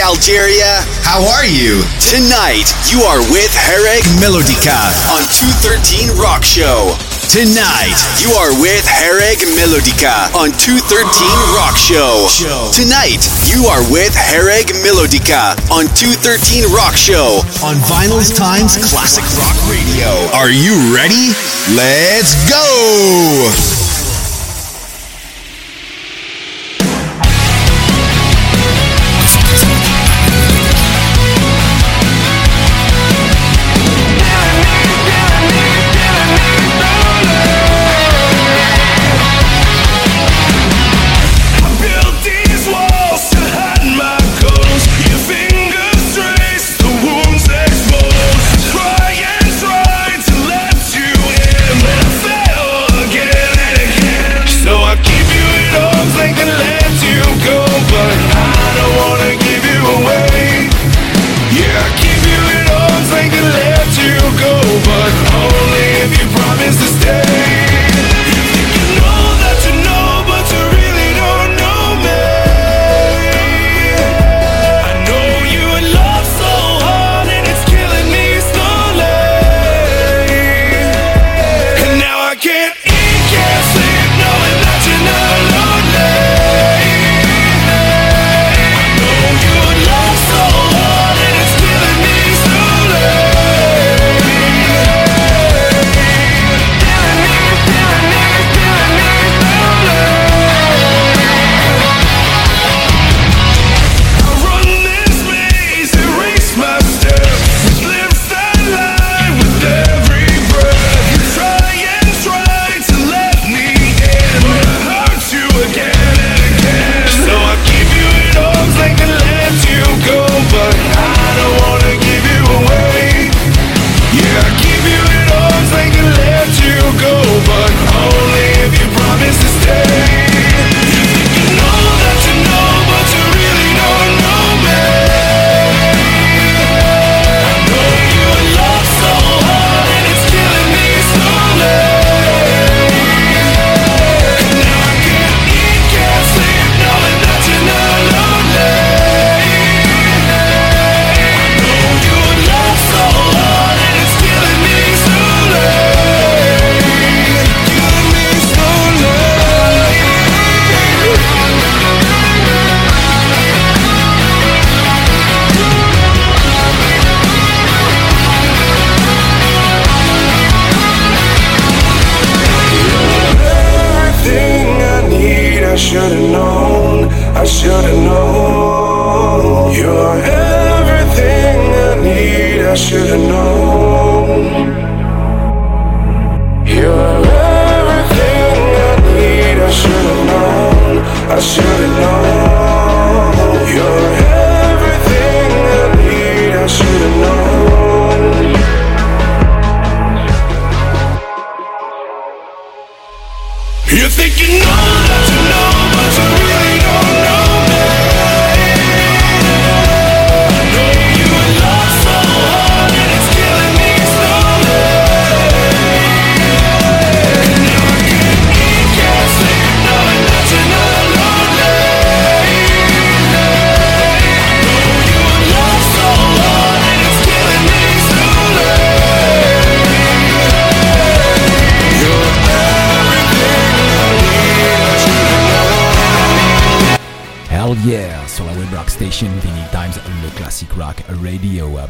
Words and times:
Algeria. 0.00 0.80
How 1.04 1.20
are 1.20 1.44
you? 1.44 1.84
Tonight, 2.00 2.72
you 2.88 3.04
are 3.04 3.20
with 3.28 3.52
Herek 3.52 4.02
Melodica 4.16 4.80
on 5.12 5.22
213 5.28 6.16
Rock 6.16 6.42
Show. 6.42 6.96
Tonight, 7.28 7.94
you 8.18 8.32
are 8.34 8.50
with 8.58 8.82
Hereg 8.88 9.44
Melodica 9.54 10.32
on 10.34 10.50
213 10.56 11.04
Rock 11.54 11.76
Show. 11.76 12.26
Tonight, 12.72 13.22
you 13.46 13.68
are 13.68 13.84
with 13.92 14.16
Hereg 14.16 14.72
Melodica 14.82 15.54
on 15.70 15.86
213 15.94 16.72
Rock 16.72 16.96
Show 16.96 17.44
on 17.62 17.76
Vinyl's 17.86 18.32
Times 18.32 18.80
Classic 18.90 19.24
Rock 19.38 19.58
Radio. 19.68 20.10
Are 20.34 20.50
you 20.50 20.74
ready? 20.96 21.30
Let's 21.76 22.34
go! 22.48 23.89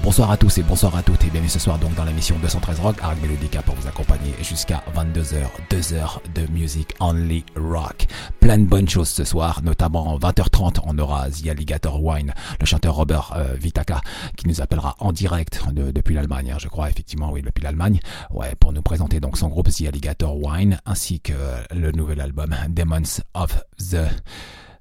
Bonsoir 0.04 0.30
à 0.30 0.36
tous 0.36 0.58
et 0.58 0.62
bonsoir 0.62 0.94
à 0.94 1.02
toutes 1.02 1.24
et 1.24 1.30
bienvenue 1.30 1.48
ce 1.48 1.58
soir 1.58 1.80
donc 1.80 1.96
dans 1.96 2.04
l'émission 2.04 2.38
213 2.40 2.78
Rock, 2.78 2.96
Arc 3.02 3.20
Melodica 3.20 3.60
pour 3.62 3.74
vous 3.74 3.88
accompagner 3.88 4.32
jusqu'à 4.40 4.84
22h, 4.94 5.48
2h 5.68 6.32
de 6.32 6.52
music 6.52 6.94
only 7.00 7.44
rock. 7.56 8.06
Plein 8.38 8.58
de 8.58 8.66
bonnes 8.66 8.88
choses 8.88 9.08
ce 9.08 9.24
soir, 9.24 9.62
notamment 9.64 10.16
20h30 10.16 10.80
on 10.84 10.96
aura 11.00 11.28
The 11.28 11.48
Alligator 11.48 12.00
Wine, 12.00 12.34
le 12.60 12.66
chanteur 12.66 12.94
Robert 12.94 13.32
euh, 13.34 13.54
Vitaka 13.58 14.00
qui 14.36 14.46
nous 14.46 14.60
appellera 14.60 14.94
en 15.00 15.12
direct 15.12 15.60
depuis 15.72 16.14
l'Allemagne, 16.14 16.52
hein, 16.52 16.58
je 16.60 16.68
crois 16.68 16.88
effectivement 16.88 17.32
oui 17.32 17.42
depuis 17.42 17.62
l'Allemagne, 17.64 17.98
ouais 18.30 18.54
pour 18.60 18.72
nous 18.72 18.82
présenter 18.82 19.18
donc 19.18 19.36
son 19.36 19.48
groupe 19.48 19.70
The 19.70 19.88
Alligator 19.88 20.36
Wine 20.36 20.78
ainsi 20.86 21.18
que 21.18 21.32
le 21.74 21.90
nouvel 21.90 22.20
album 22.20 22.54
Demons 22.68 23.22
of 23.34 23.60
the 23.90 24.06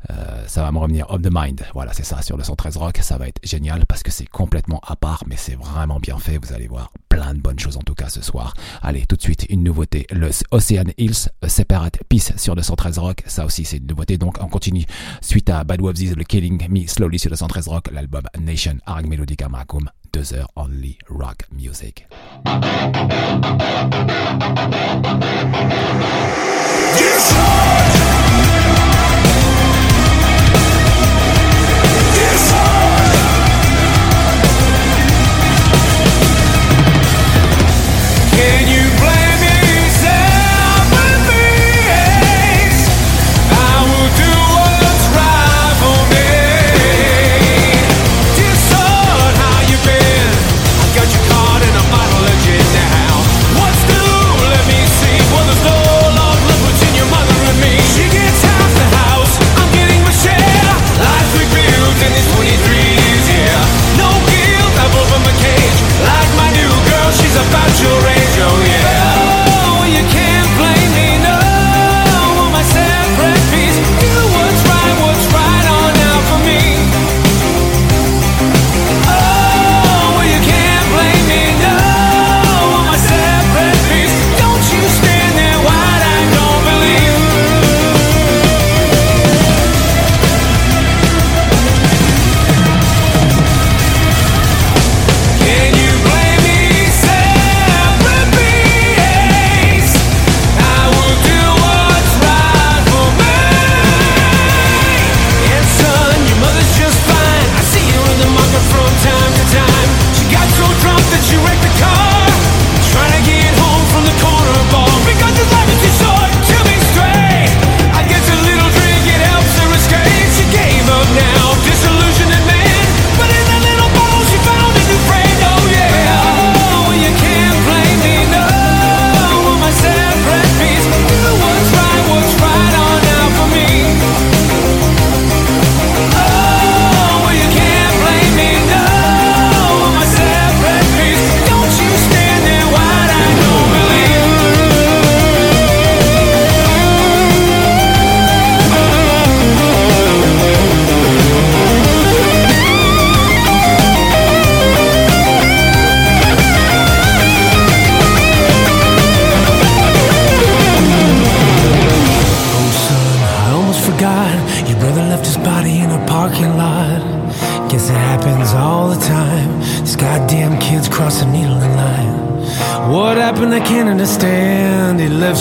euh, 0.10 0.44
ça 0.48 0.64
va 0.64 0.72
me 0.72 0.78
revenir 0.78 1.10
Of 1.10 1.22
the 1.22 1.30
Mind. 1.32 1.62
Voilà, 1.74 1.94
c'est 1.94 2.04
ça, 2.04 2.22
sur 2.22 2.38
le 2.38 2.44
113 2.44 2.78
Rock. 2.78 3.00
Ça 3.02 3.18
va 3.18 3.28
être 3.28 3.40
génial 3.44 3.86
parce 3.86 4.04
que 4.04 4.12
c'est 4.12 4.26
complètement 4.26 4.80
à 4.88 4.96
part, 4.96 5.24
mais 5.28 5.36
c'est 5.38 5.56
vraiment 5.56 6.00
bien 6.00 6.18
fait. 6.18 6.38
Vous 6.38 6.54
allez 6.54 6.68
voir 6.68 6.92
plein 7.10 7.34
de 7.34 7.40
bonnes 7.40 7.60
choses 7.60 7.78
en 7.78 7.82
tout 7.82 7.96
cas 7.96 8.10
ce 8.10 8.22
soir. 8.22 8.54
Allez, 8.82 9.06
tout 9.06 9.16
de 9.16 9.22
suite, 9.22 9.46
une 9.50 9.64
nouveauté. 9.64 10.08
Le 10.12 10.30
Ocean 10.52 10.92
Hills 10.98 11.30
Separate 11.48 12.00
Peace 12.08 12.34
sur 12.38 12.56
le 12.56 12.62
113 12.62 12.98
Rock. 12.98 13.24
Ça 13.28 13.46
aussi, 13.46 13.66
c'est 13.66 13.78
une 13.78 13.88
nouveauté. 13.88 14.18
Donc, 14.18 14.38
on 14.42 14.48
continue 14.48 14.86
suite 15.22 15.50
à 15.50 15.64
Bad 15.64 15.82
Wolves 15.82 16.16
le 16.16 16.24
Killing 16.24 16.68
Me 16.70 16.88
Slowly 16.88 17.20
sur 17.20 17.30
le 17.30 17.36
113 17.36 17.68
Rock. 17.68 17.90
L'album 17.92 18.24
Nation 18.40 18.78
Arg 18.86 19.06
Melodica 19.08 19.50
Macum. 19.50 19.90
2 20.12 20.34
heures 20.34 20.50
only 20.56 20.98
rock 21.08 21.44
music. 21.52 22.08
It's 27.02 28.19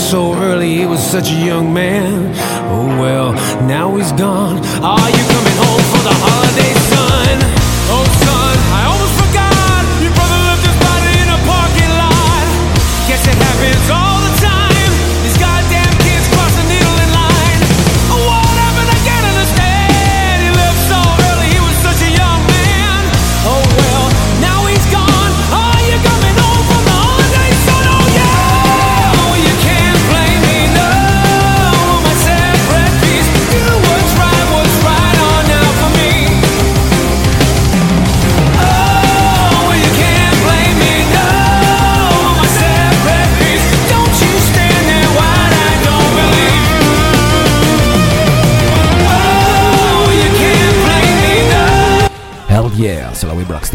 so 0.09 0.33
early, 0.33 0.75
he 0.75 0.87
was 0.87 1.01
such 1.01 1.31
a 1.31 1.35
young 1.35 1.75
man. 1.75 2.33
Oh 2.73 2.87
well, 2.99 3.33
now 3.69 3.95
he's 3.97 4.11
gone. 4.13 4.38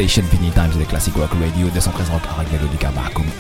Station 0.04 0.24
Times 0.54 0.78
de 0.78 0.84
Classic 0.84 1.14
Rock 1.16 1.30
Radio 1.32 1.70
213 1.70 2.10
Rock, 2.10 2.22
Araguello 2.30 2.68
du 2.68 2.78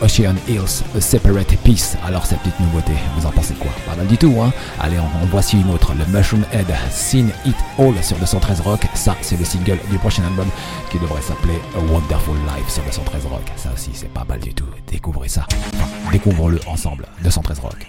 Ocean 0.01 0.35
Hills, 0.47 0.81
A 0.95 1.01
Separate 1.01 1.57
Peace. 1.57 1.97
Alors 2.05 2.25
cette 2.25 2.39
petite 2.39 2.57
nouveauté, 2.61 2.93
vous 3.17 3.25
en 3.25 3.31
pensez 3.31 3.53
quoi? 3.55 3.69
Pas 3.85 3.97
mal 3.97 4.07
du 4.07 4.17
tout, 4.17 4.33
hein 4.41 4.53
Allez, 4.79 4.97
on 4.97 5.23
en, 5.23 5.25
voici 5.29 5.59
une 5.59 5.69
autre, 5.71 5.93
le 5.93 6.05
Mushroom 6.17 6.45
Head 6.53 6.73
Sin 6.89 7.27
It 7.45 7.57
All 7.77 8.01
sur 8.01 8.15
213 8.17 8.61
Rock. 8.61 8.85
Ça, 8.93 9.17
c'est 9.19 9.37
le 9.37 9.43
single 9.43 9.77
du 9.91 9.97
prochain 9.97 10.23
album 10.23 10.47
qui 10.89 10.99
devrait 10.99 11.21
s'appeler 11.21 11.59
Wonderful 11.75 12.37
Life 12.55 12.69
sur 12.69 12.83
213 12.83 13.25
Rock. 13.25 13.43
Ça 13.57 13.69
aussi, 13.73 13.89
c'est 13.93 14.13
pas 14.13 14.23
mal 14.23 14.39
du 14.39 14.53
tout. 14.53 14.67
Découvrez 14.89 15.27
ça. 15.27 15.45
Enfin, 15.75 15.89
découvrons-le 16.13 16.61
ensemble, 16.67 17.07
213 17.23 17.59
Rock. 17.59 17.87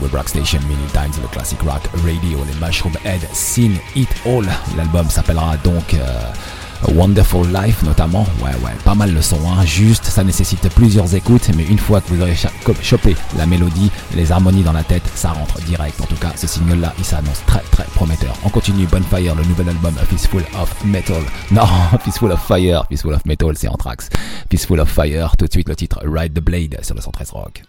Web 0.00 0.14
Rock 0.14 0.28
Station 0.28 0.60
many 0.62 0.86
times, 0.92 1.20
le 1.20 1.28
classic 1.28 1.60
rock 1.62 1.82
radio, 2.04 2.38
les 2.46 2.66
Mushroom 2.66 2.94
Head, 3.04 3.20
Sing 3.32 3.78
It 3.94 4.08
All. 4.24 4.46
L'album 4.76 5.08
s'appellera 5.08 5.56
donc 5.58 5.94
euh, 5.94 6.32
Wonderful 6.94 7.46
Life 7.52 7.82
notamment. 7.82 8.26
Ouais, 8.42 8.54
ouais, 8.64 8.72
pas 8.84 8.94
mal 8.94 9.12
le 9.12 9.22
son, 9.22 9.38
hein. 9.46 9.64
juste, 9.64 10.04
ça 10.06 10.24
nécessite 10.24 10.68
plusieurs 10.74 11.14
écoutes, 11.14 11.50
mais 11.56 11.64
une 11.64 11.78
fois 11.78 12.00
que 12.00 12.08
vous 12.08 12.22
aurez 12.22 12.36
chopé 12.82 13.16
la 13.36 13.46
mélodie, 13.46 13.90
les 14.14 14.32
harmonies 14.32 14.62
dans 14.62 14.72
la 14.72 14.82
tête, 14.82 15.02
ça 15.14 15.30
rentre 15.30 15.60
direct. 15.62 16.00
En 16.00 16.06
tout 16.06 16.16
cas, 16.16 16.32
ce 16.36 16.46
single-là, 16.46 16.94
il 16.98 17.04
s'annonce 17.04 17.42
très 17.46 17.62
très 17.70 17.84
prometteur. 17.94 18.34
On 18.44 18.48
continue 18.48 18.86
Bonfire, 18.86 19.34
le 19.34 19.44
nouvel 19.44 19.68
album 19.68 19.94
Fistful 20.08 20.42
of 20.60 20.74
Metal. 20.84 21.22
Non, 21.50 21.66
Fistful 22.04 22.30
of 22.30 22.40
Fire, 22.46 22.86
Fistful 22.88 23.14
of 23.14 23.24
Metal, 23.24 23.50
c'est 23.56 23.68
en 23.68 23.76
tracks. 23.76 24.08
Fistful 24.50 24.80
of 24.80 24.88
Fire, 24.88 25.36
tout 25.36 25.46
de 25.46 25.52
suite 25.52 25.68
le 25.68 25.76
titre 25.76 26.00
Ride 26.04 26.32
the 26.34 26.42
Blade 26.42 26.78
sur 26.82 26.94
le 26.94 27.00
113 27.00 27.30
Rock. 27.32 27.62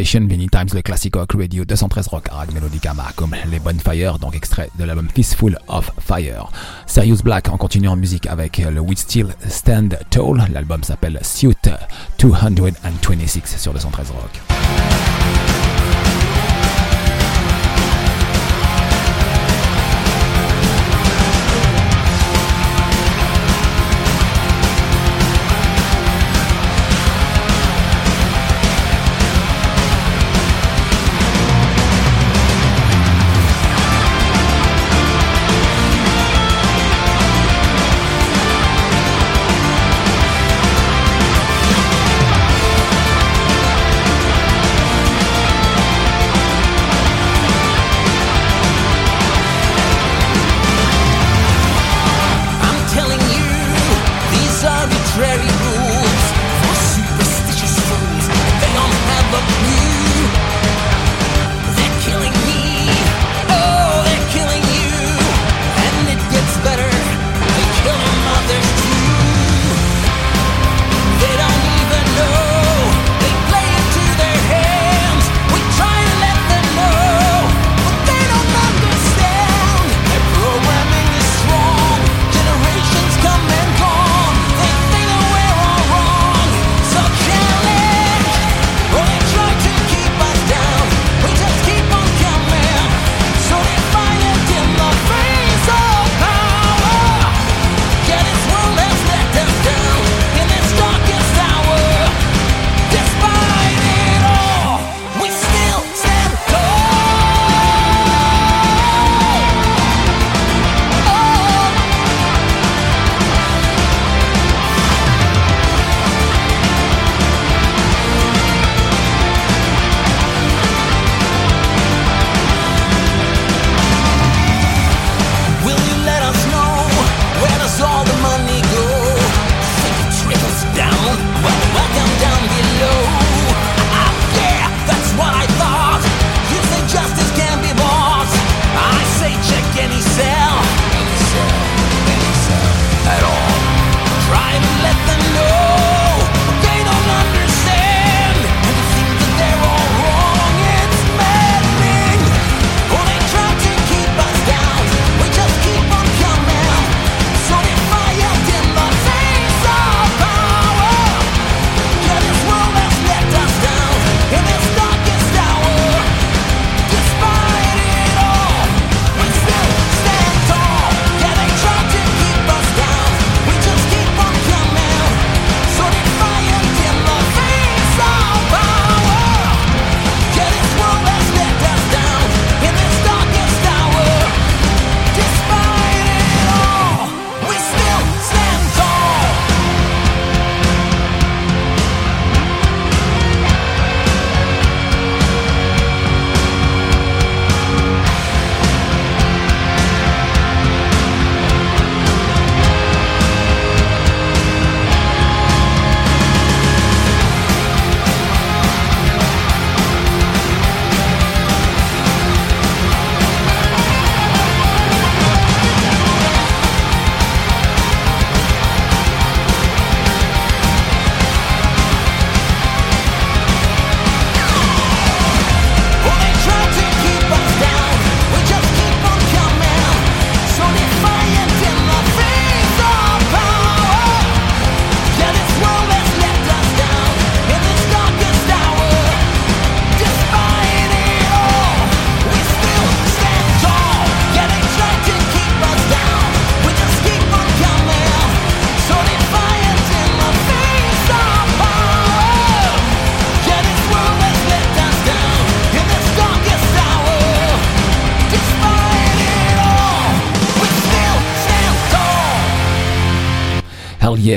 Many 0.00 0.48
Times, 0.48 0.68
le 0.72 0.80
classique 0.80 1.16
rock 1.16 1.32
radio 1.34 1.64
213 1.64 2.06
rock, 2.08 2.28
Rag 2.30 2.52
Melodicama, 2.54 3.12
comme 3.16 3.36
les 3.50 3.58
Bonfire, 3.58 4.18
donc 4.18 4.34
extrait 4.34 4.70
de 4.78 4.84
l'album 4.84 5.08
Fistful 5.14 5.58
of 5.68 5.90
Fire. 6.00 6.50
Serious 6.86 7.18
Black 7.22 7.50
en 7.50 7.58
continuant 7.58 7.92
en 7.92 7.96
musique 7.96 8.26
avec 8.26 8.58
le 8.58 8.80
We 8.80 8.98
Still 8.98 9.34
Stand 9.46 9.98
Tall, 10.08 10.46
l'album 10.52 10.82
s'appelle 10.82 11.20
Suit 11.22 11.54
226 12.18 13.58
sur 13.58 13.74
213 13.74 14.10
rock. 14.12 14.59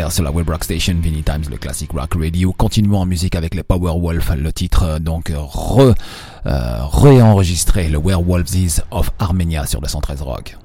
Sur 0.09 0.23
la 0.23 0.31
Web 0.31 0.49
Rock 0.49 0.63
Station, 0.65 0.95
Vinny 1.01 1.23
Times, 1.23 1.43
le 1.49 1.57
classic 1.57 1.91
rock 1.91 2.15
radio. 2.19 2.51
Continuons 2.51 2.99
en 2.99 3.05
musique 3.05 3.35
avec 3.35 3.55
les 3.55 3.63
Powerwolf, 3.63 4.31
le 4.35 4.51
titre 4.51 4.83
euh, 4.83 4.99
donc 4.99 5.31
re, 5.33 5.93
euh, 6.45 6.85
réenregistré, 6.85 7.87
le 7.87 7.99
Werewolves 7.99 8.81
of 8.91 9.11
Armenia 9.19 9.65
sur 9.65 9.81
le 9.81 9.87
113 9.87 10.21
Rock. 10.21 10.57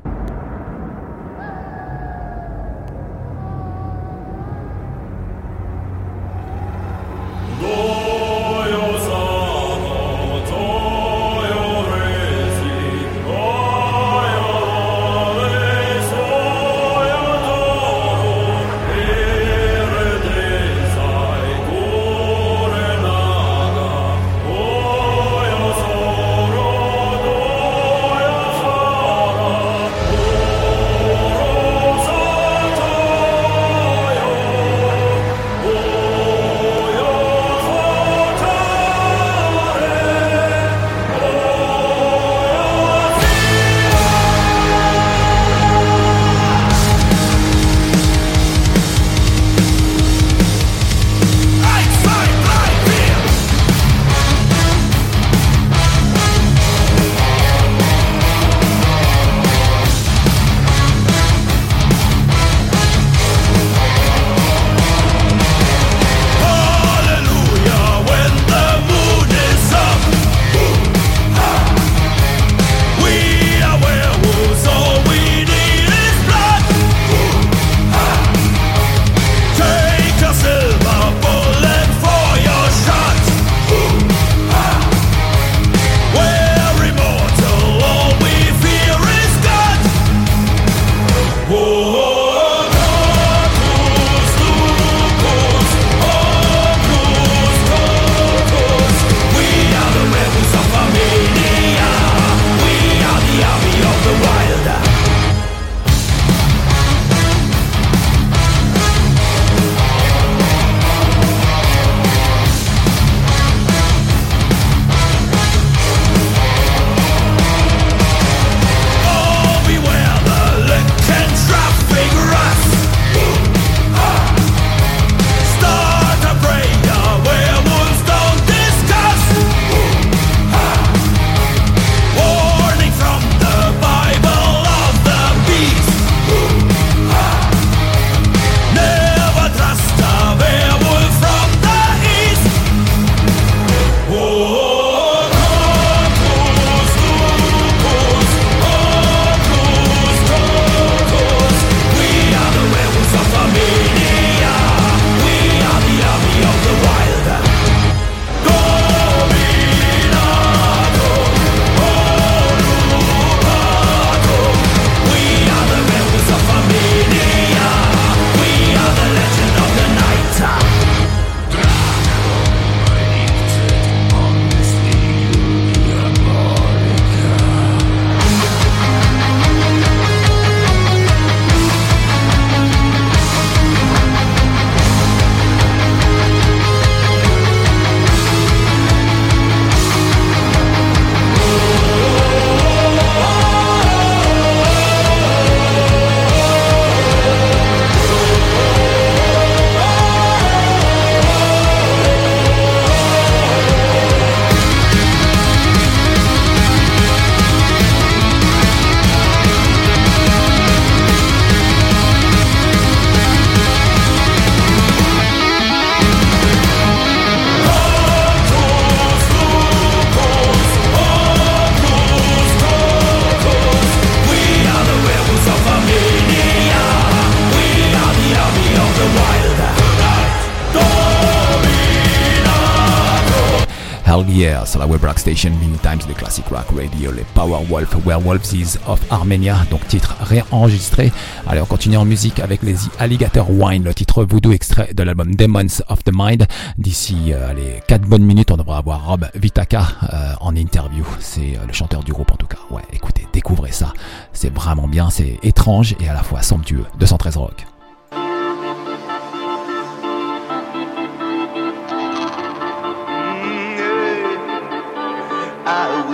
La 234.79 234.87
Web 234.87 235.05
Rock 235.05 235.19
Station, 235.19 235.51
Mini 235.61 235.77
Times, 235.79 236.01
les 236.09 236.15
Classic 236.15 236.45
Rock 236.47 236.67
Radio, 236.77 237.11
les 237.13 237.25
Powerwolf, 237.35 237.97
Werewolves 238.07 238.79
of 238.87 239.01
Armenia, 239.11 239.57
donc 239.71 239.87
titre 239.89 240.17
réenregistré. 240.21 241.13
Allez, 241.47 241.61
on 241.61 241.67
continue 241.67 241.97
en 241.97 242.05
musique 242.05 242.39
avec 242.39 242.63
les 242.63 242.77
Alligator 242.99 243.51
Wine, 243.51 243.85
le 243.85 243.93
titre 243.93 244.25
voodoo 244.25 244.53
extrait 244.53 244.95
de 244.95 245.03
l'album 245.03 245.35
Demons 245.35 245.83
of 245.89 246.05
the 246.05 246.13
Mind. 246.13 246.47
D'ici 246.79 247.33
euh, 247.33 247.51
allez, 247.51 247.83
4 247.89 248.03
bonnes 248.03 248.25
minutes, 248.25 248.51
on 248.53 248.57
devra 248.57 248.79
avoir 248.79 249.07
Rob 249.07 249.27
Vitaka 249.35 249.87
euh, 250.13 250.35
en 250.41 250.55
interview. 250.55 251.05
C'est 251.19 251.57
euh, 251.57 251.67
le 251.67 251.73
chanteur 251.73 252.05
du 252.05 252.13
groupe 252.13 252.31
en 252.31 252.37
tout 252.37 252.47
cas. 252.47 252.59
Ouais, 252.71 252.83
écoutez, 252.93 253.27
découvrez 253.33 253.73
ça. 253.73 253.93
C'est 254.33 254.53
vraiment 254.53 254.87
bien, 254.87 255.11
c'est 255.11 255.39
étrange 255.43 255.97
et 256.01 256.09
à 256.09 256.15
la 256.15 256.23
fois 256.23 256.43
somptueux. 256.43 256.85
213 257.01 257.37
Rock. 257.37 257.67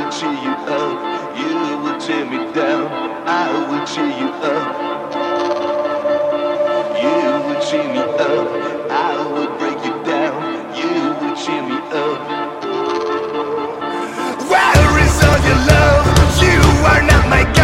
will 0.04 0.12
cheer 0.12 0.32
you 0.32 0.50
up. 0.50 1.38
You 1.38 1.78
will 1.82 1.98
tear 1.98 2.24
me 2.26 2.36
down. 2.52 2.86
I 3.26 3.48
will 3.68 3.86
cheer 3.86 4.10
you 4.20 4.28
up. 4.52 4.66
You 7.02 7.16
will 7.46 7.60
cheer 7.62 7.84
me 7.84 8.00
up. 8.00 8.90
I 8.90 9.16
will 9.32 9.56
break 9.58 9.78
you 9.84 9.94
down. 10.04 10.76
You 10.76 10.92
will 11.20 11.36
cheer 11.36 11.62
me 11.62 11.76
up. 12.02 12.18
Where 14.50 14.98
is 15.04 15.16
all 15.24 15.40
your 15.48 15.60
love? 15.72 16.04
You 16.42 16.60
are 16.86 17.02
not 17.02 17.28
my 17.28 17.44
God. 17.54 17.63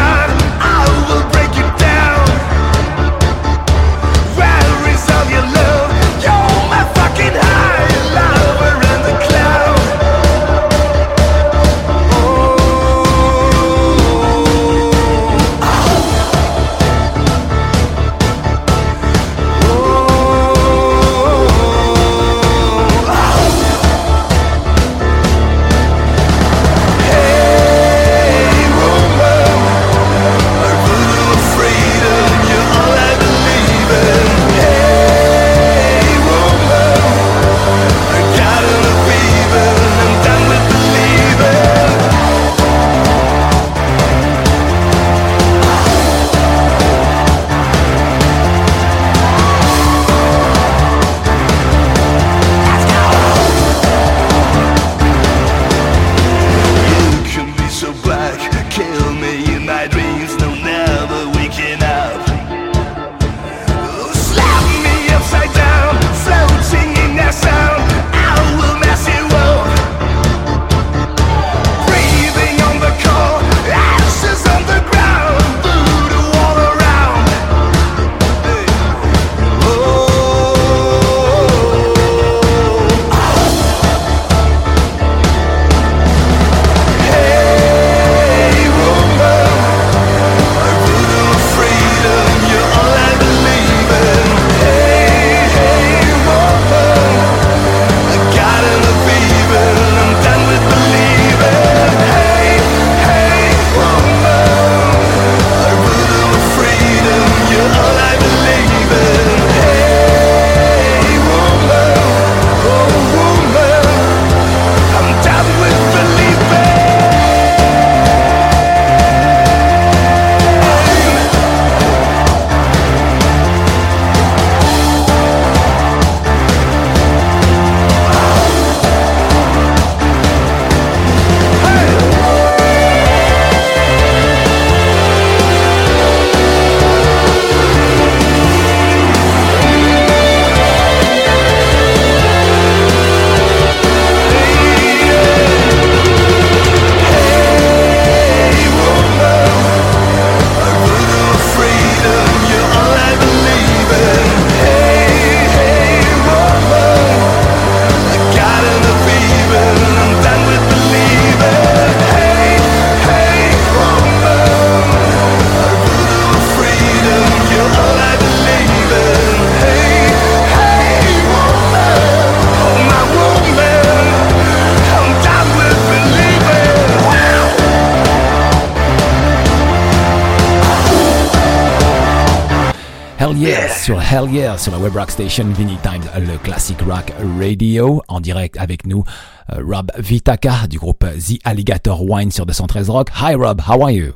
Hell 184.20 184.28
Yeah, 184.34 184.58
sur 184.58 184.72
la 184.72 184.78
web 184.78 184.94
rock 184.94 185.10
station 185.10 185.44
Vinny 185.54 185.78
Times, 185.82 186.04
le 186.18 186.36
classic 186.36 186.78
rock 186.82 187.10
radio, 187.38 188.02
en 188.06 188.20
direct 188.20 188.54
avec 188.58 188.84
nous, 188.84 189.02
euh, 189.50 189.62
Rob 189.66 189.90
Vitaka 189.96 190.66
du 190.68 190.78
groupe 190.78 191.06
The 191.06 191.38
Alligator 191.42 192.02
Wine 192.02 192.30
sur 192.30 192.44
213 192.44 192.90
Rock. 192.90 193.08
Hi 193.14 193.34
Rob, 193.34 193.62
how 193.66 193.80
are 193.80 193.90
you? 193.90 194.12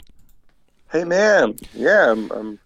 Hey 0.93 1.07
man, 1.07 1.55
yeah, 1.75 2.13
I'm 2.13 2.29
I'm, 2.39 2.59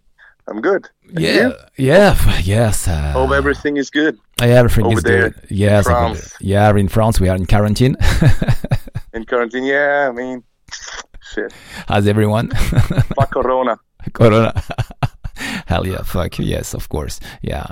I'm 0.48 0.60
good. 0.60 0.86
And 1.14 1.20
Yeah, 1.20 1.48
you? 1.76 1.86
yeah, 1.86 2.16
yes. 2.42 2.88
Uh, 2.88 3.12
Hope 3.12 3.30
everything 3.32 3.76
is 3.76 3.88
good 3.88 4.18
everything 4.42 4.86
over 4.86 4.98
is 4.98 5.04
there 5.04 5.30
good. 5.30 5.34
Yes, 5.48 5.84
France. 5.84 6.34
yeah, 6.40 6.74
in 6.76 6.88
France. 6.88 7.20
We 7.20 7.28
are 7.28 7.36
in 7.36 7.46
quarantine, 7.46 7.94
in 9.14 9.24
quarantine. 9.26 9.62
Yeah, 9.62 10.08
I 10.10 10.12
mean, 10.12 10.42
shit, 11.22 11.52
as 11.88 12.08
everyone? 12.08 12.48
fuck 13.14 13.30
Corona. 13.32 13.78
Corona. 14.12 14.52
Yeah, 15.84 16.02
fuck 16.04 16.38
yes, 16.38 16.74
of 16.74 16.88
course, 16.88 17.20
yeah. 17.42 17.66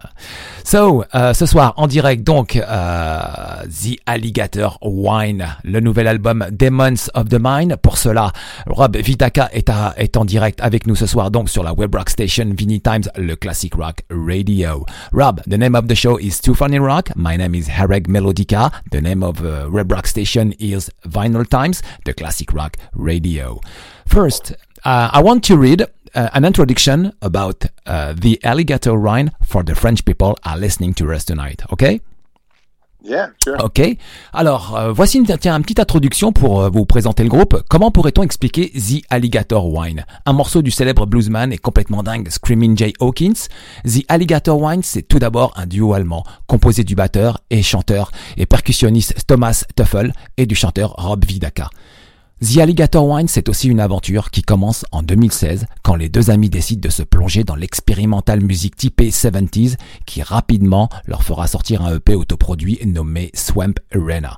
So, 0.65 1.05
euh, 1.15 1.35
ce 1.35 1.47
soir 1.47 1.75
en 1.77 1.87
direct 1.87 2.25
donc 2.25 2.57
euh, 2.57 3.63
The 3.67 3.99
Alligator 4.07 4.79
Wine, 4.83 5.47
le 5.65 5.81
nouvel 5.81 6.09
album 6.09 6.47
Demons 6.51 7.09
of 7.15 7.29
the 7.29 7.39
Mind. 7.41 7.77
Pour 7.77 7.99
cela, 7.99 8.33
Rob 8.67 8.97
Vitaka 8.97 9.51
est 9.53 10.17
en 10.17 10.25
direct 10.25 10.61
avec 10.61 10.87
nous 10.87 10.97
ce 10.97 11.07
soir 11.07 11.31
donc 11.31 11.49
sur 11.49 11.63
la 11.63 11.73
web 11.73 11.95
rock 11.95 12.11
station 12.11 12.47
Vinny 12.57 12.81
Times, 12.81 13.05
le 13.17 13.37
classic 13.37 13.75
rock 13.75 14.03
radio. 14.11 14.85
Rob, 15.13 15.41
the 15.49 15.59
name 15.59 15.75
of 15.75 15.87
the 15.87 15.95
show 15.95 16.19
is 16.19 16.41
Too 16.41 16.55
Funny 16.55 16.79
Rock. 16.79 17.11
My 17.17 17.37
name 17.37 17.55
is 17.55 17.69
Hareg 17.69 18.09
Melodica. 18.09 18.71
The 18.91 19.01
name 19.01 19.23
of 19.23 19.45
uh, 19.45 19.69
web 19.71 19.91
rock 19.91 20.07
station 20.07 20.53
is 20.59 20.91
Vinyl 21.07 21.47
Times, 21.49 21.83
the 22.05 22.13
classic 22.13 22.53
rock 22.53 22.77
radio. 22.95 23.61
First, 24.07 24.53
uh, 24.85 25.11
I 25.13 25.21
want 25.21 25.45
to 25.45 25.57
read 25.57 25.87
uh, 26.17 26.31
an 26.33 26.45
introduction 26.45 27.13
about 27.21 27.65
uh, 27.87 28.15
the 28.15 28.41
alligator 28.43 28.99
wine 28.99 29.31
for 29.45 29.63
the 29.63 29.75
French 29.75 30.05
people 30.05 30.35
are 30.45 30.59
listening 30.59 30.95
to 30.95 31.13
us 31.13 31.25
tonight. 31.25 31.63
Okay? 31.73 32.01
Yeah, 33.09 33.29
sure. 33.45 33.57
Ok. 33.63 33.81
Alors, 34.33 34.77
euh, 34.77 34.93
voici 34.93 35.19
une, 35.19 35.27
tiens, 35.39 35.57
une 35.57 35.63
petite 35.63 35.79
introduction 35.79 36.33
pour 36.33 36.63
euh, 36.63 36.71
vous 36.71 36.87
présenter 36.87 37.23
le 37.23 37.29
groupe. 37.29 37.63
Comment 37.69 37.93
pourrait-on 37.93 38.25
expliquer 38.25 38.71
The 38.71 39.05
Alligator 39.11 39.65
Wine 39.73 40.05
Un 40.25 40.33
morceau 40.33 40.61
du 40.61 40.73
célèbre 40.73 41.07
bluesman 41.07 41.53
et 41.53 41.59
complètement 41.59 42.03
dingue 42.03 42.29
Screaming 42.29 42.77
Jay 42.77 42.95
Hawkins. 42.99 43.47
The 43.85 44.05
Alligator 44.09 44.61
Wine, 44.61 44.83
c'est 44.83 45.03
tout 45.03 45.21
d'abord 45.21 45.53
un 45.57 45.67
duo 45.67 45.95
allemand, 45.95 46.25
composé 46.49 46.83
du 46.83 46.97
batteur 46.97 47.41
et 47.51 47.63
chanteur 47.63 48.11
et 48.37 48.47
percussionniste 48.47 49.25
Thomas 49.29 49.65
Tuffel 49.77 50.13
et 50.37 50.47
du 50.47 50.57
chanteur 50.57 50.95
Rob 50.97 51.25
Vidaka. 51.25 51.71
The 52.43 52.59
Alligator 52.59 53.09
Wine, 53.09 53.29
c'est 53.29 53.49
aussi 53.49 53.67
une 53.67 53.81
aventure 53.81 54.31
qui 54.31 54.43
commence 54.43 54.85
en 54.93 55.03
2016 55.03 55.65
quand 55.83 55.95
les 55.95 56.11
deux 56.11 56.29
amis 56.29 56.51
décident 56.51 56.87
de 56.87 56.93
se 56.93 57.03
plonger 57.03 57.45
dans 57.45 57.57
l'expérimentale 57.57 58.43
musique 58.43 58.77
typée 58.77 59.09
70s 59.09 59.77
qui 60.05 60.21
rapidement 60.21 60.91
leur 61.07 61.23
fera 61.23 61.47
sortir 61.47 61.81
un 61.81 61.97
EP 61.97 62.15
autoproduit 62.15 62.79
nommé 62.85 63.31
Swamp 63.33 63.73
Arena. 63.91 64.37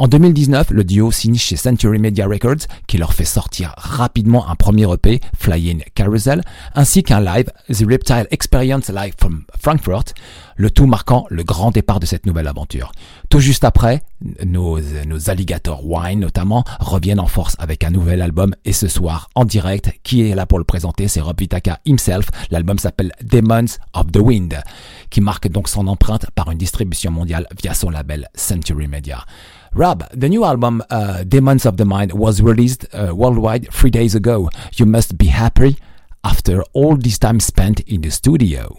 En 0.00 0.06
2019, 0.06 0.70
le 0.70 0.84
duo 0.84 1.10
signe 1.10 1.34
chez 1.34 1.56
Century 1.56 1.98
Media 1.98 2.28
Records 2.28 2.68
qui 2.86 2.98
leur 2.98 3.12
fait 3.14 3.24
sortir 3.24 3.74
rapidement 3.76 4.48
un 4.48 4.54
premier 4.54 4.86
EP, 4.92 5.20
Flying 5.36 5.82
Carousel, 5.96 6.42
ainsi 6.76 7.02
qu'un 7.02 7.20
live, 7.20 7.50
The 7.68 7.84
Reptile 7.84 8.28
Experience 8.30 8.90
Live 8.90 9.14
from 9.18 9.42
Frankfurt, 9.60 10.14
le 10.54 10.70
tout 10.70 10.86
marquant 10.86 11.26
le 11.30 11.42
grand 11.42 11.72
départ 11.72 11.98
de 11.98 12.06
cette 12.06 12.26
nouvelle 12.26 12.46
aventure. 12.46 12.92
Tout 13.28 13.40
juste 13.40 13.64
après, 13.64 14.04
nos, 14.46 14.78
nos 15.04 15.30
Alligator 15.30 15.84
Wine 15.84 16.20
notamment 16.20 16.62
reviennent 16.78 17.18
en 17.18 17.26
force 17.26 17.56
avec 17.58 17.82
un 17.82 17.90
nouvel 17.90 18.22
album 18.22 18.54
et 18.64 18.72
ce 18.72 18.86
soir 18.86 19.28
en 19.34 19.44
direct, 19.44 19.98
qui 20.04 20.22
est 20.22 20.36
là 20.36 20.46
pour 20.46 20.58
le 20.58 20.64
présenter, 20.64 21.08
c'est 21.08 21.20
Rob 21.20 21.40
Vitaka 21.40 21.80
himself. 21.86 22.28
L'album 22.52 22.78
s'appelle 22.78 23.10
Demons 23.20 23.66
of 23.94 24.12
the 24.12 24.18
Wind, 24.18 24.62
qui 25.10 25.20
marque 25.20 25.48
donc 25.48 25.68
son 25.68 25.88
empreinte 25.88 26.30
par 26.36 26.52
une 26.52 26.58
distribution 26.58 27.10
mondiale 27.10 27.48
via 27.60 27.74
son 27.74 27.90
label 27.90 28.28
Century 28.36 28.86
Media. 28.86 29.24
Rob, 29.72 30.08
the 30.12 30.28
new 30.28 30.44
album 30.44 30.82
uh, 30.90 31.24
Demons 31.24 31.66
of 31.66 31.76
the 31.76 31.84
Mind 31.84 32.12
was 32.12 32.40
released 32.40 32.86
uh, 32.94 33.14
worldwide 33.14 33.72
three 33.72 33.90
days 33.90 34.14
ago. 34.14 34.50
You 34.74 34.86
must 34.86 35.18
be 35.18 35.26
happy 35.26 35.76
after 36.24 36.62
all 36.72 36.96
this 36.96 37.18
time 37.18 37.40
spent 37.40 37.80
in 37.80 38.00
the 38.00 38.10
studio. 38.10 38.78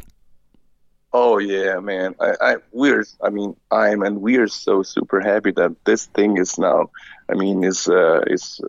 Oh 1.12 1.40
yeah, 1.40 1.80
man. 1.80 2.16
I, 2.20 2.34
I 2.42 2.56
we're 2.72 3.04
I 3.24 3.30
mean 3.30 3.56
I'm 3.72 4.04
and 4.04 4.22
we're 4.22 4.48
so 4.48 4.84
super 4.84 5.20
happy 5.20 5.52
that 5.54 5.76
this 5.86 6.06
thing 6.06 6.38
is 6.38 6.60
now 6.60 6.92
I 7.30 7.34
mean 7.34 7.64
is 7.64 7.88
uh 7.88 8.22
is 8.28 8.62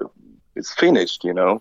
is 0.57 0.73
finished, 0.73 1.25
you 1.25 1.35
know. 1.35 1.61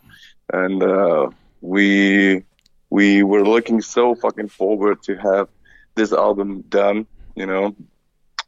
And 0.53 0.81
uh 0.81 1.31
we 1.61 2.43
we 2.89 3.23
were 3.23 3.43
looking 3.43 3.81
so 3.81 4.15
fucking 4.15 4.49
forward 4.49 5.03
to 5.03 5.15
have 5.17 5.49
this 5.95 6.13
album 6.13 6.61
done, 6.69 7.07
you 7.35 7.45
know, 7.45 7.75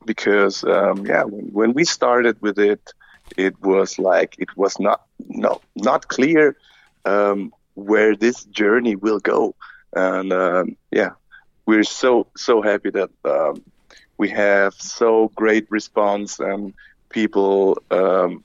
because 0.06 0.64
um 0.64 1.06
yeah, 1.06 1.24
when, 1.24 1.46
when 1.52 1.74
we 1.74 1.84
started 1.86 2.42
with 2.42 2.58
it 2.60 2.82
it 3.38 3.56
was 3.62 3.98
like 4.00 4.36
it 4.40 4.56
was 4.58 4.80
not 4.80 5.02
no 5.30 5.62
not 5.76 6.08
clear 6.08 6.56
um 7.06 7.52
where 7.76 8.16
this 8.16 8.44
journey 8.46 8.96
will 8.96 9.20
go. 9.20 9.56
And 9.96 10.32
um 10.34 10.76
yeah, 10.92 11.12
we're 11.66 11.84
so 11.84 12.28
so 12.36 12.62
happy 12.62 12.90
that 12.92 13.10
um, 13.26 13.62
we 14.18 14.30
have 14.30 14.74
so 14.76 15.32
great 15.36 15.66
response 15.70 16.40
and 16.40 16.74
people 17.10 17.78
um, 17.92 18.44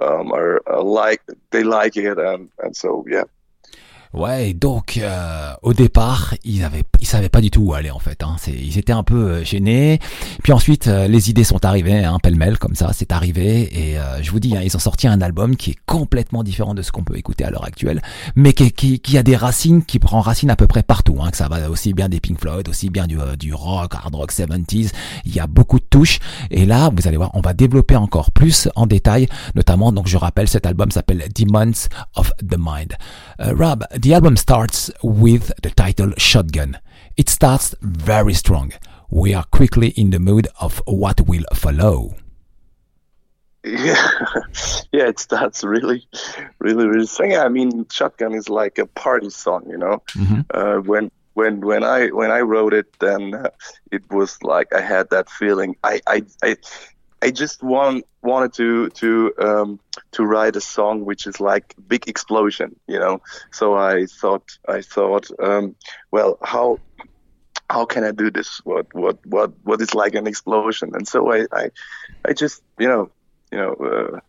um, 0.00 0.32
are, 0.32 0.62
are 0.66 0.82
like 0.82 1.22
they 1.50 1.62
like 1.62 1.96
it 1.96 2.18
and 2.18 2.48
and 2.58 2.76
so 2.76 3.04
yeah 3.08 3.24
Ouais, 4.14 4.54
donc 4.54 4.96
euh, 4.96 5.52
au 5.62 5.74
départ, 5.74 6.34
ils 6.44 6.64
avaient, 6.64 6.84
ils 7.00 7.06
savaient 7.06 7.28
pas 7.28 7.40
du 7.40 7.50
tout 7.50 7.60
où 7.60 7.74
aller 7.74 7.90
en 7.90 7.98
fait. 7.98 8.22
Hein. 8.22 8.36
Ils 8.46 8.78
étaient 8.78 8.92
un 8.92 9.02
peu 9.02 9.16
euh, 9.16 9.44
gênés. 9.44 9.98
Puis 10.42 10.52
ensuite, 10.52 10.88
euh, 10.88 11.08
les 11.08 11.30
idées 11.30 11.44
sont 11.44 11.64
arrivées, 11.64 12.04
hein, 12.04 12.18
pêle-mêle 12.22 12.58
comme 12.58 12.74
ça, 12.74 12.90
c'est 12.92 13.12
arrivé. 13.12 13.68
Et 13.72 13.98
euh, 13.98 14.22
je 14.22 14.30
vous 14.30 14.40
dis, 14.40 14.56
hein, 14.56 14.60
ils 14.64 14.74
ont 14.76 14.80
sorti 14.80 15.06
un 15.06 15.20
album 15.20 15.56
qui 15.56 15.72
est 15.72 15.76
complètement 15.86 16.42
différent 16.42 16.74
de 16.74 16.82
ce 16.82 16.92
qu'on 16.92 17.04
peut 17.04 17.16
écouter 17.16 17.44
à 17.44 17.50
l'heure 17.50 17.64
actuelle, 17.64 18.02
mais 18.34 18.52
qui, 18.52 18.72
qui, 18.72 19.00
qui 19.00 19.18
a 19.18 19.22
des 19.22 19.36
racines, 19.36 19.84
qui 19.84 19.98
prend 19.98 20.20
racine 20.20 20.50
à 20.50 20.56
peu 20.56 20.66
près 20.66 20.82
partout. 20.82 21.18
Hein, 21.20 21.30
que 21.30 21.36
ça 21.36 21.48
va 21.48 21.68
aussi 21.70 21.92
bien 21.92 22.08
des 22.08 22.20
Pink 22.20 22.40
Floyd, 22.40 22.68
aussi 22.68 22.90
bien 22.90 23.06
du, 23.06 23.20
euh, 23.20 23.36
du 23.36 23.52
rock, 23.52 23.94
hard 23.94 24.14
rock 24.14 24.32
70s. 24.32 24.90
Il 25.24 25.34
y 25.34 25.40
a 25.40 25.46
beaucoup 25.46 25.78
de 25.78 25.84
touches. 25.84 26.18
Et 26.50 26.66
là, 26.66 26.90
vous 26.94 27.06
allez 27.08 27.16
voir, 27.16 27.30
on 27.34 27.40
va 27.40 27.52
développer 27.52 27.96
encore 27.96 28.30
plus 28.30 28.68
en 28.74 28.86
détail, 28.86 29.28
notamment. 29.54 29.92
Donc, 29.92 30.06
je 30.08 30.16
rappelle, 30.16 30.48
cet 30.48 30.66
album 30.66 30.90
s'appelle 30.90 31.24
Demons 31.34 31.88
of 32.14 32.32
the 32.38 32.56
Mind. 32.58 32.94
Uh, 33.40 33.52
Rob, 33.52 33.84
the 33.98 34.14
album 34.14 34.36
starts 34.36 34.90
with 35.02 35.52
the 35.62 35.70
title 35.70 36.12
Shotgun. 36.16 36.78
It 37.16 37.28
starts 37.28 37.74
very 37.80 38.34
strong. 38.34 38.72
We 39.10 39.34
are 39.34 39.44
quickly 39.44 39.88
in 39.90 40.10
the 40.10 40.20
mood 40.20 40.46
of 40.60 40.80
what 40.86 41.20
will 41.22 41.44
follow. 41.54 42.14
yeah 43.64 43.96
yeah 44.92 45.08
it 45.08 45.18
starts 45.18 45.64
really 45.64 46.06
really 46.60 46.86
really 46.86 47.06
strong. 47.06 47.34
I 47.34 47.48
mean 47.48 47.86
Shotgun 47.90 48.32
is 48.34 48.48
like 48.48 48.78
a 48.78 48.86
party 48.86 49.30
song 49.30 49.62
you 49.68 49.76
know 49.76 49.96
Mhm. 50.16 50.44
uh, 50.54 50.80
when 50.90 51.10
when 51.34 51.60
when 51.60 51.82
I 51.82 52.06
when 52.08 52.30
I 52.30 52.40
wrote 52.40 52.72
it 52.72 52.86
then 53.00 53.34
uh, 53.34 53.50
it 53.90 54.02
was 54.10 54.38
like 54.42 54.68
I 54.72 54.80
had 54.80 55.10
that 55.10 55.28
feeling 55.28 55.74
I 55.82 56.00
I 56.06 56.22
I, 56.42 56.56
I 57.20 57.30
just 57.30 57.62
want 57.62 58.04
wanted 58.22 58.52
to 58.54 58.88
to 58.90 59.32
um, 59.38 59.80
to 60.12 60.24
write 60.24 60.56
a 60.56 60.60
song 60.60 61.04
which 61.04 61.26
is 61.26 61.40
like 61.40 61.74
big 61.88 62.08
explosion 62.08 62.78
you 62.86 62.98
know 62.98 63.20
so 63.50 63.74
I 63.74 64.06
thought 64.06 64.58
I 64.68 64.82
thought 64.82 65.30
um, 65.40 65.74
well 66.10 66.38
how 66.42 66.78
how 67.70 67.84
can 67.84 68.04
I 68.04 68.12
do 68.12 68.30
this? 68.30 68.60
What 68.64 68.92
what 68.94 69.24
what 69.26 69.52
what 69.62 69.80
is 69.80 69.94
like 69.94 70.14
an 70.14 70.26
explosion? 70.26 70.90
And 70.94 71.06
so 71.06 71.32
I 71.32 71.46
I, 71.52 71.70
I 72.24 72.32
just 72.32 72.62
you 72.78 72.88
know 72.88 73.10
you 73.52 73.58
know 73.58 73.74
uh, 73.74 74.20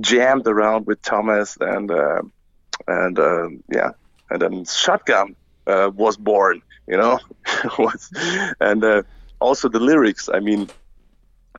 jammed 0.00 0.46
around 0.46 0.86
with 0.86 1.02
Thomas 1.02 1.56
and 1.60 1.90
uh, 1.90 2.22
and 2.86 3.18
um, 3.18 3.62
yeah 3.70 3.90
and 4.30 4.40
then 4.40 4.64
Shotgun 4.64 5.36
uh, 5.66 5.90
was 5.94 6.16
born. 6.16 6.62
You 6.86 6.96
know 6.96 7.18
and 8.60 8.84
uh, 8.84 9.02
also 9.40 9.68
the 9.68 9.80
lyrics. 9.80 10.28
I 10.32 10.40
mean 10.40 10.68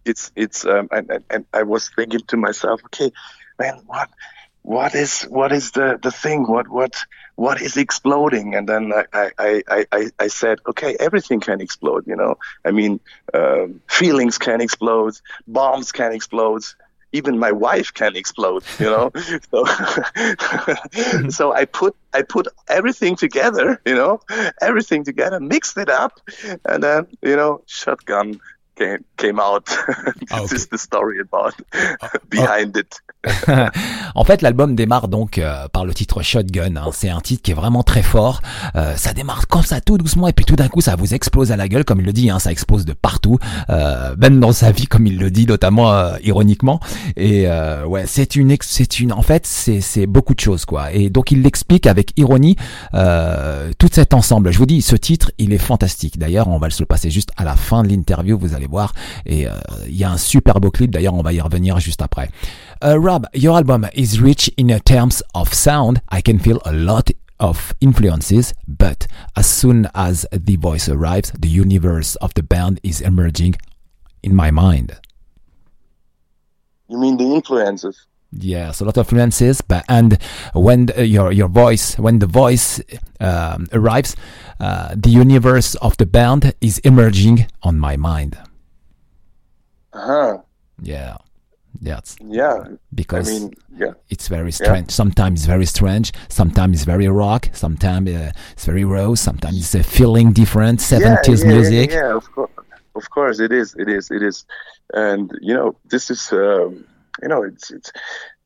it's 0.07 0.31
it's 0.35 0.65
um, 0.65 0.87
and, 0.91 1.23
and 1.29 1.45
I 1.53 1.63
was 1.63 1.89
thinking 1.89 2.21
to 2.27 2.37
myself, 2.37 2.81
okay, 2.85 3.11
man, 3.59 3.81
what 3.85 4.09
what 4.67 4.95
is 4.95 5.23
what 5.23 5.53
is 5.53 5.71
the 5.71 5.97
the 6.01 6.11
thing? 6.11 6.43
What 6.43 6.67
what 6.67 6.93
what 7.35 7.61
is 7.61 7.77
exploding? 7.77 8.53
And 8.53 8.67
then 8.67 8.91
I 8.93 9.31
I 9.37 9.63
I 9.69 9.85
I, 9.91 10.09
I 10.19 10.27
said, 10.27 10.59
okay, 10.67 10.97
everything 10.99 11.39
can 11.39 11.61
explode. 11.61 12.05
You 12.05 12.17
know, 12.17 12.35
I 12.65 12.71
mean, 12.71 12.99
um, 13.33 13.81
feelings 13.87 14.37
can 14.37 14.59
explode, 14.59 15.19
bombs 15.47 15.93
can 15.93 16.11
explode. 16.11 16.63
Even 17.13 17.39
my 17.39 17.53
wife 17.53 17.93
can 17.93 18.17
explode, 18.17 18.63
you 18.79 18.87
know. 18.87 19.11
so, 19.51 19.63
so 21.29 21.53
I 21.53 21.63
put 21.63 21.95
I 22.13 22.23
put 22.23 22.49
everything 22.67 23.15
together, 23.15 23.81
you 23.85 23.95
know, 23.95 24.19
everything 24.61 25.05
together, 25.05 25.39
mixed 25.39 25.77
it 25.77 25.89
up, 25.89 26.19
and 26.65 26.83
then 26.83 27.07
you 27.21 27.37
know, 27.37 27.63
shotgun 27.67 28.41
came 28.77 28.99
came 29.17 29.39
out. 29.39 29.65
this 30.19 30.29
Ah, 30.31 30.41
okay. 30.43 30.55
is 30.55 30.67
the 30.69 30.77
story 30.77 31.17
about 31.19 31.53
behind 32.29 32.75
it. 32.77 33.01
en 34.15 34.23
fait, 34.23 34.41
l'album 34.41 34.75
démarre 34.75 35.07
donc 35.07 35.37
euh, 35.37 35.67
par 35.67 35.85
le 35.85 35.93
titre 35.93 36.21
Shotgun. 36.21 36.77
hein. 36.77 36.89
C'est 36.93 37.09
un 37.09 37.19
titre 37.19 37.41
qui 37.41 37.51
est 37.51 37.55
vraiment 37.55 37.83
très 37.83 38.03
fort. 38.03 38.41
Euh, 38.75 38.95
ça 38.95 39.13
démarre 39.13 39.47
comme 39.47 39.63
ça 39.63 39.81
tout 39.81 39.97
doucement 39.97 40.27
et 40.27 40.33
puis 40.33 40.45
tout 40.45 40.55
d'un 40.55 40.67
coup 40.69 40.79
ça 40.81 40.95
vous 40.95 41.13
explose 41.13 41.51
à 41.51 41.57
la 41.57 41.67
gueule, 41.67 41.83
comme 41.83 41.99
il 41.99 42.05
le 42.05 42.13
dit. 42.13 42.29
Hein, 42.29 42.39
ça 42.39 42.51
explose 42.51 42.85
de 42.85 42.93
partout, 42.93 43.37
euh, 43.69 44.15
même 44.17 44.39
dans 44.39 44.51
sa 44.53 44.71
vie, 44.71 44.85
comme 44.87 45.07
il 45.07 45.17
le 45.19 45.29
dit, 45.31 45.45
notamment 45.45 45.91
euh, 45.91 46.15
ironiquement. 46.23 46.79
Et 47.17 47.47
euh, 47.47 47.85
ouais, 47.85 48.05
c'est 48.05 48.35
une, 48.35 48.55
c'est 48.61 48.99
une. 48.99 49.11
En 49.11 49.23
fait, 49.23 49.45
c'est 49.45 49.81
c'est 49.81 50.05
beaucoup 50.07 50.35
de 50.35 50.39
choses 50.39 50.65
quoi. 50.65 50.91
Et 50.93 51.09
donc 51.09 51.31
il 51.31 51.41
l'explique 51.41 51.87
avec 51.87 52.13
ironie 52.17 52.55
euh, 52.93 53.71
tout 53.77 53.89
cet 53.91 54.13
ensemble. 54.13 54.51
Je 54.51 54.57
vous 54.57 54.65
dis, 54.65 54.81
ce 54.81 54.95
titre, 54.95 55.31
il 55.37 55.51
est 55.53 55.57
fantastique. 55.57 56.17
D'ailleurs, 56.17 56.47
on 56.47 56.59
va 56.59 56.69
se 56.69 56.81
le 56.81 56.85
passer 56.85 57.09
juste 57.09 57.31
à 57.35 57.43
la 57.43 57.55
fin 57.55 57.83
de 57.83 57.89
l'interview. 57.89 58.37
Vous 58.37 58.53
allez 58.53 58.66
voir. 58.67 58.93
Et 59.25 59.47
euh, 59.47 59.51
il 59.87 59.95
y 59.95 60.03
a 60.03 60.11
un 60.11 60.17
super 60.17 60.59
beau 60.59 60.71
clip. 60.71 60.91
D'ailleurs, 60.91 61.13
on 61.13 61.23
va 61.23 61.33
y 61.33 61.41
revenir 61.41 61.79
juste 61.79 62.01
après. 62.01 62.29
Uh, 62.83 62.97
Rob, 62.99 63.27
your 63.33 63.55
album 63.55 63.87
is 63.95 64.19
rich 64.21 64.51
in 64.57 64.67
terms 64.85 65.23
of 65.33 65.53
sound. 65.53 66.01
I 66.11 66.21
can 66.21 66.39
feel 66.39 66.59
a 66.65 66.71
lot 66.71 67.11
of 67.39 67.73
influences, 67.81 68.53
but 68.67 69.07
as 69.35 69.47
soon 69.47 69.89
as 69.93 70.25
the 70.31 70.57
voice 70.57 70.89
arrives, 70.89 71.31
the 71.39 71.49
universe 71.49 72.15
of 72.17 72.33
the 72.33 72.43
band 72.43 72.79
is 72.83 73.01
emerging 73.01 73.55
in 74.23 74.35
my 74.35 74.51
mind. 74.51 74.97
You 76.89 76.99
mean 76.99 77.17
the 77.17 77.23
influences? 77.23 78.07
Yes, 78.31 78.81
a 78.81 78.85
lot 78.85 78.97
of 78.97 79.05
influences, 79.05 79.61
but 79.61 79.85
and 79.87 80.17
when 80.53 80.87
the, 80.87 81.07
your 81.07 81.31
your 81.31 81.47
voice, 81.47 81.97
when 81.97 82.19
the 82.19 82.27
voice 82.27 82.81
um, 83.21 83.67
arrives, 83.71 84.15
uh, 84.59 84.95
the 84.95 85.09
universe 85.09 85.75
of 85.75 85.95
the 85.97 86.05
band 86.05 86.53
is 86.59 86.79
emerging 86.79 87.47
on 87.63 87.79
my 87.79 87.95
mind. 87.95 88.37
Uh-huh. 89.97 90.37
Yeah, 90.81 91.17
that's 91.81 92.15
Yeah. 92.21 92.57
I 92.65 92.77
because 92.93 93.27
mean, 93.27 93.53
yeah. 93.75 93.93
it's 94.09 94.27
very 94.27 94.51
strange. 94.51 94.91
Sometimes 94.91 95.45
very 95.45 95.65
strange. 95.65 96.13
Sometimes 96.29 96.83
very 96.83 97.07
rock. 97.07 97.49
Sometimes 97.53 98.09
uh, 98.09 98.31
it's 98.53 98.65
very 98.65 98.85
raw. 98.85 99.15
Sometimes 99.15 99.57
it's 99.57 99.75
a 99.75 99.83
feeling 99.83 100.33
different. 100.33 100.81
Seventies 100.81 101.41
yeah, 101.43 101.49
yeah, 101.49 101.55
music. 101.55 101.91
Yeah, 101.91 101.97
yeah, 101.97 102.15
of 102.15 102.31
course, 102.31 102.51
of 102.95 103.09
course, 103.09 103.39
it 103.39 103.51
is, 103.51 103.75
it 103.77 103.89
is, 103.89 104.09
it 104.11 104.23
is, 104.23 104.45
and 104.93 105.31
you 105.41 105.53
know, 105.53 105.75
this 105.85 106.09
is, 106.09 106.31
um, 106.31 106.83
you 107.21 107.27
know, 107.27 107.43
it's, 107.43 107.69
it's, 107.71 107.91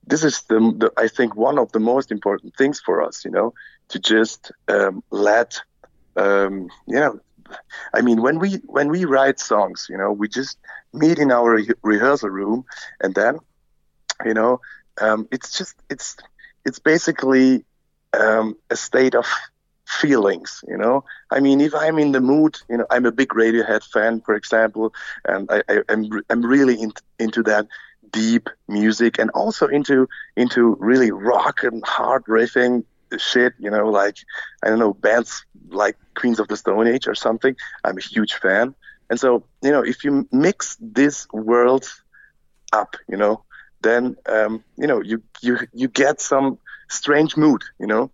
this 0.06 0.24
is 0.24 0.42
the, 0.50 0.60
the, 0.78 0.92
I 0.98 1.08
think, 1.08 1.36
one 1.36 1.58
of 1.58 1.72
the 1.72 1.80
most 1.80 2.12
important 2.12 2.56
things 2.58 2.80
for 2.80 3.02
us, 3.02 3.24
you 3.24 3.32
know, 3.32 3.54
to 3.90 4.00
just 4.00 4.52
um, 4.68 5.04
let, 5.12 5.62
um, 6.18 6.68
you 6.88 7.00
know, 7.00 7.20
I 7.94 8.02
mean, 8.02 8.22
when 8.22 8.40
we 8.40 8.56
when 8.66 8.90
we 8.90 9.06
write 9.06 9.40
songs, 9.40 9.88
you 9.90 9.98
know, 9.98 10.12
we 10.12 10.28
just 10.28 10.58
meet 10.94 11.20
in 11.20 11.32
our 11.32 11.56
re- 11.56 11.70
rehearsal 11.82 12.30
room, 12.30 12.66
and 13.02 13.14
then, 13.14 13.40
you 14.26 14.34
know, 14.34 14.62
um, 15.00 15.28
it's 15.32 15.58
just 15.58 15.76
it's 15.90 16.18
it's 16.66 16.80
basically 16.80 17.66
um, 18.14 18.56
a 18.70 18.76
state 18.76 19.16
of 19.16 19.26
feelings, 19.88 20.64
you 20.68 20.78
know. 20.78 21.04
I 21.30 21.40
mean, 21.40 21.62
if 21.62 21.74
I'm 21.76 21.98
in 22.00 22.12
the 22.12 22.22
mood, 22.22 22.58
you 22.70 22.78
know, 22.78 22.86
I'm 22.90 23.06
a 23.06 23.12
big 23.12 23.30
Radiohead 23.30 23.84
fan, 23.84 24.22
for 24.22 24.36
example, 24.36 24.94
and 25.26 25.50
I, 25.52 25.64
I, 25.70 25.82
I'm 25.90 26.10
I'm 26.30 26.46
really 26.46 26.82
in, 26.82 26.94
into 27.20 27.44
that 27.44 27.68
deep 28.12 28.50
music 28.68 29.20
and 29.20 29.30
also 29.32 29.68
into 29.68 30.08
into 30.36 30.76
really 30.80 31.12
rock 31.12 31.64
and 31.64 31.84
hard 31.86 32.26
riffing 32.26 32.84
shit, 33.18 33.54
you 33.60 33.70
know, 33.70 33.90
like 33.90 34.18
I 34.64 34.70
don't 34.70 34.80
know 34.80 34.94
bands 34.94 35.46
like 35.70 35.98
Queens 36.16 36.40
of 36.40 36.48
the 36.48 36.58
Stone 36.58 36.88
Age 36.88 37.08
or 37.08 37.16
something. 37.16 37.56
I'm 37.84 37.98
a 37.98 38.02
huge 38.02 38.34
fan, 38.34 38.76
and 39.10 39.20
so 39.20 39.44
you 39.62 39.72
know, 39.72 39.84
if 39.84 40.04
you 40.04 40.28
mix 40.32 40.78
this 40.80 41.28
world 41.32 41.88
up, 42.74 42.96
you 43.08 43.18
know, 43.18 43.44
then 43.82 44.16
um, 44.28 44.64
you 44.78 44.88
know 44.88 45.02
you 45.02 45.22
you 45.42 45.60
you 45.74 45.88
get 45.88 46.22
some 46.22 46.58
strange 46.90 47.38
mood, 47.38 47.64
you 47.80 47.88
know. 47.88 48.12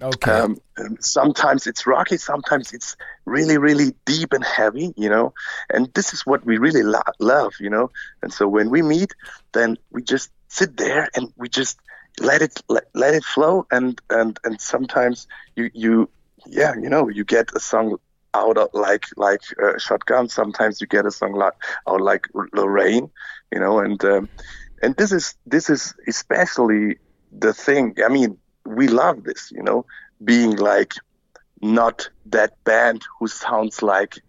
Okay. 0.00 0.30
Um, 0.30 0.58
um, 0.78 0.96
sometimes 1.00 1.66
it's 1.66 1.86
rocky, 1.86 2.18
sometimes 2.18 2.72
it's 2.72 2.96
really, 3.24 3.58
really 3.58 3.94
deep 4.04 4.32
and 4.32 4.44
heavy, 4.44 4.92
you 4.96 5.08
know. 5.08 5.34
And 5.70 5.92
this 5.94 6.14
is 6.14 6.24
what 6.24 6.46
we 6.46 6.58
really 6.58 6.84
lo- 6.84 7.00
love, 7.18 7.54
you 7.58 7.68
know. 7.68 7.90
And 8.22 8.32
so 8.32 8.46
when 8.46 8.70
we 8.70 8.80
meet, 8.80 9.12
then 9.52 9.76
we 9.90 10.02
just 10.02 10.30
sit 10.46 10.76
there 10.76 11.08
and 11.16 11.32
we 11.36 11.48
just 11.48 11.80
let 12.20 12.42
it 12.42 12.62
let, 12.68 12.84
let 12.94 13.14
it 13.14 13.24
flow. 13.24 13.66
And 13.70 14.00
and 14.10 14.38
and 14.44 14.60
sometimes 14.60 15.26
you 15.56 15.70
you 15.74 16.08
yeah, 16.46 16.74
you 16.74 16.88
know, 16.88 17.08
you 17.08 17.24
get 17.24 17.54
a 17.54 17.60
song 17.60 17.98
out 18.34 18.58
of 18.58 18.68
like 18.72 19.06
like 19.16 19.42
uh, 19.62 19.78
shotgun. 19.78 20.28
Sometimes 20.28 20.80
you 20.80 20.86
get 20.86 21.06
a 21.06 21.10
song 21.10 21.32
like 21.32 21.54
out 21.88 22.00
like 22.00 22.26
Lorraine, 22.52 23.10
you 23.52 23.60
know. 23.60 23.78
And 23.78 24.02
um, 24.04 24.28
and 24.82 24.96
this 24.96 25.12
is 25.12 25.34
this 25.46 25.70
is 25.70 25.94
especially 26.06 26.96
the 27.32 27.52
thing. 27.52 27.96
I 28.04 28.08
mean, 28.08 28.38
we 28.64 28.88
love 28.88 29.24
this, 29.24 29.50
you 29.50 29.62
know, 29.62 29.84
being 30.24 30.56
like 30.56 30.94
not 31.60 32.08
that 32.26 32.62
band 32.64 33.02
who 33.18 33.26
sounds 33.26 33.82
like 33.82 34.20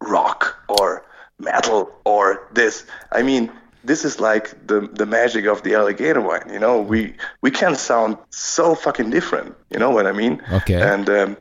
rock 0.00 0.56
or 0.68 1.04
metal 1.38 1.90
or 2.04 2.48
this. 2.52 2.86
I 3.10 3.22
mean, 3.22 3.52
this 3.84 4.04
is 4.04 4.20
like 4.20 4.66
the 4.66 4.80
the 4.92 5.06
magic 5.06 5.46
of 5.46 5.62
the 5.62 5.74
alligator 5.74 6.20
wine, 6.20 6.48
you 6.52 6.58
know. 6.58 6.80
We 6.80 7.14
we 7.40 7.50
can 7.50 7.74
sound 7.74 8.18
so 8.30 8.74
fucking 8.74 9.10
different, 9.10 9.54
you 9.70 9.78
know 9.78 9.90
what 9.90 10.06
I 10.06 10.12
mean? 10.12 10.42
Okay. 10.52 10.80
And 10.80 11.08
um, 11.10 11.36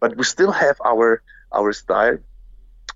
but 0.00 0.16
we 0.16 0.24
still 0.24 0.52
have 0.52 0.80
our 0.84 1.22
our 1.52 1.72
style 1.72 2.18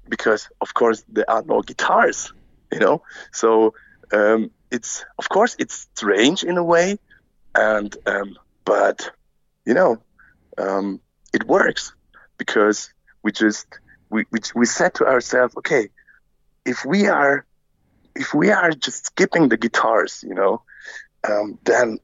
because 0.09 0.49
of 0.61 0.75
course 0.75 1.05
there 1.09 1.29
are 1.31 1.43
no 1.43 1.63
guitars, 1.63 2.33
you 2.73 2.79
know. 2.79 3.03
So 3.33 3.75
um, 4.13 4.51
it's 4.71 5.05
of 5.19 5.29
course 5.29 5.57
it's 5.59 5.89
strange 5.95 6.45
in 6.45 6.57
a 6.57 6.65
way, 6.65 6.99
and 7.55 7.97
um, 8.07 8.39
but 8.65 9.11
you 9.65 9.75
know 9.75 10.03
um, 10.59 11.01
it 11.33 11.45
works 11.45 11.95
because 12.37 12.93
we 13.23 13.33
just 13.33 13.67
we, 14.11 14.25
we 14.31 14.41
we 14.55 14.67
said 14.67 14.95
to 14.95 15.07
ourselves, 15.07 15.57
okay, 15.57 15.89
if 16.65 16.85
we 16.85 17.07
are 17.07 17.47
if 18.21 18.35
we 18.35 18.51
are 18.51 18.71
just 18.71 19.07
skipping 19.07 19.49
the 19.49 19.57
guitars, 19.57 20.25
you 20.27 20.35
know, 20.35 20.63
um, 21.29 21.59
then 21.65 21.99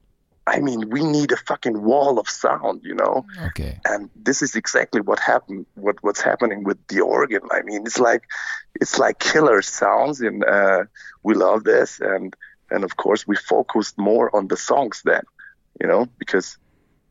I 0.46 0.60
mean 0.60 0.90
we 0.90 1.02
need 1.02 1.32
a 1.32 1.36
fucking 1.36 1.82
wall 1.82 2.18
of 2.18 2.28
sound, 2.28 2.82
you 2.84 2.94
know? 2.94 3.26
Okay. 3.48 3.80
and 3.84 4.10
this 4.14 4.42
is 4.42 4.54
exactly 4.54 5.00
what 5.00 5.18
happened 5.18 5.66
what 5.74 5.96
what's 6.02 6.22
happening 6.30 6.64
with 6.64 6.78
the 6.88 7.00
organ. 7.00 7.42
I 7.50 7.62
mean 7.62 7.82
it's 7.86 7.98
like 7.98 8.24
it's 8.80 8.98
like 8.98 9.18
killer 9.18 9.60
sounds 9.62 10.20
and 10.20 10.44
uh, 10.44 10.84
we 11.22 11.34
love 11.34 11.64
this. 11.64 12.00
And 12.00 12.34
and 12.70 12.84
of 12.84 12.96
course 12.96 13.26
we 13.26 13.36
focused 13.36 13.96
more 13.98 14.34
on 14.36 14.48
the 14.48 14.56
songs 14.56 15.02
then 15.04 15.22
you 15.80 15.86
know 15.86 16.06
because 16.18 16.58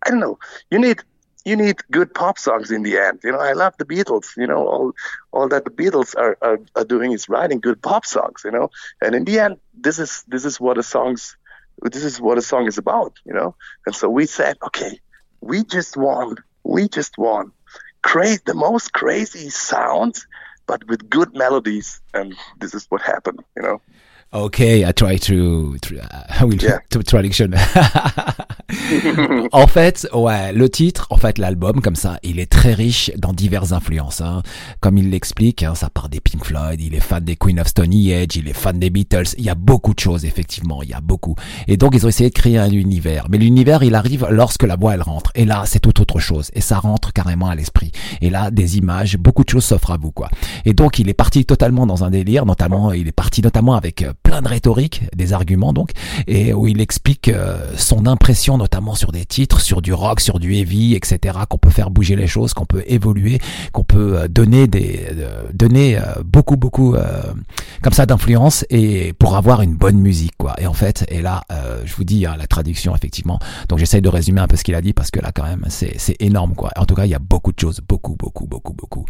i 0.06 0.10
don't 0.10 0.20
know 0.20 0.38
you 0.72 0.80
need 0.80 1.00
you 1.46 1.56
need 1.56 1.78
good 1.92 2.14
pop 2.14 2.38
songs 2.40 2.72
in 2.72 2.82
the 2.84 2.98
end. 2.98 3.20
You 3.24 3.32
know 3.32 3.40
i 3.40 3.54
love 3.54 3.76
the 3.78 3.86
beatles 3.86 4.36
you 4.36 4.48
know 4.48 4.68
all 4.68 4.94
all 5.32 5.48
that 5.50 5.64
the 5.64 5.72
beatles 5.72 6.16
are, 6.18 6.38
are, 6.42 6.60
are 6.76 6.84
doing 6.84 7.12
is 7.12 7.30
writing 7.30 7.60
good 7.60 7.82
pop 7.82 8.06
songs 8.06 8.42
you 8.44 8.52
know. 8.52 8.70
And 9.02 9.16
in 9.16 9.24
the 9.24 9.40
end 9.40 9.58
this 9.74 10.00
is 10.00 10.24
this 10.28 10.44
is 10.44 10.60
what 10.60 10.78
a 10.78 10.84
song's 10.84 11.38
this 11.82 12.04
is 12.04 12.20
what 12.20 12.38
a 12.38 12.42
song 12.42 12.66
is 12.68 12.78
about 12.78 13.14
you 13.26 13.34
know. 13.34 13.56
And 13.86 13.96
so 13.96 14.10
we 14.10 14.26
said 14.26 14.58
okay 14.64 15.00
we 15.40 15.64
just 15.64 15.96
want 15.96 16.40
we 16.64 16.90
just 16.90 17.18
want 17.18 17.54
crazy 18.02 18.42
the 18.46 18.56
most 18.56 18.92
crazy 18.92 19.50
sounds 19.50 20.28
but 20.68 20.84
with 20.88 21.08
good 21.12 21.36
melodies. 21.36 22.02
And 22.16 22.36
this 22.60 22.74
is 22.74 22.88
what 22.90 23.02
happened 23.02 23.44
you 23.56 23.64
know 23.64 23.82
Okay, 24.36 24.84
I 24.86 24.92
try 24.92 25.18
to, 25.18 25.78
to 25.82 25.96
I 26.42 26.44
will 26.44 26.62
Yeah. 26.62 26.80
to 26.90 27.02
traduction. 27.04 27.52
en 29.54 29.68
fait, 29.68 30.08
ouais, 30.14 30.52
le 30.52 30.70
titre, 30.70 31.08
en 31.10 31.16
fait, 31.16 31.38
l'album 31.38 31.80
comme 31.80 31.96
ça, 31.96 32.18
il 32.22 32.40
est 32.40 32.52
très 32.52 32.74
riche 32.74 33.12
dans 33.18 33.32
diverses 33.32 33.72
influences. 33.72 34.20
Hein. 34.20 34.44
Comme 34.82 34.98
il 34.98 35.10
l'explique, 35.10 35.64
hein, 35.64 35.74
ça 35.74 35.90
part 35.90 36.10
des 36.10 36.20
Pink 36.20 36.44
Floyd, 36.44 36.82
il 36.82 36.96
est 36.96 37.00
fan 37.00 37.24
des 37.24 37.38
Queen 37.38 37.62
of 37.62 37.68
Stony 37.68 38.14
Age, 38.14 38.36
il 38.36 38.50
est 38.50 38.54
fan 38.54 38.78
des 38.78 38.90
Beatles. 38.90 39.36
Il 39.38 39.46
y 39.46 39.50
a 39.50 39.56
beaucoup 39.56 39.94
de 39.94 40.00
choses, 40.00 40.26
effectivement, 40.26 40.84
il 40.84 40.90
y 40.90 40.94
a 40.94 41.00
beaucoup. 41.00 41.36
Et 41.70 41.78
donc, 41.78 41.94
ils 41.96 42.06
ont 42.06 42.10
essayé 42.10 42.30
de 42.30 42.36
créer 42.36 42.58
un 42.58 42.72
univers. 42.72 43.28
Mais 43.30 43.38
l'univers, 43.38 43.84
il 43.84 43.96
arrive 43.96 44.28
lorsque 44.30 44.64
la 44.64 44.76
voix 44.76 44.96
elle 44.96 45.02
rentre. 45.02 45.32
Et 45.36 45.46
là, 45.46 45.64
c'est 45.66 45.80
tout 45.80 46.02
autre 46.02 46.20
chose. 46.20 46.52
Et 46.54 46.62
ça 46.62 46.80
rentre 46.80 47.14
carrément 47.14 47.48
à 47.48 47.56
l'esprit. 47.56 47.94
Et 48.20 48.30
là, 48.30 48.52
des 48.52 48.78
images, 48.78 49.18
beaucoup 49.18 49.46
de 49.46 49.50
choses 49.50 49.64
s'offrent 49.64 49.92
à 49.92 49.98
vous, 49.98 50.12
quoi. 50.12 50.30
Et 50.66 50.74
donc, 50.74 51.00
il 51.00 51.08
est 51.08 51.14
parti 51.14 51.46
totalement 51.46 51.88
dans 51.88 52.04
un 52.04 52.10
délire, 52.10 52.46
notamment, 52.46 52.92
il 52.92 53.08
est 53.08 53.14
parti 53.14 53.42
notamment 53.42 53.76
avec 53.76 54.02
euh, 54.02 54.12
plein 54.26 54.42
de 54.42 54.48
rhétorique, 54.48 55.04
des 55.16 55.34
arguments 55.34 55.72
donc, 55.72 55.92
et 56.28 56.52
où 56.52 56.68
il 56.68 56.82
explique 56.82 57.30
euh, 57.30 57.58
son 57.78 58.08
impression 58.08 58.58
notamment 58.58 58.96
sur 58.96 59.12
des 59.12 59.24
titres, 59.24 59.62
sur 59.62 59.84
du 59.84 59.94
rock, 59.94 60.20
sur 60.20 60.40
du 60.40 60.56
heavy, 60.56 60.96
etc. 60.96 61.38
Qu'on 61.48 61.60
peut 61.60 61.70
faire 61.70 61.92
bouger 61.92 62.16
les 62.16 62.26
choses, 62.26 62.54
qu'on 62.54 62.66
peut 62.66 62.84
évoluer, 62.88 63.40
qu'on 63.72 63.84
peut 63.84 64.18
euh, 64.18 64.28
donner 64.28 64.68
des, 64.68 65.06
euh, 65.12 65.44
donner 65.54 66.00
beaucoup 66.26 66.58
beaucoup 66.58 66.96
comme 67.82 67.94
ça 67.94 68.06
d'influence 68.06 68.66
et 68.70 69.14
pour 69.14 69.36
avoir 69.36 69.62
une 69.62 69.76
bonne 69.76 70.00
musique 70.00 70.34
quoi. 70.38 70.56
Et 70.60 70.66
en 70.66 70.74
fait, 70.74 71.06
et 71.10 71.22
là, 71.22 71.44
je 71.86 71.94
vous 71.96 72.04
dis 72.04 72.26
hein, 72.26 72.36
la 72.38 72.48
traduction 72.48 72.96
effectivement. 72.96 73.40
Donc 73.70 73.80
j'essaye 73.80 74.02
de 74.02 74.10
résumer 74.10 74.42
un 74.42 74.48
peu 74.48 74.56
ce 74.56 74.64
qu'il 74.64 74.76
a 74.76 74.82
dit 74.82 74.94
parce 74.94 75.12
que 75.12 75.20
là 75.20 75.32
quand 75.34 75.44
même 75.44 75.66
c'est 75.70 75.94
c'est 75.98 76.16
énorme 76.20 76.56
quoi. 76.56 76.72
En 76.76 76.86
tout 76.86 76.96
cas, 76.96 77.06
il 77.06 77.12
y 77.12 77.16
a 77.16 77.20
beaucoup 77.20 77.52
de 77.52 77.60
choses, 77.60 77.82
beaucoup 77.88 78.16
beaucoup 78.16 78.48
beaucoup 78.48 78.74
beaucoup. 78.74 79.06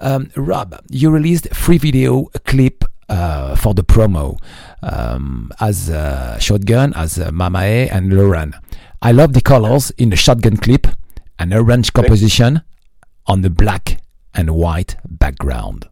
Um, 0.00 0.26
Rob, 0.36 0.76
you 0.90 1.10
released 1.12 1.48
free 1.52 1.78
video 1.78 2.30
clip 2.44 2.84
uh, 3.08 3.54
for 3.56 3.74
the 3.74 3.84
promo 3.84 4.38
um, 4.82 5.50
as 5.60 5.90
uh, 5.90 6.38
Shotgun, 6.38 6.92
as 6.94 7.18
uh, 7.18 7.30
Mamae 7.30 7.88
and 7.90 8.12
Lauren. 8.12 8.54
I 9.02 9.12
love 9.12 9.32
the 9.32 9.40
colors 9.40 9.90
in 9.92 10.10
the 10.10 10.16
Shotgun 10.16 10.56
clip, 10.56 10.86
an 11.38 11.52
orange 11.52 11.92
composition 11.92 12.62
on 13.26 13.42
the 13.42 13.50
black 13.50 14.00
and 14.34 14.50
white 14.50 14.96
background. 15.08 15.88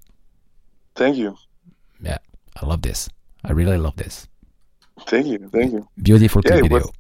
Thank 0.95 1.17
you. 1.17 1.37
Yeah, 2.03 2.19
I 2.61 2.67
love 2.67 2.83
this. 2.83 3.09
I 3.45 3.53
really 3.53 3.79
love 3.79 3.97
this. 3.97 4.29
Thank 5.07 5.27
you. 5.27 5.49
Thank 5.53 5.73
you. 5.73 5.89
Beautiful 6.03 6.43
Yeah, 6.45 6.61
clip 6.61 6.63
video. 6.63 6.91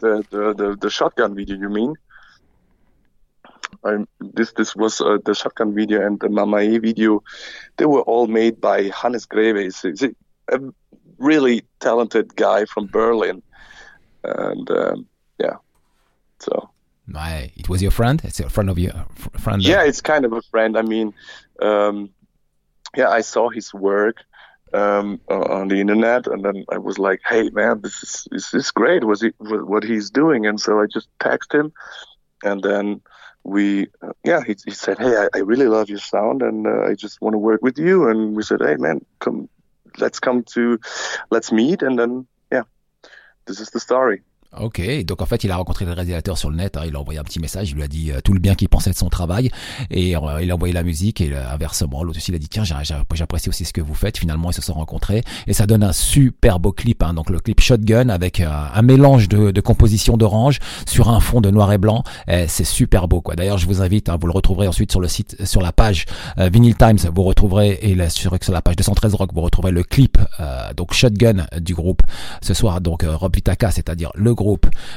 the, 0.00 0.24
the, 0.30 0.54
the, 0.54 0.76
the 0.80 0.90
shotgun 0.90 1.34
video, 1.34 1.56
you 1.56 1.68
mean? 1.68 1.94
I, 3.84 4.04
this 4.20 4.52
this 4.52 4.76
was 4.76 5.00
uh, 5.00 5.18
the 5.24 5.34
shotgun 5.34 5.74
video 5.74 6.06
and 6.06 6.20
the 6.20 6.28
Mamae 6.28 6.80
video. 6.80 7.22
They 7.76 7.86
were 7.86 8.02
all 8.02 8.26
made 8.26 8.60
by 8.60 8.90
Hannes 8.94 9.26
Greve. 9.26 9.56
He's, 9.56 10.02
a, 10.02 10.58
really 11.18 11.62
talented 11.80 12.34
guy 12.34 12.64
from 12.64 12.86
Berlin, 12.86 13.42
and 14.24 14.70
um, 14.70 15.06
yeah, 15.38 15.56
so 16.40 16.70
My, 17.06 17.50
it 17.56 17.68
was 17.68 17.80
your 17.80 17.92
friend? 17.92 18.20
It's 18.24 18.40
a 18.40 18.50
friend 18.50 18.68
of 18.68 18.78
your 18.78 19.06
fr- 19.14 19.38
Friend 19.38 19.62
yeah, 19.62 19.84
it's 19.84 20.00
kind 20.00 20.24
of 20.24 20.32
a 20.32 20.42
friend. 20.42 20.76
I 20.76 20.82
mean, 20.82 21.14
um, 21.60 22.10
yeah, 22.96 23.08
I 23.08 23.20
saw 23.20 23.50
his 23.50 23.72
work 23.72 24.16
um, 24.74 25.20
on 25.28 25.68
the 25.68 25.80
internet, 25.80 26.26
and 26.26 26.44
then 26.44 26.64
I 26.70 26.78
was 26.78 26.98
like, 26.98 27.20
"Hey, 27.28 27.50
man, 27.50 27.80
this 27.80 28.02
is 28.02 28.28
this 28.30 28.54
is 28.54 28.70
great. 28.70 29.04
Was 29.04 29.22
he 29.22 29.30
what 29.38 29.84
he's 29.84 30.10
doing?" 30.10 30.46
And 30.46 30.60
so 30.60 30.80
I 30.80 30.86
just 30.86 31.08
texted 31.20 31.60
him, 31.60 31.72
and 32.42 32.62
then 32.62 33.00
we, 33.44 33.88
uh, 34.02 34.12
yeah, 34.24 34.42
he, 34.44 34.56
he 34.64 34.70
said, 34.72 34.98
"Hey, 34.98 35.16
I, 35.16 35.28
I 35.34 35.38
really 35.38 35.66
love 35.66 35.88
your 35.88 35.98
sound, 35.98 36.42
and 36.42 36.66
uh, 36.66 36.82
I 36.84 36.94
just 36.94 37.20
want 37.20 37.34
to 37.34 37.38
work 37.38 37.62
with 37.62 37.78
you." 37.78 38.08
And 38.08 38.36
we 38.36 38.42
said, 38.42 38.60
"Hey, 38.60 38.76
man, 38.76 39.04
come, 39.18 39.48
let's 39.98 40.20
come 40.20 40.44
to, 40.54 40.78
let's 41.30 41.52
meet," 41.52 41.82
and 41.82 41.98
then 41.98 42.26
yeah, 42.52 42.62
this 43.46 43.60
is 43.60 43.70
the 43.70 43.80
story. 43.80 44.22
Ok, 44.60 44.82
donc 45.06 45.22
en 45.22 45.24
fait, 45.24 45.44
il 45.44 45.50
a 45.50 45.56
rencontré 45.56 45.86
le 45.86 45.92
réalisateur 45.92 46.36
sur 46.36 46.50
le 46.50 46.56
net, 46.56 46.76
hein, 46.76 46.82
il 46.86 46.94
a 46.94 47.00
envoyé 47.00 47.18
un 47.18 47.22
petit 47.22 47.40
message, 47.40 47.70
il 47.70 47.76
lui 47.76 47.82
a 47.84 47.88
dit 47.88 48.12
euh, 48.12 48.20
tout 48.22 48.34
le 48.34 48.38
bien 48.38 48.54
qu'il 48.54 48.68
pensait 48.68 48.90
de 48.90 48.94
son 48.94 49.08
travail, 49.08 49.48
et 49.90 50.14
euh, 50.14 50.42
il 50.42 50.50
a 50.50 50.54
envoyé 50.54 50.74
la 50.74 50.82
musique, 50.82 51.22
et 51.22 51.32
euh, 51.32 51.50
inversement, 51.50 52.04
l'autre 52.04 52.18
aussi, 52.18 52.32
il 52.32 52.34
a 52.34 52.38
dit 52.38 52.50
tiens, 52.50 52.62
j'apprécie 52.62 53.48
aussi 53.48 53.64
ce 53.64 53.72
que 53.72 53.80
vous 53.80 53.94
faites, 53.94 54.18
finalement, 54.18 54.50
ils 54.50 54.54
se 54.54 54.60
sont 54.60 54.74
rencontrés, 54.74 55.22
et 55.46 55.54
ça 55.54 55.66
donne 55.66 55.82
un 55.82 55.92
super 55.92 56.60
beau 56.60 56.72
clip, 56.72 57.02
hein, 57.02 57.14
donc 57.14 57.30
le 57.30 57.40
clip 57.40 57.60
Shotgun, 57.60 58.10
avec 58.10 58.40
euh, 58.40 58.46
un 58.74 58.82
mélange 58.82 59.26
de, 59.26 59.52
de 59.52 59.60
composition 59.62 60.18
d'orange 60.18 60.58
sur 60.86 61.08
un 61.08 61.20
fond 61.20 61.40
de 61.40 61.48
noir 61.50 61.72
et 61.72 61.78
blanc, 61.78 62.04
et 62.28 62.46
c'est 62.46 62.64
super 62.64 63.08
beau, 63.08 63.22
quoi. 63.22 63.36
D'ailleurs, 63.36 63.56
je 63.56 63.66
vous 63.66 63.80
invite, 63.80 64.10
hein, 64.10 64.18
vous 64.20 64.26
le 64.26 64.34
retrouverez 64.34 64.68
ensuite 64.68 64.90
sur 64.90 65.00
le 65.00 65.08
site, 65.08 65.46
sur 65.46 65.62
la 65.62 65.72
page 65.72 66.04
euh, 66.36 66.50
Vinyl 66.52 66.76
Times, 66.76 66.98
vous 67.14 67.22
retrouverez, 67.22 67.78
et 67.80 67.94
là, 67.94 68.10
sur, 68.10 68.36
la 68.48 68.60
page 68.60 68.76
213 68.76 69.14
Rock, 69.14 69.30
vous 69.32 69.40
retrouverez 69.40 69.72
le 69.72 69.82
clip, 69.82 70.18
euh, 70.40 70.74
donc 70.74 70.92
Shotgun 70.92 71.46
du 71.58 71.74
groupe, 71.74 72.02
ce 72.42 72.52
soir, 72.52 72.82
donc 72.82 73.06
Rob 73.08 73.34
Vitaka, 73.34 73.70
c'est-à-dire 73.70 74.10
le 74.14 74.34
groupe 74.34 74.41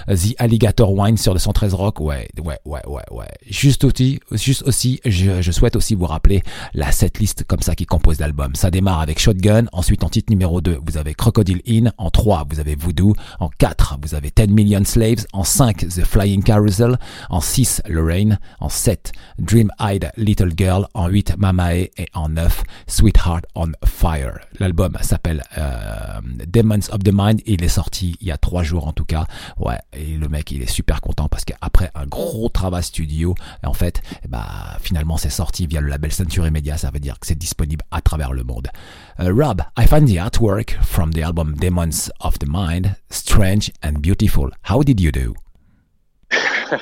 euh, 0.09 0.15
The 0.15 0.35
Alligator 0.37 0.91
Wine 0.91 1.17
sur 1.17 1.33
le 1.33 1.39
113 1.39 1.73
Rock, 1.73 1.99
ouais, 1.99 2.27
ouais, 2.43 2.57
ouais, 2.65 2.81
ouais, 2.87 3.03
ouais. 3.11 3.25
Juste 3.47 3.83
aussi, 3.83 4.19
juste 4.31 4.63
aussi, 4.63 4.99
je, 5.05 5.41
je 5.41 5.51
souhaite 5.51 5.75
aussi 5.75 5.95
vous 5.95 6.05
rappeler 6.05 6.41
la 6.73 6.91
setlist 6.91 7.43
comme 7.45 7.61
ça 7.61 7.75
qui 7.75 7.85
compose 7.85 8.19
l'album. 8.19 8.55
Ça 8.55 8.71
démarre 8.71 8.99
avec 8.99 9.19
Shotgun, 9.19 9.65
ensuite 9.71 10.03
en 10.03 10.09
titre 10.09 10.31
numéro 10.31 10.61
2, 10.61 10.79
vous 10.85 10.97
avez 10.97 11.13
Crocodile 11.13 11.61
Inn, 11.67 11.91
en 11.97 12.09
3, 12.09 12.45
vous 12.49 12.59
avez 12.59 12.75
Voodoo, 12.75 13.15
en 13.39 13.49
4, 13.49 13.97
vous 14.01 14.15
avez 14.15 14.31
10 14.35 14.47
Million 14.47 14.83
Slaves, 14.83 15.25
en 15.33 15.43
5, 15.43 15.87
The 15.87 16.03
Flying 16.03 16.43
Carousel, 16.43 16.97
en 17.29 17.41
6, 17.41 17.81
Lorraine, 17.87 18.39
en 18.59 18.69
7, 18.69 19.11
Dream 19.39 19.71
Eyed 19.79 20.11
Little 20.17 20.51
Girl, 20.55 20.87
en 20.93 21.07
8, 21.07 21.35
Mamae, 21.37 21.89
et 21.97 22.07
en 22.13 22.29
9, 22.29 22.63
Sweetheart 22.87 23.45
on 23.55 23.71
Fire. 23.85 24.39
L'album 24.59 24.97
s'appelle 25.01 25.43
euh, 25.57 26.19
Demons 26.47 26.89
of 26.91 26.99
the 27.03 27.11
Mind, 27.13 27.41
il 27.45 27.63
est 27.63 27.69
sorti 27.69 28.15
il 28.21 28.27
y 28.27 28.31
a 28.31 28.37
3 28.37 28.63
jours 28.63 28.87
en 28.87 28.93
tout 28.93 29.05
cas. 29.05 29.25
Ouais, 29.59 29.77
et 29.93 30.17
le 30.17 30.27
mec 30.27 30.51
il 30.51 30.61
est 30.61 30.69
super 30.69 31.01
content 31.01 31.27
parce 31.27 31.45
qu'après 31.45 31.91
un 31.95 32.05
gros 32.05 32.49
travail 32.49 32.83
studio, 32.83 33.35
en 33.63 33.73
fait, 33.73 34.01
eh 34.23 34.27
bah, 34.27 34.77
finalement 34.81 35.17
c'est 35.17 35.29
sorti 35.29 35.67
via 35.67 35.81
le 35.81 35.87
label 35.87 36.11
Century 36.11 36.51
Media, 36.51 36.77
ça 36.77 36.91
veut 36.91 36.99
dire 36.99 37.19
que 37.19 37.27
c'est 37.27 37.37
disponible 37.37 37.83
à 37.91 38.01
travers 38.01 38.33
le 38.33 38.43
monde. 38.43 38.67
Euh, 39.19 39.33
Rob, 39.33 39.61
I 39.77 39.87
find 39.87 40.07
the 40.07 40.17
artwork 40.17 40.77
from 40.83 41.11
the 41.11 41.23
album 41.23 41.55
Demons 41.55 42.11
of 42.19 42.37
the 42.39 42.47
Mind 42.47 42.95
strange 43.09 43.71
and 43.83 43.99
beautiful. 44.01 44.49
How 44.63 44.83
did 44.83 44.99
you 44.99 45.11
do? 45.11 45.33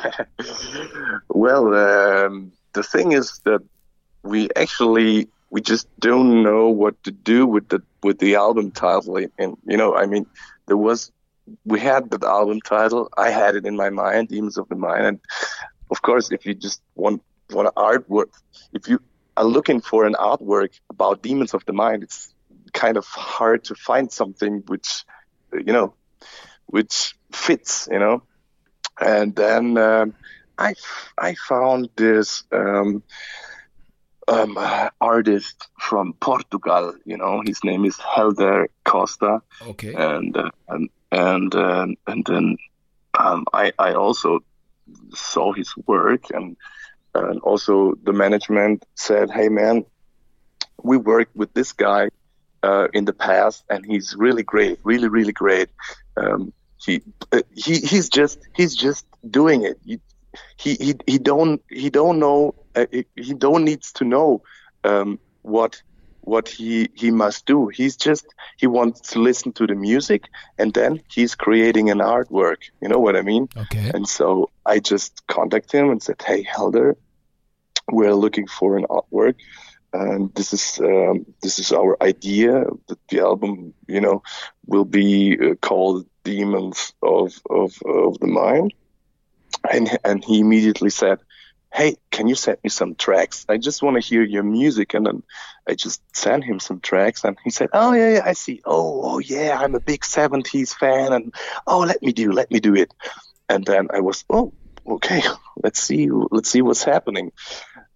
Well, 1.29 1.73
um, 1.73 2.51
the 2.73 2.83
thing 2.83 3.11
is 3.11 3.39
that 3.43 3.61
we 4.23 4.49
actually 4.55 5.27
we 5.49 5.61
just 5.61 5.87
don't 5.99 6.41
know 6.41 6.69
what 6.69 7.01
to 7.03 7.11
do 7.11 7.45
with 7.45 7.67
the 7.69 7.81
with 8.01 8.19
the 8.19 8.35
album 8.35 8.71
title. 8.71 9.17
And 9.37 9.57
you 9.65 9.77
know, 9.77 9.95
I 9.95 10.05
mean, 10.05 10.25
there 10.67 10.77
was 10.77 11.11
we 11.65 11.79
had 11.79 12.09
the 12.09 12.25
album 12.27 12.61
title. 12.61 13.09
I 13.17 13.29
had 13.29 13.55
it 13.55 13.65
in 13.65 13.75
my 13.75 13.89
mind, 13.89 14.29
Demons 14.29 14.57
of 14.57 14.67
the 14.69 14.75
Mind, 14.75 15.05
and 15.05 15.19
of 15.91 16.01
course, 16.01 16.31
if 16.31 16.45
you 16.45 16.53
just 16.53 16.81
want 16.95 17.21
want 17.51 17.67
an 17.67 17.73
artwork, 17.75 18.31
if 18.73 18.87
you 18.87 18.99
are 19.35 19.43
looking 19.43 19.81
for 19.81 20.05
an 20.05 20.13
artwork 20.13 20.79
about 20.89 21.21
Demons 21.21 21.53
of 21.53 21.65
the 21.65 21.73
Mind, 21.73 22.03
it's 22.03 22.33
kind 22.73 22.97
of 22.97 23.05
hard 23.05 23.65
to 23.65 23.75
find 23.75 24.11
something 24.11 24.63
which 24.67 25.03
you 25.51 25.73
know 25.73 25.93
which 26.65 27.15
fits. 27.31 27.87
You 27.91 27.99
know, 27.99 28.23
and 28.99 29.35
then. 29.35 29.77
Um, 29.77 30.13
I, 30.57 30.75
I 31.17 31.33
found 31.33 31.89
this 31.95 32.43
um, 32.51 33.03
um, 34.27 34.57
uh, 34.57 34.89
artist 35.01 35.67
from 35.79 36.13
Portugal. 36.13 36.93
You 37.05 37.17
know, 37.17 37.41
his 37.45 37.63
name 37.63 37.85
is 37.85 37.97
Helder 37.97 38.69
Costa, 38.83 39.41
Okay. 39.61 39.93
and 39.93 40.35
uh, 40.37 40.51
and 40.67 40.89
and 41.11 41.55
um, 41.55 41.95
and 42.07 42.25
then 42.25 42.57
um, 43.17 43.45
I 43.53 43.71
I 43.77 43.93
also 43.93 44.39
saw 45.13 45.53
his 45.53 45.73
work, 45.85 46.29
and 46.31 46.57
and 47.13 47.39
also 47.41 47.95
the 48.03 48.13
management 48.13 48.85
said, 48.95 49.29
"Hey, 49.31 49.49
man, 49.49 49.85
we 50.81 50.97
worked 50.97 51.35
with 51.35 51.53
this 51.53 51.73
guy 51.73 52.09
uh, 52.63 52.87
in 52.93 53.05
the 53.05 53.13
past, 53.13 53.63
and 53.69 53.85
he's 53.85 54.15
really 54.17 54.43
great, 54.43 54.79
really 54.83 55.07
really 55.07 55.33
great. 55.33 55.69
Um, 56.17 56.53
he 56.77 57.01
uh, 57.31 57.41
he 57.55 57.79
he's 57.79 58.09
just 58.09 58.39
he's 58.55 58.75
just 58.75 59.05
doing 59.29 59.63
it. 59.63 59.79
He 60.57 60.75
he 60.75 60.95
he 61.07 61.17
don't 61.19 61.61
he 61.69 61.89
don't 61.89 62.19
know 62.19 62.55
uh, 62.75 62.85
he, 62.91 63.05
he 63.15 63.33
don't 63.33 63.65
needs 63.65 63.91
to 63.93 64.05
know 64.05 64.41
um, 64.83 65.19
what 65.41 65.81
what 66.21 66.47
he 66.47 66.89
he 66.95 67.11
must 67.11 67.45
do. 67.45 67.67
He's 67.67 67.97
just 67.97 68.25
he 68.57 68.67
wants 68.67 69.11
to 69.11 69.19
listen 69.19 69.51
to 69.53 69.67
the 69.67 69.75
music 69.75 70.29
and 70.57 70.73
then 70.73 71.01
he's 71.09 71.35
creating 71.35 71.89
an 71.89 71.99
artwork. 71.99 72.69
You 72.81 72.87
know 72.87 72.99
what 72.99 73.15
I 73.15 73.21
mean? 73.21 73.49
Okay. 73.55 73.91
And 73.93 74.07
so 74.07 74.49
I 74.65 74.79
just 74.79 75.25
contacted 75.27 75.81
him 75.81 75.89
and 75.89 76.01
said, 76.01 76.21
"Hey, 76.25 76.43
Helder, 76.43 76.97
we're 77.91 78.15
looking 78.15 78.47
for 78.47 78.77
an 78.77 78.85
artwork, 78.89 79.35
and 79.91 80.33
this 80.33 80.53
is 80.53 80.79
um, 80.79 81.25
this 81.41 81.59
is 81.59 81.71
our 81.71 82.01
idea. 82.01 82.65
That 82.87 82.99
the 83.09 83.19
album, 83.19 83.73
you 83.87 84.01
know, 84.01 84.23
will 84.65 84.85
be 84.85 85.37
uh, 85.39 85.55
called 85.55 86.07
Demons 86.23 86.93
of 87.01 87.33
of 87.49 87.77
of 87.85 88.19
the 88.19 88.27
Mind." 88.27 88.73
And 89.69 89.97
and 90.03 90.23
he 90.23 90.39
immediately 90.39 90.89
said, 90.89 91.19
"Hey, 91.73 91.95
can 92.11 92.27
you 92.27 92.35
send 92.35 92.57
me 92.63 92.69
some 92.69 92.95
tracks? 92.95 93.45
I 93.47 93.57
just 93.57 93.81
want 93.81 93.95
to 93.95 94.07
hear 94.07 94.23
your 94.23 94.43
music." 94.43 94.93
And 94.93 95.05
then 95.05 95.23
I 95.67 95.75
just 95.75 96.01
sent 96.15 96.43
him 96.43 96.59
some 96.59 96.79
tracks, 96.79 97.23
and 97.23 97.37
he 97.43 97.49
said, 97.49 97.69
"Oh 97.73 97.93
yeah, 97.93 98.15
yeah, 98.15 98.21
I 98.25 98.33
see. 98.33 98.61
Oh, 98.65 99.01
oh 99.03 99.19
yeah, 99.19 99.57
I'm 99.59 99.75
a 99.75 99.79
big 99.79 100.01
'70s 100.01 100.73
fan, 100.75 101.13
and 101.13 101.33
oh, 101.65 101.79
let 101.79 102.01
me 102.01 102.11
do, 102.11 102.31
let 102.31 102.51
me 102.51 102.59
do 102.59 102.75
it." 102.75 102.93
And 103.47 103.65
then 103.65 103.87
I 103.93 104.01
was, 104.01 104.25
"Oh, 104.29 104.53
okay, 104.85 105.23
let's 105.63 105.79
see, 105.79 106.09
let's 106.11 106.49
see 106.49 106.61
what's 106.61 106.83
happening." 106.83 107.31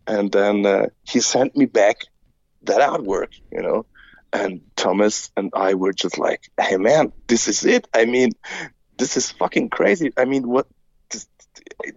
And 0.05 0.31
then 0.31 0.65
uh, 0.65 0.87
he 1.03 1.19
sent 1.19 1.57
me 1.57 1.65
back 1.65 2.05
that 2.63 2.79
artwork, 2.79 3.33
you 3.51 3.61
know. 3.61 3.85
And 4.31 4.61
Thomas 4.75 5.31
and 5.37 5.51
I 5.53 5.73
were 5.73 5.93
just 5.93 6.17
like, 6.17 6.49
"Hey, 6.59 6.77
man, 6.77 7.11
this 7.27 7.47
is 7.47 7.65
it. 7.65 7.87
I 7.93 8.05
mean, 8.05 8.31
this 8.97 9.17
is 9.17 9.31
fucking 9.31 9.69
crazy. 9.69 10.11
I 10.17 10.25
mean, 10.25 10.47
what? 10.47 10.67
This, 11.09 11.27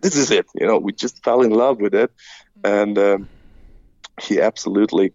this 0.01 0.17
is 0.17 0.31
it. 0.31 0.47
You 0.55 0.67
know, 0.67 0.79
we 0.79 0.93
just 0.93 1.23
fell 1.25 1.43
in 1.43 1.51
love 1.51 1.81
with 1.81 1.95
it, 1.95 2.11
and 2.65 2.99
um, 2.99 3.29
he 4.21 4.41
absolutely 4.41 5.13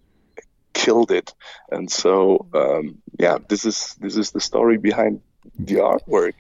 killed 0.74 1.12
it. 1.12 1.34
And 1.72 1.90
so, 1.92 2.48
um, 2.54 3.02
yeah, 3.20 3.38
this 3.50 3.66
is 3.66 3.96
this 4.00 4.16
is 4.18 4.32
the 4.32 4.42
story 4.42 4.78
behind 4.78 5.22
the 5.58 5.76
artwork. 5.76 6.34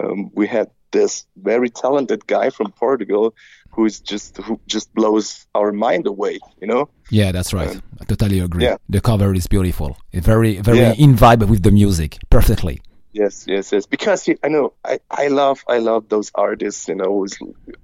Um, 0.00 0.30
we 0.34 0.46
had 0.46 0.68
this 0.90 1.26
very 1.36 1.68
talented 1.70 2.26
guy 2.26 2.48
from 2.50 2.72
Portugal 2.72 3.34
who 3.72 3.84
is 3.84 4.00
just 4.00 4.38
who 4.38 4.58
just 4.66 4.92
blows 4.94 5.46
our 5.54 5.70
mind 5.72 6.06
away. 6.06 6.38
You 6.60 6.66
know. 6.66 6.88
Yeah, 7.10 7.30
that's 7.32 7.52
right. 7.52 7.80
I 8.00 8.04
totally 8.04 8.40
agree. 8.40 8.64
yeah. 8.64 8.76
The 8.88 9.00
cover 9.00 9.34
is 9.34 9.46
beautiful. 9.46 9.96
Very, 10.12 10.60
very 10.60 10.78
Yeah. 10.78 10.94
in 10.98 11.14
vibe 11.14 11.46
with 11.48 11.62
the 11.62 11.70
music. 11.70 12.18
Perfectly. 12.30 12.80
Yes, 13.18 13.46
yes, 13.48 13.72
yes. 13.72 13.86
Because 13.86 14.28
I 14.44 14.48
know 14.48 14.74
I, 14.84 15.00
I 15.10 15.28
love 15.28 15.64
I 15.66 15.78
love 15.78 16.08
those 16.08 16.30
artists. 16.34 16.88
You 16.88 16.94
know, 16.94 17.26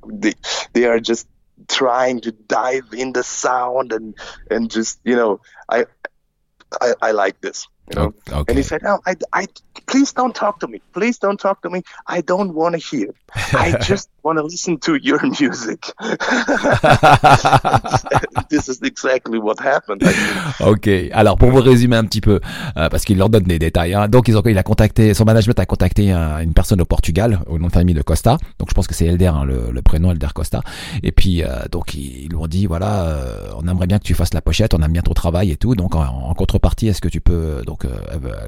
they 0.06 0.34
they 0.72 0.84
are 0.84 1.00
just 1.00 1.26
trying 1.68 2.20
to 2.22 2.32
dive 2.32 2.92
in 2.92 3.12
the 3.12 3.24
sound 3.24 3.92
and 3.92 4.14
and 4.50 4.70
just 4.70 5.00
you 5.04 5.16
know 5.16 5.40
I 5.68 5.86
I, 6.80 6.94
I 7.02 7.12
like 7.12 7.40
this. 7.40 7.68
You 7.90 7.96
know? 7.96 8.14
Okay. 8.32 8.44
And 8.48 8.56
he 8.56 8.62
said, 8.62 8.82
"No, 8.82 8.98
I, 9.06 9.14
I, 9.32 9.46
please 9.86 10.12
don't 10.14 10.34
talk 10.34 10.58
to 10.60 10.68
me. 10.68 10.80
Please 10.94 11.18
don't 11.18 11.38
talk 11.38 11.60
to 11.62 11.70
me. 11.70 11.82
I 12.06 12.22
don't 12.22 12.54
want 12.54 12.74
to 12.74 12.78
hear. 12.78 13.12
I 13.52 13.76
just 13.80 14.08
want 14.22 14.38
to 14.38 14.44
listen 14.44 14.78
to 14.80 14.94
your 14.96 15.20
music." 15.22 15.92
this 18.48 18.68
is 18.68 18.80
exactly 18.82 19.38
what 19.38 19.56
happened. 19.60 20.02
Ok, 20.60 20.88
alors 21.12 21.36
pour 21.36 21.50
vous 21.50 21.60
résumer 21.60 21.96
un 21.96 22.04
petit 22.04 22.20
peu, 22.20 22.40
euh, 22.76 22.88
parce 22.88 23.04
qu'il 23.04 23.18
leur 23.18 23.28
donne 23.28 23.44
des 23.44 23.58
détails, 23.58 23.94
hein. 23.94 24.08
donc 24.08 24.28
ils 24.28 24.36
ont, 24.38 24.42
il 24.46 24.56
a 24.58 24.62
contacté, 24.62 25.12
son 25.14 25.24
management 25.24 25.58
a 25.58 25.66
contacté 25.66 26.12
un- 26.12 26.38
une 26.40 26.54
personne 26.54 26.80
au 26.80 26.84
Portugal, 26.86 27.40
au 27.48 27.58
nom 27.58 27.66
de 27.68 27.72
famille 27.72 27.94
de 27.94 28.02
Costa, 28.02 28.38
donc 28.58 28.68
je 28.70 28.74
pense 28.74 28.86
que 28.86 28.94
c'est 28.94 29.06
Elder, 29.06 29.26
hein, 29.26 29.44
le, 29.44 29.70
le 29.72 29.82
prénom 29.82 30.10
Elder 30.12 30.28
Costa, 30.34 30.62
et 31.02 31.12
puis 31.12 31.42
euh, 31.42 31.64
donc 31.70 31.94
ils, 31.94 32.24
ils 32.24 32.28
lui 32.28 32.36
ont 32.36 32.46
dit, 32.46 32.66
voilà, 32.66 33.04
euh, 33.04 33.48
on 33.56 33.66
aimerait 33.68 33.86
bien 33.86 33.98
que 33.98 34.04
tu 34.04 34.14
fasses 34.14 34.34
la 34.34 34.40
pochette, 34.40 34.74
on 34.74 34.82
aime 34.82 34.92
bien 34.92 35.02
ton 35.02 35.14
travail 35.14 35.50
et 35.50 35.56
tout, 35.56 35.74
donc 35.74 35.94
en, 35.94 36.02
en 36.04 36.34
contrepartie, 36.34 36.88
est-ce 36.88 37.00
que 37.00 37.08
tu 37.08 37.20
peux, 37.20 37.62
donc 37.66 37.73
euh, 37.84 37.90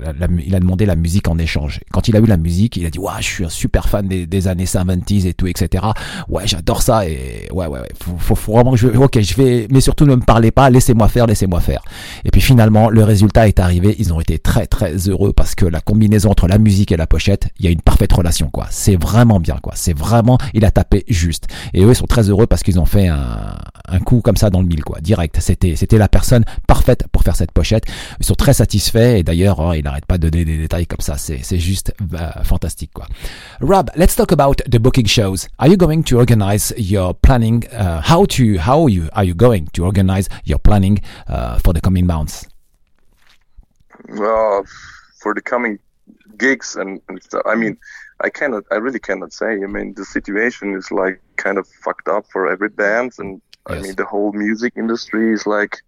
la- 0.03 0.13
la- 0.13 0.43
il 0.45 0.55
a 0.55 0.61
demandé 0.61 0.87
la 0.87 0.97
musique 0.97 1.29
en 1.29 1.39
échange. 1.39 1.81
Quand 1.93 2.09
il 2.09 2.17
a 2.17 2.21
eu 2.21 2.27
la 2.27 2.37
musique, 2.37 2.77
il 2.77 2.87
a 2.87 2.91
dit, 2.91 2.99
ouais, 2.99 3.11
je 3.19 3.25
suis 3.25 3.45
un 3.45 3.49
super 3.49 3.89
fan 3.89 4.07
des, 4.07 4.49
années 4.49 4.65
70s 4.67 5.27
et 5.27 5.35
tout, 5.35 5.47
etc. 5.47 5.85
Ouais, 6.29 6.47
j'adore 6.47 6.83
ça, 6.83 7.09
et 7.09 7.49
ouais, 7.53 7.67
ouais, 7.67 7.81
ouais, 7.81 7.89
faut, 8.01 8.35
faut 8.35 8.53
vraiment 8.53 8.73
que 8.73 8.77
je, 8.77 8.89
ok, 8.89 9.21
je 9.21 9.35
vais, 9.35 9.67
mais 9.71 9.81
surtout 9.81 10.05
ne 10.07 10.15
me 10.15 10.21
parlez 10.21 10.51
pas, 10.51 10.71
laissez-moi 10.71 11.09
faire, 11.09 11.27
laissez-moi 11.27 11.61
faire. 11.61 11.81
Et 12.25 12.31
puis 12.31 12.41
finalement, 12.41 12.91
le 12.91 13.03
résultat 13.03 13.49
est 13.49 13.59
arrivé. 13.61 13.95
Ils 13.99 14.13
ont 14.13 14.21
été 14.21 14.39
très 14.39 14.67
très 14.67 14.95
heureux 15.09 15.33
parce 15.33 15.55
que 15.55 15.67
la 15.67 15.81
combinaison 15.81 16.31
entre 16.31 16.47
la 16.49 16.59
musique 16.59 16.93
et 16.93 16.97
la 16.97 17.07
pochette, 17.07 17.49
il 17.59 17.65
y 17.65 17.69
a 17.69 17.71
une 17.71 17.81
parfaite 17.81 18.13
relation 18.13 18.49
quoi. 18.51 18.67
C'est 18.71 18.97
vraiment 18.97 19.41
bien 19.41 19.57
quoi. 19.63 19.73
C'est 19.77 19.97
vraiment, 19.97 20.39
il 20.55 20.65
a 20.65 20.71
tapé 20.71 21.05
juste. 21.09 21.47
Et 21.75 21.83
eux 21.83 21.91
ils 21.91 21.97
sont 21.97 22.07
très 22.07 22.29
heureux 22.29 22.47
parce 22.47 22.63
qu'ils 22.63 22.79
ont 22.79 22.85
fait 22.85 23.09
un, 23.09 23.57
un 23.89 23.99
coup 24.01 24.21
comme 24.21 24.37
ça 24.37 24.51
dans 24.51 24.61
le 24.61 24.67
mille 24.67 24.85
quoi, 24.85 25.01
direct. 25.01 25.39
C'était 25.41 25.77
c'était 25.77 25.99
la 25.99 26.09
personne 26.09 26.45
parfaite 26.67 27.07
pour 27.13 27.23
faire 27.23 27.37
cette 27.37 27.53
pochette. 27.53 27.85
Ils 28.21 28.27
sont 28.27 28.35
très 28.35 28.53
satisfaits 28.53 29.16
et 29.17 29.23
d'ailleurs 29.23 29.61
hein, 29.61 29.75
il 29.77 29.85
n'arrête 29.85 30.07
pas 30.07 30.19
de 30.19 30.29
donner 30.29 30.45
des 30.45 30.59
détails 30.59 30.87
comme 30.87 31.01
ça. 31.01 31.17
C'est 31.17 31.41
c'est 31.43 31.59
juste 31.59 31.93
bah, 32.01 32.43
fantastique 32.45 32.93
quoi. 32.95 33.07
Rob, 33.61 33.91
let's 33.97 34.17
talk 34.17 34.33
about 34.33 34.57
the 34.71 34.79
booking 34.79 35.07
shows. 35.07 35.49
Are 35.59 35.69
you 35.69 35.77
going 35.77 36.03
to 36.03 36.17
organize 36.17 36.75
your 36.77 37.15
planning? 37.15 37.65
Uh, 37.73 38.01
how 38.03 38.27
to 38.27 38.59
how 38.59 38.89
you 38.89 39.05
are 39.13 39.25
you 39.25 39.35
going 39.35 39.67
to 39.73 39.85
organize 39.85 40.29
your 40.45 40.59
planning 40.59 41.01
uh, 41.29 41.59
for 41.65 41.73
the 41.73 41.81
coming 41.81 42.07
months? 42.07 42.47
well, 44.09 44.65
for 45.21 45.35
the 45.35 45.43
coming 45.43 45.79
gigs 46.37 46.77
and, 46.77 47.01
and 47.09 47.23
stuff. 47.23 47.43
I 47.47 47.55
mean, 47.55 47.77
I 48.21 48.31
cannot, 48.31 48.65
I 48.71 48.77
really 48.77 48.99
cannot 48.99 49.33
say. 49.33 49.53
I 49.53 49.67
mean, 49.67 49.95
the 49.95 50.05
situation 50.05 50.75
is 50.75 50.91
like 50.91 51.21
kind 51.37 51.59
of 51.59 51.67
fucked 51.85 52.09
up 52.09 52.27
for 52.31 52.51
every 52.51 52.69
band, 52.69 53.13
and 53.19 53.41
I 53.67 53.81
mean, 53.81 53.97
the 53.97 54.05
whole 54.05 54.33
music 54.33 54.75
industry 54.77 55.33
is 55.33 55.47
like 55.47 55.79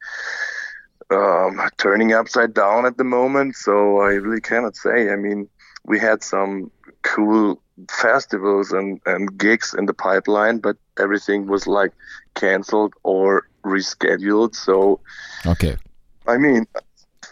um, 1.10 1.60
turning 1.78 2.12
upside 2.12 2.54
down 2.54 2.86
at 2.86 2.96
the 2.96 3.04
moment. 3.04 3.56
So 3.56 4.00
I 4.00 4.12
really 4.12 4.40
cannot 4.40 4.76
say. 4.76 5.10
I 5.10 5.16
mean, 5.16 5.48
we 5.84 5.98
had 5.98 6.22
some 6.22 6.70
cool 7.02 7.60
festivals 7.90 8.72
and, 8.72 9.00
and 9.06 9.38
gigs 9.38 9.74
in 9.74 9.86
the 9.86 9.94
pipeline, 9.94 10.58
but 10.58 10.76
everything 10.98 11.46
was 11.46 11.66
like 11.66 11.92
canceled 12.34 12.94
or 13.02 13.48
rescheduled. 13.64 14.54
So 14.54 15.00
Okay. 15.46 15.76
I 16.26 16.36
mean, 16.36 16.66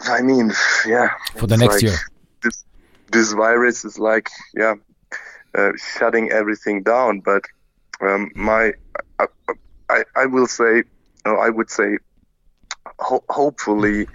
I 0.01 0.21
mean, 0.21 0.51
yeah. 0.85 1.09
For 1.35 1.47
the 1.47 1.57
next 1.57 1.75
like 1.75 1.83
year. 1.83 1.97
This 2.41 2.65
this 3.11 3.31
virus 3.33 3.85
is 3.85 3.99
like, 3.99 4.29
yeah, 4.55 4.75
uh, 5.55 5.71
shutting 5.97 6.31
everything 6.31 6.83
down. 6.83 7.19
But 7.19 7.43
um, 8.01 8.31
my, 8.35 8.73
I, 9.19 9.25
I, 9.89 10.03
I 10.15 10.25
will 10.25 10.47
say, 10.47 10.83
no, 11.25 11.35
I 11.35 11.49
would 11.49 11.69
say, 11.69 11.97
ho- 12.99 13.23
hopefully. 13.29 14.07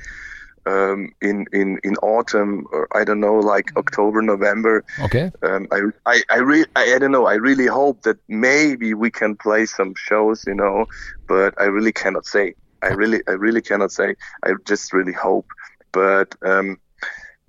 Um, 0.64 1.10
in, 1.20 1.46
in, 1.52 1.80
in 1.82 1.96
autumn 1.96 2.68
or 2.70 2.86
I 2.96 3.02
don't 3.02 3.18
know 3.18 3.34
like 3.34 3.76
October 3.76 4.22
November 4.22 4.84
Okay. 5.00 5.32
um, 5.42 5.66
I 5.72 5.80
I 6.06 6.22
I, 6.30 6.36
re- 6.38 6.66
I 6.76 6.94
I 6.94 6.98
don't 6.98 7.10
know. 7.10 7.26
I 7.26 7.34
really 7.34 7.66
hope 7.66 8.02
that 8.02 8.18
maybe 8.28 8.94
we 8.94 9.10
can 9.10 9.36
play 9.36 9.66
some 9.66 9.94
shows, 9.96 10.44
you 10.46 10.54
know, 10.54 10.86
but 11.26 11.54
I 11.60 11.64
really 11.64 11.92
cannot 11.92 12.26
say. 12.26 12.54
I 12.80 12.88
really 12.88 13.22
I 13.26 13.32
really 13.32 13.60
cannot 13.60 13.92
say. 13.92 14.14
I 14.44 14.52
just 14.66 14.92
really 14.92 15.12
hope. 15.12 15.46
But 15.92 16.34
um, 16.44 16.78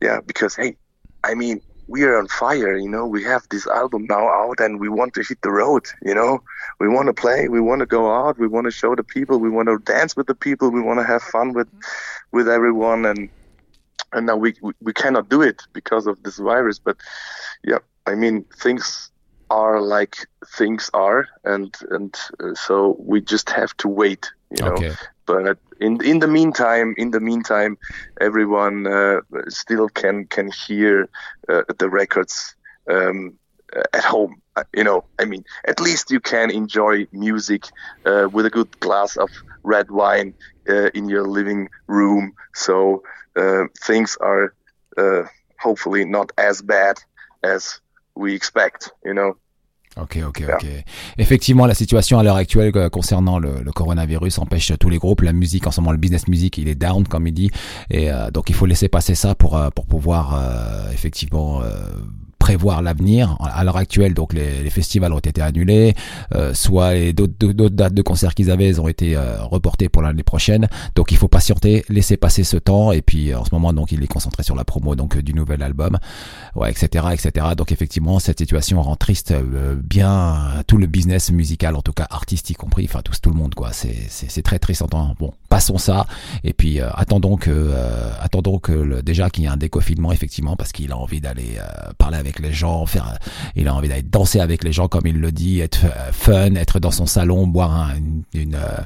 yeah, 0.02 0.20
because 0.26 0.56
hey, 0.56 0.78
I 1.24 1.36
mean, 1.36 1.62
we 1.88 2.04
are 2.04 2.18
on 2.18 2.28
fire, 2.28 2.78
you 2.78 2.90
know. 2.90 3.06
We 3.06 3.24
have 3.24 3.44
this 3.50 3.68
album 3.68 4.06
now 4.10 4.28
out, 4.28 4.60
and 4.60 4.80
we 4.80 4.90
want 4.90 5.14
to 5.16 5.24
hit 5.28 5.42
the 5.42 5.52
road, 5.52 5.84
you 6.02 6.16
know. 6.16 6.42
We 6.80 6.88
want 6.88 7.08
to 7.08 7.14
play. 7.14 7.48
We 7.50 7.60
want 7.60 7.80
to 7.80 7.86
go 7.86 8.14
out. 8.14 8.40
We 8.40 8.48
want 8.48 8.66
to 8.66 8.72
show 8.72 8.96
the 8.96 9.04
people. 9.04 9.40
We 9.40 9.50
want 9.50 9.68
to 9.68 9.80
dance 9.80 10.16
with 10.16 10.28
the 10.28 10.36
people. 10.36 10.72
We 10.72 10.82
want 10.82 11.00
to 11.00 11.06
have 11.06 11.22
fun 11.24 11.54
with 11.54 11.68
with 12.32 12.48
everyone, 12.48 13.06
and 13.06 13.30
and 14.14 14.26
now 14.28 14.38
we, 14.38 14.54
we 14.62 14.74
we 14.82 14.94
cannot 14.94 15.30
do 15.30 15.42
it 15.42 15.62
because 15.74 16.08
of 16.08 16.22
this 16.24 16.38
virus. 16.38 16.80
But 16.80 16.98
yeah, 17.64 17.80
I 18.06 18.16
mean 18.16 18.46
things 18.58 19.12
are 19.50 19.82
like 19.82 20.16
things 20.58 20.90
are, 20.94 21.28
and 21.44 21.76
and 21.90 22.16
uh, 22.40 22.54
so 22.56 22.96
we 23.00 23.22
just 23.22 23.50
have 23.50 23.76
to 23.78 23.88
wait, 23.88 24.32
you 24.50 24.64
know. 24.64 24.74
Okay. 24.74 24.94
But 25.26 25.58
in 25.80 26.04
in 26.04 26.20
the 26.20 26.28
meantime, 26.28 26.94
in 26.98 27.12
the 27.12 27.20
meantime, 27.20 27.78
everyone 28.22 28.88
uh, 28.88 29.22
still 29.50 29.90
can 29.90 30.26
can 30.28 30.50
hear 30.68 31.10
uh, 31.50 31.64
the 31.80 31.90
records 31.90 32.56
um, 32.90 33.38
at 33.94 34.04
home. 34.04 34.42
Uh, 34.56 34.64
You 34.74 34.84
know, 34.84 35.06
I 35.22 35.26
mean, 35.26 35.44
at 35.68 35.80
least 35.80 36.12
you 36.12 36.20
can 36.20 36.50
enjoy 36.52 37.08
music 37.12 37.64
uh, 38.06 38.28
with 38.32 38.46
a 38.46 38.50
good 38.58 38.70
glass 38.80 39.18
of 39.18 39.30
red 39.64 39.90
wine 39.92 40.34
uh, 40.70 40.90
in 40.94 41.10
your 41.10 41.24
living 41.28 41.70
room. 41.88 42.34
So 42.56 43.04
uh, 43.36 43.64
things 43.84 44.18
are 44.22 44.54
uh, 44.98 45.24
hopefully 45.60 46.06
not 46.06 46.32
as 46.38 46.62
bad 46.62 46.98
as 47.44 47.80
we 48.16 48.36
expect. 48.36 48.92
You 49.04 49.14
know. 49.14 49.34
Ok, 49.96 50.18
ok, 50.28 50.44
ok. 50.56 50.66
Effectivement, 51.20 51.68
la 51.68 51.76
situation 51.76 52.18
à 52.18 52.24
l'heure 52.24 52.36
actuelle 52.36 52.72
euh, 52.76 52.90
concernant 52.90 53.38
le, 53.38 53.62
le 53.64 53.72
coronavirus 53.72 54.40
empêche 54.40 54.72
tous 54.80 54.90
les 54.90 54.98
groupes. 54.98 55.22
La 55.22 55.34
musique, 55.34 55.68
en 55.68 55.72
ce 55.72 55.82
moment, 55.82 55.92
le 55.92 56.00
business 56.00 56.28
music, 56.28 56.58
il 56.58 56.68
est 56.68 56.76
down, 56.76 57.08
comme 57.08 57.28
il 57.28 57.34
dit. 57.34 57.52
Et 57.92 58.12
euh, 58.12 58.32
donc, 58.32 58.50
il 58.50 58.56
faut 58.56 58.66
laisser 58.66 58.90
passer 58.90 59.14
ça 59.14 59.36
pour, 59.36 59.56
euh, 59.56 59.70
pour 59.70 59.86
pouvoir 59.86 60.34
euh, 60.34 60.92
effectivement 60.92 61.62
euh, 61.62 61.68
prévoir 62.44 62.82
l'avenir. 62.82 63.38
À 63.40 63.64
l'heure 63.64 63.78
actuelle, 63.78 64.14
donc 64.14 64.34
les, 64.34 64.64
les 64.64 64.70
festivals 64.70 65.14
ont 65.14 65.20
été 65.20 65.42
annulés, 65.42 65.96
euh, 66.36 66.54
soit 66.54 67.14
d'autres 67.14 67.70
dates 67.70 67.94
de 67.94 68.02
concerts 68.02 68.36
qu'ils 68.36 68.52
avaient 68.52 68.80
ont 68.80 68.90
été 68.90 69.16
euh, 69.16 69.42
reportées 69.44 69.88
pour 69.88 70.02
l'année 70.02 70.24
prochaine. 70.24 70.68
Donc 70.94 71.14
il 71.14 71.18
faut 71.18 71.30
patienter, 71.30 71.86
laisser 71.88 72.18
passer 72.18 72.44
ce 72.44 72.58
temps 72.58 72.92
et 72.92 73.02
puis 73.02 73.32
euh, 73.32 73.40
en 73.40 73.46
ce 73.46 73.52
moment 73.54 73.72
donc 73.72 73.94
il 73.94 74.04
est 74.04 74.08
concentré 74.08 74.44
sur 74.44 74.56
la 74.56 74.66
promo 74.66 74.96
donc 74.96 75.18
du 75.18 75.34
nouvel 75.34 75.64
album, 75.64 75.98
ouais, 76.56 76.70
etc., 76.70 77.06
etc. 77.14 77.48
Donc 77.58 77.72
effectivement 77.72 78.20
cette 78.20 78.40
situation 78.40 78.82
rend 78.82 78.98
triste 78.98 79.32
euh, 79.32 79.76
bien 79.82 80.64
tout 80.68 80.78
le 80.78 80.88
business 80.88 81.32
musical, 81.32 81.78
en 81.78 81.82
tout 81.82 81.94
cas 81.94 82.08
artistique 82.10 82.58
compris, 82.58 82.86
enfin 82.90 83.02
tout 83.04 83.14
tout 83.22 83.30
le 83.30 83.38
monde 83.38 83.56
quoi. 83.56 83.72
C'est 83.72 84.42
très 84.42 84.60
triste 84.60 84.84
temps. 84.90 85.16
Bon, 85.18 85.34
passons 85.50 85.78
ça 85.78 86.08
et 86.44 86.54
puis 86.54 86.82
euh, 86.82 86.90
attendons 86.94 87.38
que 87.38 87.52
euh, 87.52 88.12
attendons 88.20 88.60
que 88.60 88.72
le, 88.72 89.02
déjà 89.02 89.30
qu'il 89.30 89.44
y 89.44 89.48
ait 89.48 89.50
un 89.50 89.58
déconfinement 89.58 90.12
effectivement 90.12 90.56
parce 90.56 90.72
qu'il 90.72 90.92
a 90.92 90.98
envie 90.98 91.22
d'aller 91.22 91.58
parler 91.98 92.18
avec 92.18 92.33
les 92.40 92.54
gens, 92.54 92.86
faire, 92.86 93.18
il 93.56 93.68
a 93.68 93.76
envie 93.76 93.90
d'aller 93.90 94.02
danser 94.04 94.40
avec 94.40 94.64
les 94.64 94.72
gens 94.72 94.88
comme 94.88 95.06
il 95.06 95.20
le 95.20 95.32
dit, 95.32 95.60
être 95.60 95.86
euh, 95.86 96.12
fun, 96.12 96.56
être 96.56 96.80
dans 96.80 96.92
son 96.92 97.06
salon, 97.06 97.48
boire 97.48 97.74
un, 97.74 97.96
une, 98.34 98.56
euh, 98.56 98.82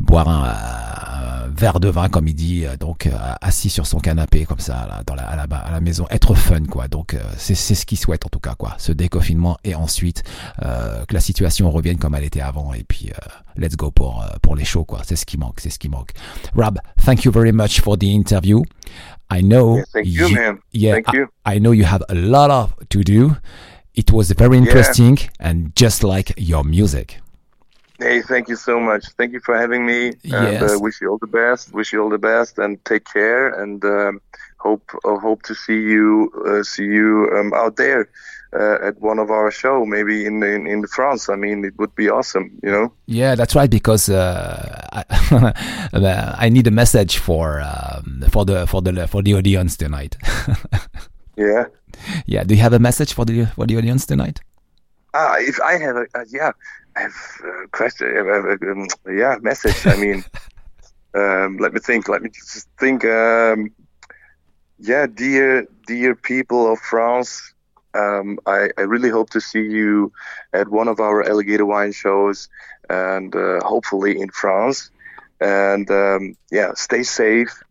boire 0.00 0.28
un, 0.28 1.48
verre 1.56 1.80
de 1.80 1.88
vin 1.88 2.08
comme 2.08 2.28
il 2.28 2.34
dit, 2.34 2.64
euh, 2.66 2.76
donc 2.76 3.08
assis 3.40 3.70
sur 3.70 3.86
son 3.86 3.98
canapé 3.98 4.44
comme 4.44 4.60
ça 4.60 4.86
là, 4.88 5.02
dans 5.06 5.14
la, 5.14 5.22
à, 5.28 5.36
la, 5.36 5.56
à 5.56 5.70
la 5.70 5.80
maison, 5.80 6.06
être 6.10 6.34
fun 6.34 6.64
quoi. 6.64 6.88
Donc 6.88 7.16
c'est 7.36 7.54
c'est 7.54 7.74
ce 7.74 7.86
qu'il 7.86 7.98
souhaite 7.98 8.24
en 8.26 8.28
tout 8.28 8.40
cas 8.40 8.54
quoi, 8.54 8.74
ce 8.78 8.92
déconfinement 8.92 9.58
et 9.64 9.74
ensuite 9.74 10.24
euh, 10.62 11.04
que 11.06 11.14
la 11.14 11.20
situation 11.20 11.70
revienne 11.70 11.98
comme 11.98 12.14
elle 12.14 12.24
était 12.24 12.40
avant. 12.40 12.72
Et 12.74 12.84
puis 12.84 13.10
euh, 13.10 13.28
let's 13.58 13.76
go 13.76 13.90
pour 13.90 14.22
euh, 14.22 14.26
pour 14.42 14.56
les 14.56 14.64
shows 14.64 14.84
quoi. 14.84 15.00
C'est 15.04 15.16
ce 15.16 15.26
qui 15.26 15.36
manque, 15.38 15.60
c'est 15.60 15.70
ce 15.70 15.78
qui 15.78 15.88
manque. 15.88 16.12
Rob, 16.54 16.78
thank 17.04 17.24
you 17.24 17.32
very 17.32 17.52
much 17.52 17.80
for 17.80 17.96
the 17.98 18.04
interview. 18.04 18.62
I 19.30 19.42
know. 19.42 19.76
Yeah, 19.76 19.84
thank 19.92 20.06
you, 20.06 20.28
man. 20.34 20.58
Yeah, 20.72 20.94
Thank 20.94 21.08
I- 21.08 21.16
you. 21.18 21.26
I 21.44 21.58
know 21.60 21.72
you 21.72 21.84
have 21.84 22.02
a 22.08 22.14
lot 22.14 22.50
of 22.50 22.74
to 22.88 23.02
do. 23.02 23.36
It 23.94 24.10
was 24.12 24.30
very 24.32 24.56
interesting 24.56 25.18
and 25.40 25.72
just 25.76 26.02
like 26.04 26.32
your 26.36 26.64
music. 26.64 27.20
Hey, 27.98 28.22
thank 28.22 28.48
you 28.48 28.54
so 28.54 28.78
much. 28.78 29.04
Thank 29.18 29.32
you 29.32 29.40
for 29.40 29.58
having 29.58 29.84
me. 29.84 30.12
And 30.22 30.52
Yes. 30.52 30.62
uh, 30.72 30.78
wish 30.78 31.00
you 31.00 31.10
all 31.10 31.18
the 31.18 31.26
best. 31.26 31.74
Wish 31.74 31.92
you 31.92 32.00
all 32.00 32.08
the 32.08 32.16
best, 32.32 32.58
and 32.58 32.78
take 32.84 33.04
care. 33.12 33.48
And 33.60 33.84
um, 33.84 34.20
hope 34.58 34.84
uh, 35.04 35.18
hope 35.18 35.42
to 35.42 35.54
see 35.54 35.80
you 35.94 36.30
uh, 36.46 36.62
see 36.62 36.84
you 36.84 37.28
um, 37.36 37.52
out 37.54 37.74
there 37.76 38.08
uh, 38.52 38.78
at 38.82 39.00
one 39.00 39.18
of 39.18 39.30
our 39.30 39.50
show, 39.50 39.84
maybe 39.84 40.24
in, 40.24 40.42
in 40.42 40.66
in 40.66 40.86
France. 40.86 41.28
I 41.28 41.36
mean, 41.36 41.64
it 41.64 41.78
would 41.78 41.94
be 41.94 42.08
awesome. 42.08 42.58
You 42.62 42.70
know. 42.70 42.92
Yeah, 43.06 43.34
that's 43.34 43.54
right. 43.54 43.70
Because 43.70 44.08
uh, 44.08 44.86
I, 44.92 46.34
I 46.38 46.48
need 46.48 46.66
a 46.66 46.70
message 46.70 47.18
for 47.18 47.60
um, 47.60 48.24
for 48.30 48.44
the 48.44 48.66
for 48.66 48.80
the 48.82 49.06
for 49.06 49.22
the 49.22 49.34
audience 49.34 49.76
tonight. 49.76 50.16
Yeah. 51.38 51.66
yeah, 52.26 52.42
do 52.42 52.56
you 52.56 52.60
have 52.60 52.72
a 52.72 52.80
message 52.80 53.14
for 53.14 53.24
the 53.24 53.46
for 53.46 53.64
the 53.64 53.76
audience 53.76 54.04
tonight? 54.04 54.40
Ah, 55.14 55.36
if 55.38 55.60
I 55.60 55.78
have 55.78 55.94
a 55.94 56.06
uh, 56.16 56.24
yeah, 56.28 56.50
I 56.96 57.02
have 57.02 57.12
a 57.44 57.68
question. 57.68 58.08
Um, 58.18 58.88
yeah, 59.06 59.36
message. 59.40 59.86
I 59.86 59.96
mean, 59.96 60.24
um, 61.14 61.58
let 61.58 61.72
me 61.72 61.78
think. 61.78 62.08
Let 62.08 62.22
me 62.22 62.30
just 62.30 62.68
think. 62.80 63.04
Um, 63.04 63.70
yeah, 64.80 65.06
dear, 65.06 65.66
dear 65.86 66.14
people 66.14 66.72
of 66.72 66.78
France, 66.80 67.54
um, 67.98 68.38
I, 68.46 68.70
I, 68.78 68.82
really 68.82 69.10
hope 69.10 69.30
to 69.30 69.40
see 69.40 69.62
you 69.62 70.12
at 70.52 70.68
one 70.68 70.88
of 70.88 71.00
our 71.00 71.28
alligator 71.28 71.66
wine 71.66 71.92
shows, 71.92 72.48
and 72.88 73.34
uh, 73.34 73.60
hopefully 73.64 74.20
in 74.20 74.30
France. 74.30 74.90
And 75.40 75.90
um, 75.90 76.36
yeah, 76.50 76.72
stay 76.74 77.02
safe. 77.02 77.62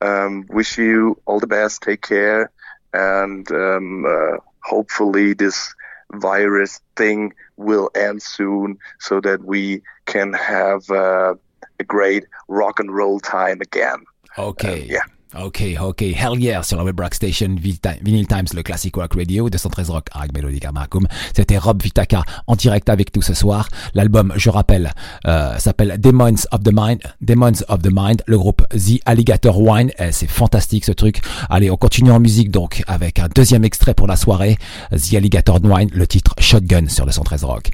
Um, 0.00 0.46
wish 0.48 0.78
you 0.78 1.20
all 1.26 1.40
the 1.40 1.46
best. 1.46 1.82
Take 1.82 2.02
care, 2.02 2.50
and 2.92 3.50
um, 3.50 4.04
uh, 4.04 4.38
hopefully 4.62 5.34
this 5.34 5.74
virus 6.12 6.80
thing 6.96 7.32
will 7.56 7.90
end 7.94 8.22
soon, 8.22 8.78
so 8.98 9.20
that 9.20 9.44
we 9.44 9.82
can 10.06 10.32
have 10.32 10.88
uh, 10.90 11.34
a 11.80 11.84
great 11.84 12.24
rock 12.48 12.80
and 12.80 12.94
roll 12.94 13.20
time 13.20 13.60
again. 13.60 14.04
Okay. 14.36 14.86
yeah. 14.88 15.02
Ok, 15.42 15.64
ok. 15.80 16.02
Hell 16.02 16.38
yeah 16.38 16.62
sur 16.62 16.76
la 16.76 16.84
web 16.84 17.00
rock 17.00 17.14
station 17.14 17.56
Vinyl 17.58 18.26
Times, 18.26 18.46
le 18.54 18.62
classic 18.62 18.94
rock 18.94 19.14
radio, 19.14 19.50
213 19.50 19.90
rock 19.90 20.06
avec 20.12 20.32
Melodica 20.32 20.70
Marcum. 20.70 21.08
C'était 21.34 21.58
Rob 21.58 21.82
Vitaka 21.82 22.22
en 22.46 22.54
direct 22.54 22.88
avec 22.88 23.14
nous 23.16 23.22
ce 23.22 23.34
soir. 23.34 23.68
L'album, 23.94 24.32
je 24.36 24.48
rappelle, 24.48 24.92
euh, 25.26 25.58
s'appelle 25.58 25.96
Demons 25.98 26.46
of 26.52 26.62
the 26.62 26.70
Mind. 26.72 27.00
Demons 27.20 27.64
of 27.68 27.82
the 27.82 27.90
Mind, 27.90 28.22
le 28.26 28.38
groupe 28.38 28.62
The 28.70 29.00
Alligator 29.06 29.60
Wine. 29.60 29.90
Eh, 29.98 30.12
c'est 30.12 30.30
fantastique 30.30 30.84
ce 30.84 30.92
truc. 30.92 31.20
Allez, 31.50 31.70
on 31.70 31.76
continue 31.76 32.12
en 32.12 32.20
musique 32.20 32.52
donc 32.52 32.84
avec 32.86 33.18
un 33.18 33.28
deuxième 33.34 33.64
extrait 33.64 33.94
pour 33.94 34.06
la 34.06 34.16
soirée. 34.16 34.56
The 34.92 35.14
Alligator 35.14 35.58
Wine, 35.64 35.90
le 35.92 36.06
titre 36.06 36.34
Shotgun 36.38 36.88
sur 36.88 37.06
le 37.06 37.12
113 37.12 37.42
rock. 37.44 37.70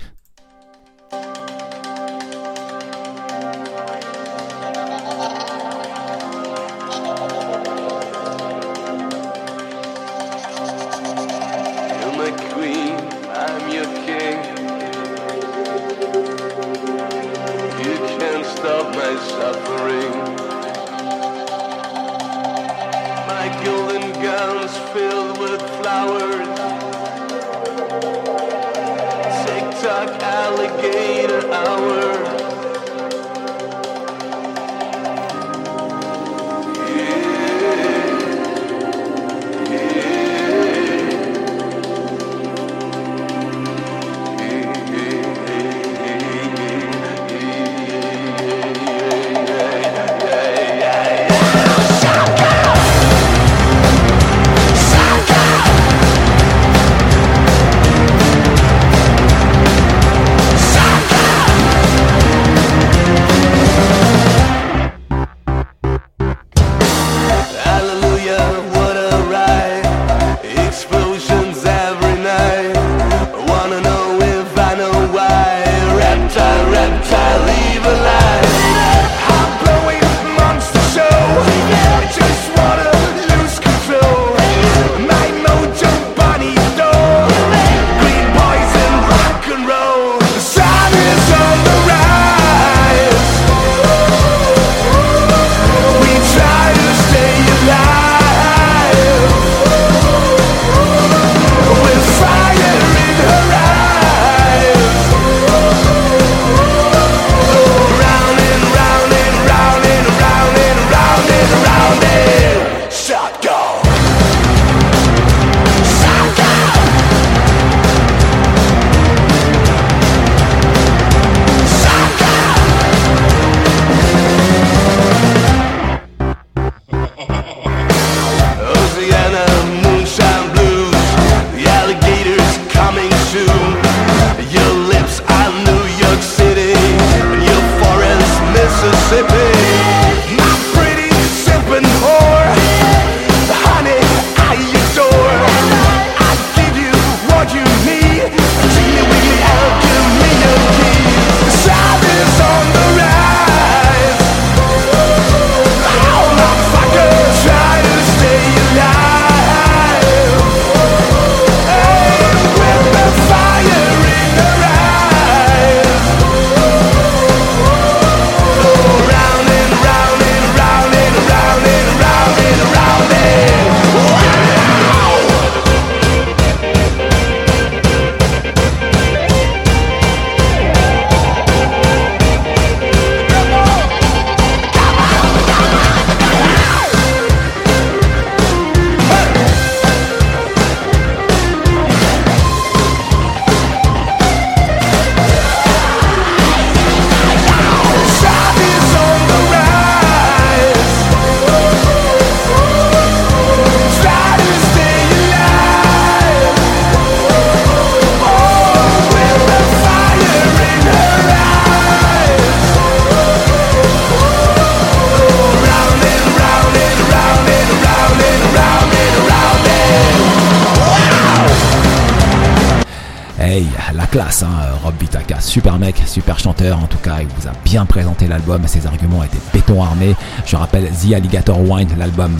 Hey, 223.50 223.66
la 223.94 224.06
classe, 224.06 224.44
hein, 224.44 224.60
Rob 224.84 224.94
Vitaka, 225.00 225.40
super 225.40 225.76
mec, 225.76 226.00
super 226.06 226.38
chanteur, 226.38 226.78
en 226.78 226.86
tout 226.86 226.98
cas, 226.98 227.16
il 227.20 227.26
vous 227.26 227.48
a 227.48 227.52
bien 227.64 227.84
présenté 227.84 228.28
l'album, 228.28 228.64
ses 228.68 228.86
arguments 228.86 229.24
étaient 229.24 229.40
béton 229.52 229.82
armé. 229.82 230.14
Je 230.46 230.54
rappelle 230.54 230.88
The 230.90 231.14
Alligator 231.14 231.60
Wine, 231.60 231.88
l'album 231.98 232.38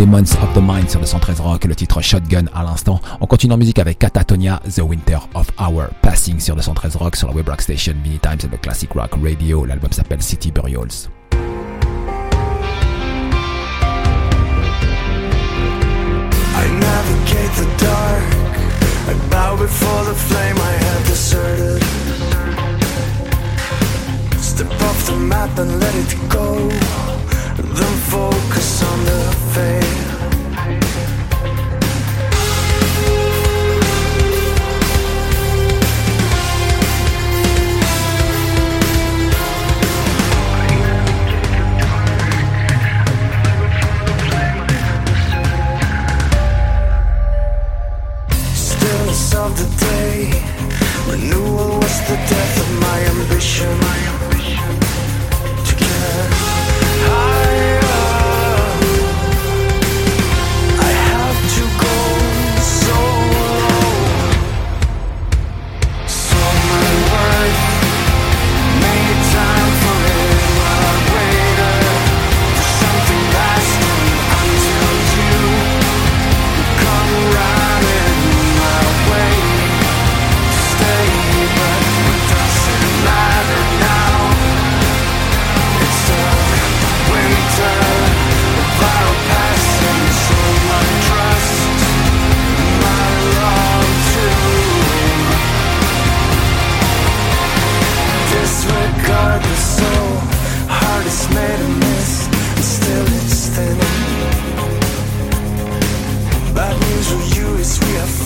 Demons 0.00 0.18
of 0.18 0.52
the 0.56 0.60
Mind 0.60 0.90
sur 0.90 0.98
le 0.98 1.06
113 1.06 1.38
Rock, 1.38 1.64
le 1.64 1.76
titre 1.76 2.00
Shotgun 2.00 2.46
à 2.52 2.64
l'instant. 2.64 3.00
On 3.20 3.26
continue 3.26 3.52
en 3.52 3.56
musique 3.56 3.78
avec 3.78 4.00
Catatonia, 4.00 4.60
The 4.68 4.80
Winter 4.80 5.18
of 5.34 5.46
Our 5.60 5.90
Passing 6.02 6.40
sur 6.40 6.56
le 6.56 6.62
113 6.62 6.96
Rock, 6.96 7.14
sur 7.14 7.28
la 7.28 7.34
Web 7.34 7.48
Rock 7.48 7.62
Station, 7.62 7.94
Many 8.04 8.18
Times 8.18 8.40
et 8.42 8.48
le 8.50 8.56
Classic 8.56 8.90
Rock 8.92 9.12
Radio. 9.22 9.64
L'album 9.64 9.92
s'appelle 9.92 10.22
City 10.22 10.50
Burials. 10.50 11.08
I 19.08 19.14
bow 19.30 19.56
before 19.56 20.04
the 20.04 20.14
flame 20.14 20.56
I 20.58 20.72
have 20.84 21.06
deserted. 21.06 21.82
Step 24.38 24.70
off 24.82 25.06
the 25.06 25.16
map 25.16 25.58
and 25.58 25.80
let 25.80 25.94
it 25.94 26.12
go. 26.28 26.68
Then 27.76 27.94
focus 28.12 28.82
on 28.82 29.04
the 29.06 29.22
fate. 29.54 30.17
Of 49.48 49.56
the 49.56 49.68
day. 49.86 50.30
Renewal 51.10 51.78
was 51.80 52.00
the 52.08 52.16
death 52.32 52.60
of 52.64 52.70
my 52.80 52.98
ambition. 53.14 53.78
To 53.80 54.17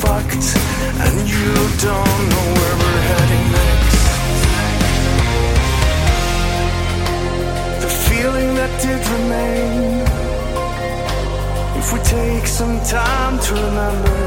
fucked, 0.02 0.48
and 1.04 1.14
you 1.32 1.52
don't 1.88 2.22
know 2.32 2.46
where 2.58 2.76
we're 2.82 3.02
heading 3.12 3.46
next. 3.58 4.04
The 7.84 7.90
feeling 8.08 8.50
that 8.58 8.72
did 8.84 9.02
remain, 9.16 10.02
if 11.80 11.86
we 11.92 11.98
take 12.18 12.46
some 12.48 12.76
time 13.00 13.34
to 13.46 13.50
remember, 13.66 14.18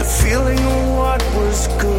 the 0.00 0.08
feeling 0.22 0.62
of 0.74 0.80
what 0.98 1.20
was 1.36 1.68
good. 1.82 1.95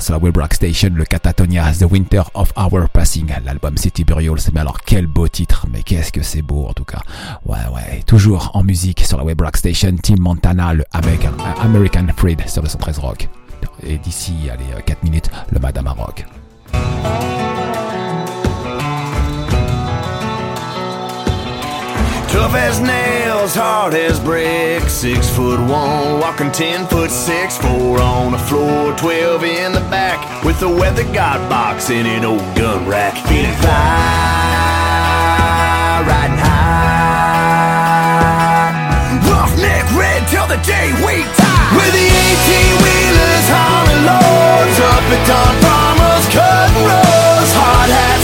Sur 0.00 0.12
la 0.12 0.18
Web 0.18 0.36
Rock 0.36 0.52
Station, 0.52 0.90
le 0.94 1.04
Catatonia, 1.06 1.72
The 1.72 1.86
Winter 1.90 2.22
of 2.34 2.52
Our 2.58 2.90
Passing, 2.90 3.32
l'album 3.42 3.78
City 3.78 4.04
Burials. 4.04 4.50
Mais 4.52 4.60
alors, 4.60 4.80
quel 4.82 5.06
beau 5.06 5.28
titre, 5.28 5.66
mais 5.72 5.82
qu'est-ce 5.82 6.12
que 6.12 6.22
c'est 6.22 6.42
beau 6.42 6.66
en 6.68 6.74
tout 6.74 6.84
cas. 6.84 7.00
Ouais, 7.46 7.56
ouais, 7.74 8.02
toujours 8.06 8.50
en 8.52 8.62
musique 8.64 9.00
sur 9.00 9.16
la 9.16 9.24
Web 9.24 9.40
Rock 9.40 9.56
Station, 9.56 9.96
Team 9.96 10.20
Montana 10.20 10.74
le- 10.74 10.84
avec 10.92 11.26
American 11.62 12.06
Freed 12.14 12.46
sur 12.50 12.60
le 12.62 12.68
113 12.68 12.98
Rock. 12.98 13.28
Et 13.82 13.96
d'ici, 13.96 14.34
allez, 14.52 14.82
4 14.84 15.02
minutes, 15.04 15.30
le 15.50 15.58
Madame 15.58 15.88
Rock. 15.88 16.26
Tough 22.32 22.54
as 22.54 22.80
nails, 22.80 23.54
hard 23.54 23.92
as 23.92 24.18
brick. 24.18 24.88
Six 24.88 25.28
foot 25.28 25.60
one, 25.60 26.18
walking 26.18 26.50
ten 26.50 26.86
foot 26.86 27.10
six. 27.10 27.58
Four 27.58 28.00
on 28.00 28.32
the 28.32 28.38
floor, 28.38 28.96
twelve 28.96 29.44
in 29.44 29.72
the 29.72 29.84
back. 29.92 30.42
With 30.42 30.58
the 30.58 30.68
weather 30.68 31.04
god 31.12 31.46
box 31.50 31.90
in 31.90 32.06
an 32.06 32.24
old 32.24 32.40
gun 32.56 32.88
rack. 32.88 33.18
Feeling 33.28 33.52
fly, 33.60 33.68
riding 36.08 36.40
high. 36.40 36.72
Roughneck 39.28 39.84
red 39.92 40.26
till 40.32 40.48
the 40.48 40.56
day 40.64 40.88
we 41.04 41.28
die. 41.36 41.68
With 41.76 41.92
the 41.92 42.08
18 42.08 42.80
wheelers 42.80 43.46
hauling 43.52 44.08
loads 44.08 44.80
up 44.80 45.04
at 45.04 45.20
Don 45.28 45.52
Farmer's 45.60 46.26
cutting 46.32 46.80
rows. 46.80 47.52
Hard 47.60 47.92
hats 47.92 48.21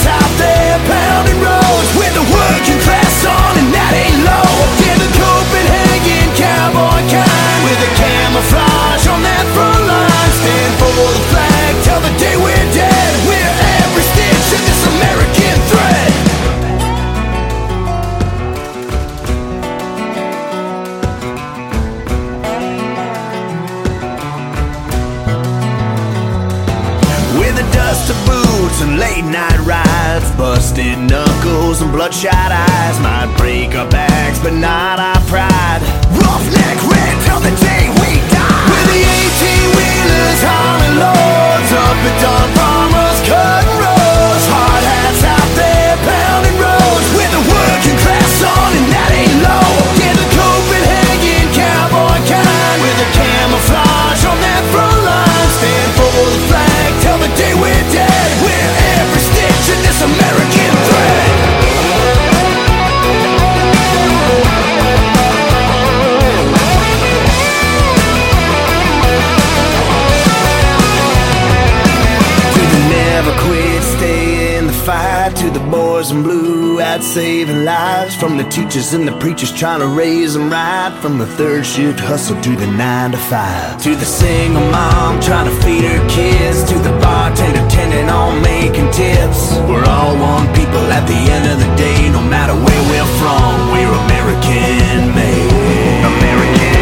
busted 30.38 30.96
knuckles 31.10 31.82
and 31.82 31.90
bloodshot 31.90 32.50
eyes 32.52 32.96
might 33.00 33.28
break 33.36 33.74
our 33.74 33.90
backs, 33.90 34.38
but 34.38 34.54
not 34.54 34.98
our 35.00 35.20
pride. 35.26 35.82
Roughneck 36.14 36.78
red 36.86 37.14
till 37.26 37.42
the 37.42 37.54
day 37.58 37.90
we 37.98 38.22
die. 38.30 38.66
With 38.70 38.86
the 38.94 39.02
18 39.02 39.76
wheelers 39.76 40.40
hauling 40.46 40.96
loads 41.02 41.70
up 41.74 41.98
at 42.08 42.16
Don 42.22 42.57
saving 77.18 77.64
lives. 77.64 78.14
From 78.16 78.36
the 78.36 78.44
teachers 78.44 78.92
and 78.94 79.06
the 79.06 79.16
preachers 79.18 79.52
trying 79.52 79.80
to 79.80 79.88
raise 79.88 80.34
them 80.34 80.50
right. 80.50 80.92
From 81.02 81.18
the 81.18 81.26
third 81.26 81.64
shift 81.66 82.00
hustle 82.00 82.40
to 82.42 82.52
the 82.56 82.66
nine 82.66 83.10
to 83.12 83.18
five. 83.18 83.82
To 83.82 83.90
the 83.94 84.04
single 84.04 84.66
mom 84.70 85.20
trying 85.20 85.48
to 85.50 85.56
feed 85.62 85.84
her 85.84 86.02
kids. 86.08 86.64
To 86.70 86.76
the 86.78 86.94
bartender 87.04 87.64
tending 87.68 88.08
on 88.08 88.42
making 88.42 88.90
tips. 88.92 89.40
We're 89.68 89.84
all 89.96 90.14
one 90.32 90.46
people 90.54 90.84
at 90.98 91.04
the 91.12 91.20
end 91.36 91.44
of 91.52 91.58
the 91.58 91.70
day. 91.76 92.00
No 92.10 92.22
matter 92.34 92.54
where 92.54 92.82
we're 92.90 93.12
from, 93.20 93.50
we're 93.74 93.94
American 94.06 95.00
made. 95.18 96.02
American 96.14 96.78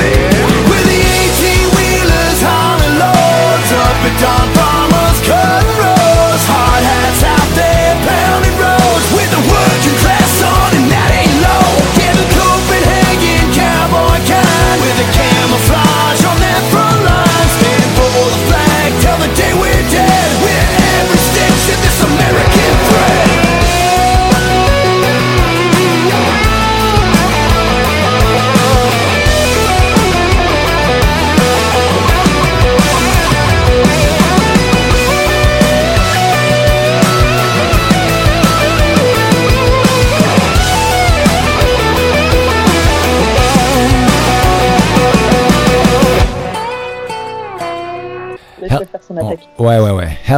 made. 0.00 0.32
We're 0.68 0.86
the 0.92 1.00
18 1.00 1.76
wheelers 1.76 2.40
hauling 2.44 2.96
loads 3.02 3.70
up 3.84 3.98
at 4.08 4.14
Don 4.22 4.67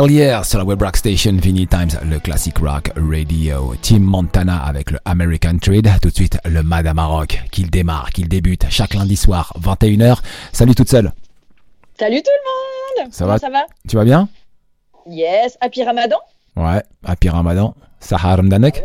Hell 0.00 0.10
yeah 0.10 0.42
sur 0.42 0.56
la 0.58 0.64
Web 0.64 0.80
Rock 0.80 0.96
Station, 0.96 1.32
Vinny 1.36 1.66
Times, 1.66 1.90
le 2.08 2.18
Classic 2.20 2.56
Rock 2.56 2.90
Radio. 2.96 3.74
Team 3.82 4.02
Montana 4.02 4.62
avec 4.64 4.92
le 4.92 4.98
American 5.04 5.58
Trade. 5.58 5.90
Tout 6.00 6.08
de 6.08 6.14
suite, 6.14 6.38
le 6.46 6.62
Madame 6.62 6.98
Rock, 7.00 7.38
qu'il 7.52 7.70
démarre, 7.70 8.08
qu'il 8.08 8.26
débute 8.26 8.64
chaque 8.70 8.94
lundi 8.94 9.14
soir, 9.14 9.52
21h. 9.60 10.20
Salut 10.54 10.74
toute 10.74 10.88
seule. 10.88 11.12
Salut 11.98 12.22
tout 12.22 12.30
le 12.30 13.02
monde 13.04 13.12
Ça 13.12 13.24
Comment 13.24 13.34
va 13.34 13.38
ça 13.38 13.50
va? 13.50 13.66
Tu 13.86 13.96
vas 13.96 14.04
bien? 14.04 14.26
Yes, 15.06 15.58
Happy 15.60 15.84
Ramadan 15.84 16.16
Ouais, 16.56 16.82
happy 17.04 17.28
Ramadan. 17.28 17.74
Sahar 18.00 18.36
Ramadak 18.38 18.82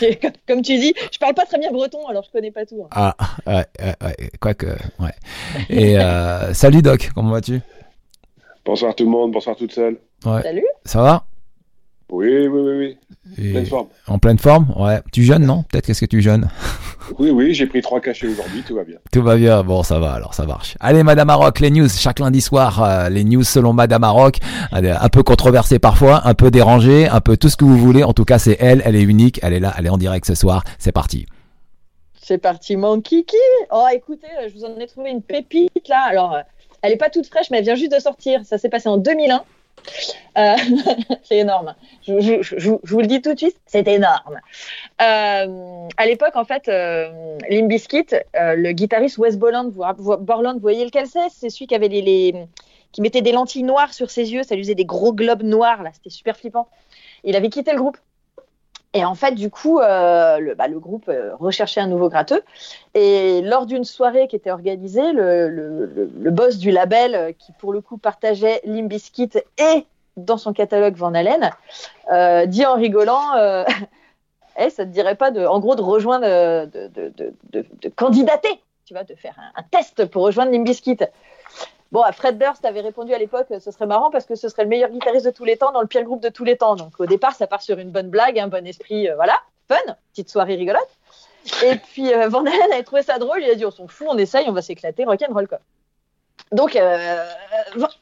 C'est 0.00 0.16
comme, 0.20 0.32
comme 0.48 0.62
tu 0.62 0.76
dis, 0.76 0.92
je 1.12 1.18
parle 1.18 1.34
pas 1.34 1.46
très 1.46 1.60
bien 1.60 1.70
breton, 1.70 2.04
alors 2.08 2.24
je 2.24 2.32
connais 2.32 2.50
pas 2.50 2.66
tout. 2.66 2.82
hein. 2.82 2.88
Ah, 2.90 3.14
ouais, 3.46 3.64
ouais, 3.80 3.94
ouais, 4.02 4.30
quoique, 4.40 4.66
ouais. 4.98 5.14
Et 5.68 6.00
euh, 6.00 6.52
salut 6.52 6.82
Doc, 6.82 7.10
comment 7.14 7.30
vas-tu? 7.30 7.60
Bonsoir 8.64 8.94
tout 8.94 9.04
le 9.04 9.10
monde, 9.10 9.32
bonsoir 9.32 9.56
toute 9.56 9.72
seule. 9.72 9.98
Ouais, 10.24 10.42
Salut 10.42 10.64
ça 10.84 11.02
va? 11.02 11.24
Oui, 12.10 12.28
oui, 12.28 12.46
oui, 12.48 12.76
oui. 12.78 12.96
Et- 13.38 13.50
Pleine 13.52 13.66
forme. 13.66 13.88
En 14.06 14.18
pleine 14.18 14.38
forme? 14.38 14.72
Ouais. 14.78 15.00
Tu 15.12 15.22
jeûnes, 15.22 15.44
non? 15.44 15.64
Peut-être 15.64 15.86
qu'est-ce 15.86 16.00
que 16.00 16.06
tu 16.06 16.20
jeûnes? 16.22 16.48
Oui, 17.18 17.28
oui, 17.28 17.52
j'ai 17.52 17.66
pris 17.66 17.82
trois 17.82 18.00
cachets 18.00 18.28
aujourd'hui, 18.28 18.62
tout 18.66 18.74
va 18.76 18.82
bien. 18.82 18.96
Tout 19.12 19.22
va 19.22 19.36
bien, 19.36 19.62
bon 19.62 19.82
ça 19.82 19.98
va 19.98 20.12
alors, 20.14 20.32
ça 20.32 20.46
marche. 20.46 20.74
Allez 20.80 21.02
Madame 21.02 21.26
Maroc, 21.26 21.60
les 21.60 21.70
news, 21.70 21.86
chaque 21.86 22.18
lundi 22.18 22.40
soir, 22.40 22.82
euh, 22.82 23.10
les 23.10 23.24
news 23.24 23.42
selon 23.42 23.74
Madame 23.74 24.00
Maroc, 24.00 24.38
un 24.72 25.08
peu 25.10 25.22
controversées 25.22 25.78
parfois, 25.78 26.26
un 26.26 26.32
peu 26.32 26.50
dérangées, 26.50 27.06
un 27.06 27.20
peu 27.20 27.36
tout 27.36 27.50
ce 27.50 27.58
que 27.58 27.66
vous 27.66 27.76
voulez, 27.76 28.04
en 28.04 28.14
tout 28.14 28.24
cas 28.24 28.38
c'est 28.38 28.56
elle, 28.58 28.80
elle 28.86 28.96
est 28.96 29.02
unique, 29.02 29.38
elle 29.42 29.52
est 29.52 29.60
là, 29.60 29.74
elle 29.76 29.84
est 29.84 29.90
en 29.90 29.98
direct 29.98 30.24
ce 30.24 30.34
soir, 30.34 30.64
c'est 30.78 30.92
parti. 30.92 31.26
C'est 32.22 32.38
parti, 32.38 32.74
mon 32.74 33.02
kiki 33.02 33.36
Oh, 33.70 33.84
écoutez, 33.94 34.26
je 34.48 34.54
vous 34.54 34.64
en 34.64 34.74
ai 34.80 34.86
trouvé 34.86 35.10
une 35.10 35.20
pépite 35.20 35.86
là. 35.90 36.06
Alors, 36.08 36.32
euh, 36.36 36.40
elle 36.84 36.92
est 36.92 36.96
pas 36.96 37.08
toute 37.08 37.26
fraîche, 37.26 37.50
mais 37.50 37.58
elle 37.58 37.64
vient 37.64 37.76
juste 37.76 37.92
de 37.92 37.98
sortir. 37.98 38.44
Ça 38.44 38.58
s'est 38.58 38.68
passé 38.68 38.90
en 38.90 38.98
2001. 38.98 39.42
Euh, 40.36 40.54
c'est 41.22 41.38
énorme. 41.38 41.74
Je, 42.06 42.70
vous 42.86 43.00
le 43.00 43.06
dis 43.06 43.22
tout 43.22 43.32
de 43.32 43.38
suite, 43.38 43.56
c'est 43.64 43.88
énorme. 43.88 44.38
Euh, 45.00 45.88
à 45.96 46.06
l'époque, 46.06 46.36
en 46.36 46.44
fait, 46.44 46.68
euh, 46.68 47.38
Limp 47.48 47.68
Bizkit, 47.68 48.08
euh, 48.12 48.54
le 48.54 48.72
guitariste 48.72 49.16
Wes 49.16 49.38
Borland, 49.38 49.70
vous, 49.70 50.16
Borland, 50.18 50.58
voyez 50.60 50.84
lequel 50.84 51.06
c'est 51.06 51.30
C'est 51.30 51.48
celui 51.48 51.66
qui 51.66 52.34
qui 52.92 53.00
mettait 53.00 53.22
des 53.22 53.32
lentilles 53.32 53.64
noires 53.64 53.94
sur 53.94 54.10
ses 54.10 54.32
yeux. 54.32 54.42
Ça 54.42 54.54
lui 54.54 54.62
faisait 54.62 54.74
des 54.74 54.84
gros 54.84 55.14
globes 55.14 55.42
noirs. 55.42 55.82
Là, 55.82 55.90
c'était 55.94 56.10
super 56.10 56.36
flippant. 56.36 56.68
Il 57.24 57.34
avait 57.34 57.48
quitté 57.48 57.72
le 57.72 57.78
groupe. 57.78 57.96
Et 58.94 59.04
en 59.04 59.16
fait, 59.16 59.32
du 59.32 59.50
coup, 59.50 59.80
euh, 59.80 60.38
le, 60.38 60.54
bah, 60.54 60.68
le 60.68 60.78
groupe 60.78 61.08
euh, 61.08 61.34
recherchait 61.34 61.80
un 61.80 61.88
nouveau 61.88 62.08
gratteux. 62.08 62.42
Et 62.94 63.42
lors 63.42 63.66
d'une 63.66 63.82
soirée 63.82 64.28
qui 64.28 64.36
était 64.36 64.52
organisée, 64.52 65.12
le, 65.12 66.30
boss 66.30 66.58
du 66.58 66.70
label, 66.70 67.14
euh, 67.14 67.32
qui 67.36 67.50
pour 67.58 67.72
le 67.72 67.80
coup 67.80 67.98
partageait 67.98 68.60
Limp 68.64 68.88
Bizkit 68.88 69.30
et 69.58 69.84
dans 70.16 70.38
son 70.38 70.52
catalogue 70.52 70.94
Van 70.94 71.12
Halen, 71.12 71.50
dit 72.46 72.64
en 72.64 72.74
rigolant 72.74 73.34
euh, 73.36 73.64
Eh, 74.56 74.70
ça 74.70 74.84
te 74.84 74.90
dirait 74.90 75.16
pas 75.16 75.32
de, 75.32 75.44
en 75.44 75.58
gros, 75.58 75.74
de 75.74 75.82
rejoindre, 75.82 76.26
de, 76.28 77.88
candidater, 77.96 78.62
tu 78.84 78.94
vois, 78.94 79.02
de 79.02 79.16
faire 79.16 79.34
un, 79.36 79.60
un 79.60 79.64
test 79.64 80.04
pour 80.04 80.22
rejoindre 80.22 80.52
Limp 80.52 80.64
Bizkit. 80.64 80.98
Bon, 81.92 82.02
Fred 82.12 82.38
Durst 82.38 82.64
avait 82.64 82.80
répondu 82.80 83.14
à 83.14 83.18
l'époque, 83.18 83.46
euh, 83.52 83.60
ce 83.60 83.70
serait 83.70 83.86
marrant 83.86 84.10
parce 84.10 84.26
que 84.26 84.34
ce 84.34 84.48
serait 84.48 84.64
le 84.64 84.68
meilleur 84.68 84.90
guitariste 84.90 85.26
de 85.26 85.30
tous 85.30 85.44
les 85.44 85.56
temps 85.56 85.70
dans 85.70 85.80
le 85.80 85.86
pire 85.86 86.02
groupe 86.02 86.20
de 86.20 86.28
tous 86.28 86.44
les 86.44 86.56
temps. 86.56 86.74
Donc 86.74 86.98
au 86.98 87.06
départ, 87.06 87.34
ça 87.34 87.46
part 87.46 87.62
sur 87.62 87.78
une 87.78 87.90
bonne 87.90 88.08
blague, 88.08 88.38
un 88.38 88.48
bon 88.48 88.66
esprit, 88.66 89.08
euh, 89.08 89.14
voilà, 89.14 89.40
fun, 89.68 89.76
petite 90.12 90.28
soirée 90.28 90.56
rigolote. 90.56 90.88
Et 91.64 91.76
puis 91.76 92.12
euh, 92.12 92.28
Van 92.28 92.44
Halen 92.44 92.72
avait 92.72 92.82
trouvé 92.82 93.02
ça 93.02 93.18
drôle, 93.18 93.42
il 93.42 93.50
a 93.50 93.54
dit 93.54 93.64
on 93.64 93.70
s'en 93.70 93.86
fout, 93.86 94.08
on 94.10 94.18
essaye, 94.18 94.48
on 94.48 94.52
va 94.52 94.62
s'éclater, 94.62 95.04
rock'n'roll 95.04 95.46
quoi. 95.46 95.60
Donc 96.52 96.74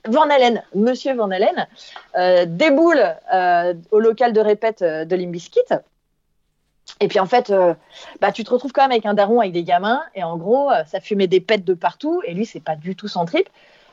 Van- 0.05 0.31
Halen, 0.31 0.63
Monsieur 0.75 1.15
Van 1.15 1.31
Halen, 1.31 1.67
déboule 2.49 3.17
au 3.91 4.01
local 4.01 4.33
de 4.33 4.41
répète 4.41 4.83
de 4.83 5.17
Limp 5.17 5.33
Bizkit. 5.33 5.61
Et 7.01 7.09
puis 7.09 7.19
en 7.19 7.27
fait, 7.27 7.51
euh, 7.51 7.75
bah, 8.21 8.33
tu 8.33 8.45
te 8.45 8.51
retrouves 8.51 8.73
quand 8.73 8.83
même 8.83 8.93
avec 8.93 9.07
un 9.07 9.15
daron 9.15 9.41
avec 9.41 9.53
des 9.53 9.65
gamins, 9.65 10.03
et 10.15 10.23
en 10.23 10.37
gros, 10.37 10.71
euh, 10.71 10.85
ça 10.85 11.01
fumait 11.01 11.27
des 11.27 11.41
pètes 11.41 11.65
de 11.65 11.75
partout, 11.75 12.23
et 12.25 12.33
lui, 12.33 12.47
c'est 12.47 12.61
pas 12.61 12.77
du 12.77 12.95
tout 12.95 13.09
son 13.09 13.25
trip. 13.25 13.49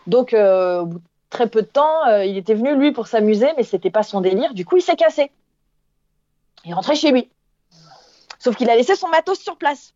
Donc, 0.07 0.33
euh, 0.33 0.81
au 0.81 0.85
bout 0.85 0.99
de 0.99 1.03
très 1.29 1.49
peu 1.49 1.61
de 1.61 1.67
temps, 1.67 2.05
il 2.21 2.37
était 2.37 2.53
venu, 2.53 2.75
lui, 2.75 2.91
pour 2.91 3.07
s'amuser, 3.07 3.47
mais 3.57 3.63
c'était 3.63 3.91
pas 3.91 4.03
son 4.03 4.21
délire. 4.21 4.53
Du 4.53 4.65
coup, 4.65 4.77
il 4.77 4.81
s'est 4.81 4.95
cassé. 4.95 5.31
Il 6.65 6.73
rentré 6.73 6.95
chez 6.95 7.11
lui. 7.11 7.29
Sauf 8.39 8.55
qu'il 8.55 8.69
a 8.69 8.75
laissé 8.75 8.95
son 8.95 9.09
matos 9.09 9.39
sur 9.39 9.55
place. 9.55 9.93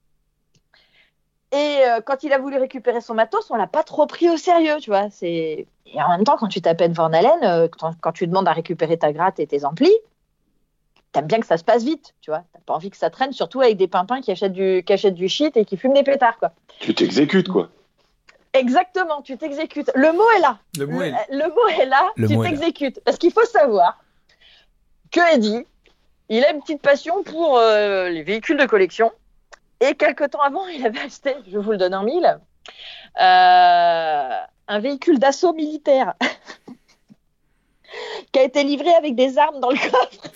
Et 1.52 1.80
quand 2.06 2.24
il 2.24 2.34
a 2.34 2.38
voulu 2.38 2.58
récupérer 2.58 3.02
son 3.02 3.16
matos, 3.16 3.50
on 3.50 3.56
l'a 3.56 3.66
pas 3.66 3.82
trop 3.82 4.06
pris 4.06 4.30
au 4.30 4.38
sérieux, 4.38 4.78
tu 4.80 4.92
vois. 4.92 5.08
Et 5.24 5.68
en 5.96 6.10
même 6.10 6.24
temps, 6.24 6.38
quand 6.38 6.50
tu 6.50 6.62
t'appelles 6.62 6.94
Van 6.94 7.12
Halen, 7.12 7.68
quand 7.70 8.12
tu 8.12 8.28
demandes 8.28 8.48
à 8.48 8.54
récupérer 8.54 8.98
ta 8.98 9.12
gratte 9.12 9.40
et 9.40 9.48
tes 9.48 9.66
amplis, 9.66 9.96
t'aimes 11.14 11.28
bien 11.28 11.40
que 11.40 11.46
ça 11.46 11.58
se 11.58 11.64
passe 11.64 11.84
vite, 11.84 12.14
tu 12.22 12.32
vois. 12.32 12.44
T'as 12.54 12.60
pas 12.66 12.74
envie 12.74 12.90
que 12.90 12.98
ça 12.98 13.10
traîne, 13.10 13.32
surtout 13.32 13.62
avec 13.62 13.78
des 13.78 13.88
pimpins 13.88 14.20
qui 14.20 14.32
achètent 14.32 14.52
du, 14.52 14.84
qui 14.86 14.94
achètent 14.94 15.14
du 15.14 15.30
shit 15.30 15.56
et 15.56 15.64
qui 15.64 15.78
fument 15.78 15.94
des 15.94 16.04
pétards, 16.04 16.38
quoi. 16.38 16.52
Tu 16.80 16.94
t'exécutes, 16.94 17.48
quoi. 17.48 17.70
Exactement, 18.54 19.22
tu 19.22 19.38
t'exécutes. 19.38 19.92
Le 19.96 20.12
mot 20.12 20.30
est 20.38 20.42
là. 20.42 20.58
Le 20.78 20.86
mot 20.86 21.02
est 21.02 21.12
là. 21.12 21.26
Le 21.30 21.48
mot 21.50 21.68
est 21.82 21.86
là, 21.86 22.12
Le 22.18 22.28
tu 22.28 22.36
mot 22.36 22.44
est 22.44 22.52
là. 22.52 22.58
t'exécutes. 22.58 23.00
Parce 23.04 23.18
qu'il 23.18 23.32
faut 23.32 23.46
savoir 23.46 23.98
que 25.12 25.36
Eddie, 25.36 25.66
il 26.30 26.44
a 26.44 26.52
une 26.52 26.62
petite 26.62 26.82
passion 26.82 27.24
pour 27.24 27.58
euh, 27.58 28.10
les 28.10 28.24
véhicules 28.24 28.58
de 28.58 28.66
collection. 28.66 29.12
Et 29.80 29.96
quelque 29.96 30.26
temps 30.26 30.42
avant, 30.42 30.68
il 30.68 30.86
avait 30.86 31.00
acheté, 31.02 31.36
je 31.52 31.58
vous 31.58 31.72
le 31.72 31.78
donne 31.78 31.96
en 31.96 32.04
mille, 32.04 32.40
euh, 33.20 34.30
un 34.68 34.80
véhicule 34.80 35.20
d'assaut 35.20 35.54
militaire 35.54 36.14
qui 38.32 38.40
a 38.40 38.44
été 38.44 38.64
livré 38.64 38.94
avec 38.94 39.16
des 39.16 39.38
armes 39.38 39.60
dans 39.60 39.70
le 39.70 39.78
coffre. 39.78 40.32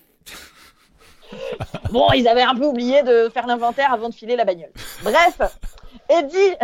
Bon, 1.91 2.11
ils 2.13 2.27
avaient 2.27 2.41
un 2.41 2.55
peu 2.55 2.65
oublié 2.65 3.03
de 3.03 3.29
faire 3.29 3.47
l'inventaire 3.47 3.93
avant 3.93 4.09
de 4.09 4.13
filer 4.13 4.35
la 4.35 4.43
bagnole. 4.45 4.71
Bref, 5.03 5.39
Eddie, 6.09 6.55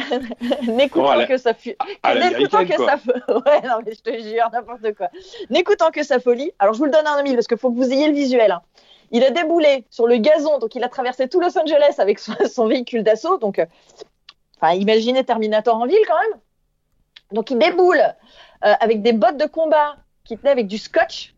n'écoutant 0.72 1.16
Oh, 1.18 1.26
que 1.28 1.38
ça 1.38 1.54
fut, 1.54 1.76
à 2.02 2.14
la 2.14 2.30
n'écoutant 2.30 2.66
que 2.66 2.74
ouais, 2.82 3.62
non 3.68 3.80
mais 3.86 3.94
je 3.96 4.02
te 4.02 4.22
jure 4.22 4.50
n'importe 4.52 4.94
quoi. 4.96 5.10
N'écoutant 5.50 5.92
que 5.92 6.04
sa 6.04 6.20
folie. 6.20 6.52
Alors 6.60 6.74
je 6.74 6.80
vous 6.80 6.86
le 6.86 6.92
donne 6.92 7.08
en 7.08 7.22
mille 7.24 7.36
parce 7.36 7.48
qu'il 7.48 7.58
faut 7.58 7.72
que 7.72 7.78
vous 7.78 7.92
ayez 7.92 8.08
le 8.08 8.14
visuel. 8.14 8.52
hein. 8.52 8.62
Il 9.12 9.24
a 9.24 9.30
déboulé 9.32 9.86
sur 9.90 10.08
le 10.08 10.18
gazon, 10.18 10.58
donc 10.60 10.74
il 10.76 10.84
a 10.84 10.90
traversé 10.90 11.28
tout 11.30 11.40
Los 11.40 11.58
Angeles 11.58 11.96
avec 12.00 12.20
son, 12.20 12.34
son 12.52 12.68
véhicule 12.68 13.04
d'assaut. 13.04 13.38
Donc, 13.38 13.60
euh, 13.60 13.66
enfin, 14.60 14.74
imaginez 14.74 15.24
Terminator 15.24 15.76
en 15.76 15.86
ville 15.86 16.04
quand 16.08 16.20
même. 16.20 16.40
Donc 17.32 17.52
il 17.52 17.58
déboule 17.60 18.00
euh, 18.00 18.74
avec 18.80 19.02
des 19.02 19.14
bottes 19.14 19.38
de 19.38 19.46
combat 19.46 19.98
qui 20.26 20.38
tenaient 20.38 20.52
avec 20.52 20.68
du 20.68 20.78
scotch. 20.78 21.34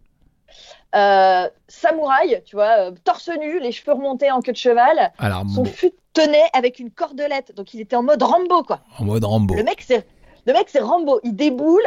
Euh, 0.95 1.49
samouraï, 1.67 2.41
tu 2.45 2.55
vois, 2.55 2.87
euh, 2.87 2.91
torse 3.03 3.29
nu, 3.39 3.59
les 3.59 3.71
cheveux 3.71 3.93
remontés 3.93 4.31
en 4.31 4.41
queue 4.41 4.53
de 4.53 4.57
cheval. 4.57 5.11
Alors, 5.17 5.43
Son 5.53 5.63
bon, 5.63 5.65
fut 5.65 5.91
tenait 6.13 6.45
avec 6.53 6.79
une 6.79 6.91
cordelette, 6.91 7.53
donc 7.55 7.73
il 7.73 7.81
était 7.81 7.97
en 7.97 8.03
mode 8.03 8.23
Rambo, 8.23 8.63
quoi. 8.63 8.79
en 8.99 9.03
mode 9.03 9.25
Rambo. 9.25 9.53
Le 9.55 9.63
mec, 9.63 9.81
c'est 9.81 10.07
Le 10.45 10.53
mec, 10.53 10.67
c'est 10.69 10.79
Rambo. 10.79 11.19
Il 11.23 11.35
déboule. 11.35 11.83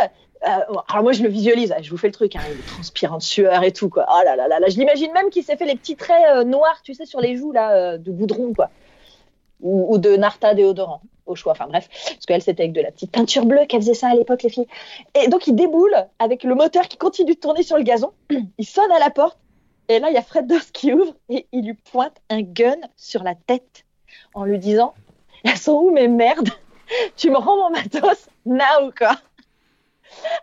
Euh, 0.46 0.48
alors 0.88 1.02
moi, 1.02 1.12
je 1.12 1.22
le 1.22 1.28
visualise. 1.28 1.74
Je 1.80 1.90
vous 1.90 1.96
fais 1.96 2.08
le 2.08 2.12
truc. 2.12 2.36
Hein, 2.36 2.40
il 2.52 2.58
est 2.58 2.66
transpirant 2.66 3.16
de 3.16 3.22
sueur 3.22 3.62
et 3.64 3.72
tout. 3.72 3.88
Quoi. 3.88 4.04
Oh 4.08 4.20
là 4.24 4.36
là 4.36 4.46
là 4.46 4.60
là. 4.60 4.68
Je 4.68 4.76
l'imagine 4.76 5.12
même 5.12 5.30
qu'il 5.30 5.42
s'est 5.42 5.56
fait 5.56 5.64
les 5.64 5.74
petits 5.76 5.96
traits 5.96 6.22
euh, 6.30 6.44
noirs, 6.44 6.80
tu 6.82 6.94
sais, 6.94 7.06
sur 7.06 7.20
les 7.20 7.36
joues 7.36 7.52
là, 7.52 7.72
euh, 7.72 7.98
de 7.98 8.10
goudron, 8.10 8.52
quoi. 8.52 8.70
Ou, 9.60 9.94
ou 9.94 9.98
de 9.98 10.14
Narta 10.16 10.54
déodorant, 10.54 11.00
au 11.28 11.34
choix. 11.34 11.52
Enfin 11.52 11.66
bref, 11.68 11.88
parce 11.90 12.26
qu'elle, 12.26 12.42
c'était 12.42 12.64
avec 12.64 12.72
de 12.72 12.80
la 12.80 12.90
petite 12.90 13.12
peinture 13.12 13.46
bleue 13.46 13.66
qu'elle 13.66 13.80
faisait 13.80 13.94
ça 13.94 14.08
à 14.08 14.14
l'époque, 14.14 14.42
les 14.42 14.50
filles. 14.50 14.66
Et 15.14 15.28
donc, 15.28 15.46
il 15.46 15.54
déboule 15.54 15.94
avec 16.18 16.42
le 16.44 16.54
moteur 16.54 16.88
qui 16.88 16.96
continue 16.96 17.34
de 17.34 17.40
tourner 17.40 17.62
sur 17.62 17.76
le 17.76 17.82
gazon. 17.82 18.12
Il 18.58 18.66
sonne 18.66 18.90
à 18.92 18.98
la 18.98 19.10
porte. 19.10 19.38
Et 19.90 20.00
là, 20.00 20.10
il 20.10 20.14
y 20.14 20.18
a 20.18 20.22
Fred 20.22 20.46
Durst 20.46 20.70
qui 20.72 20.92
ouvre 20.92 21.14
et 21.30 21.46
il 21.50 21.64
lui 21.64 21.72
pointe 21.72 22.20
un 22.28 22.42
gun 22.42 22.76
sur 22.94 23.22
la 23.22 23.34
tête 23.34 23.86
en 24.34 24.44
lui 24.44 24.58
disant 24.58 24.92
Elles 25.44 25.56
sont 25.56 25.72
où 25.72 25.90
mes 25.90 26.08
merdes? 26.08 26.50
Tu 27.16 27.30
me 27.30 27.36
rends 27.36 27.56
mon 27.56 27.70
matos 27.70 28.28
now, 28.46 28.92
quoi. 28.96 29.16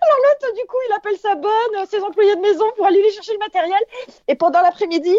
Alors 0.02 0.18
l'autre, 0.24 0.54
du 0.56 0.66
coup, 0.68 0.78
il 0.90 0.94
appelle 0.96 1.18
sa 1.18 1.36
bonne, 1.36 1.86
ses 1.90 2.02
employés 2.02 2.36
de 2.36 2.42
maison 2.42 2.66
pour 2.76 2.86
aller 2.86 3.02
lui 3.02 3.12
chercher 3.12 3.34
le 3.34 3.40
matériel. 3.40 3.80
Et 4.28 4.36
pendant 4.36 4.62
l'après-midi, 4.62 5.16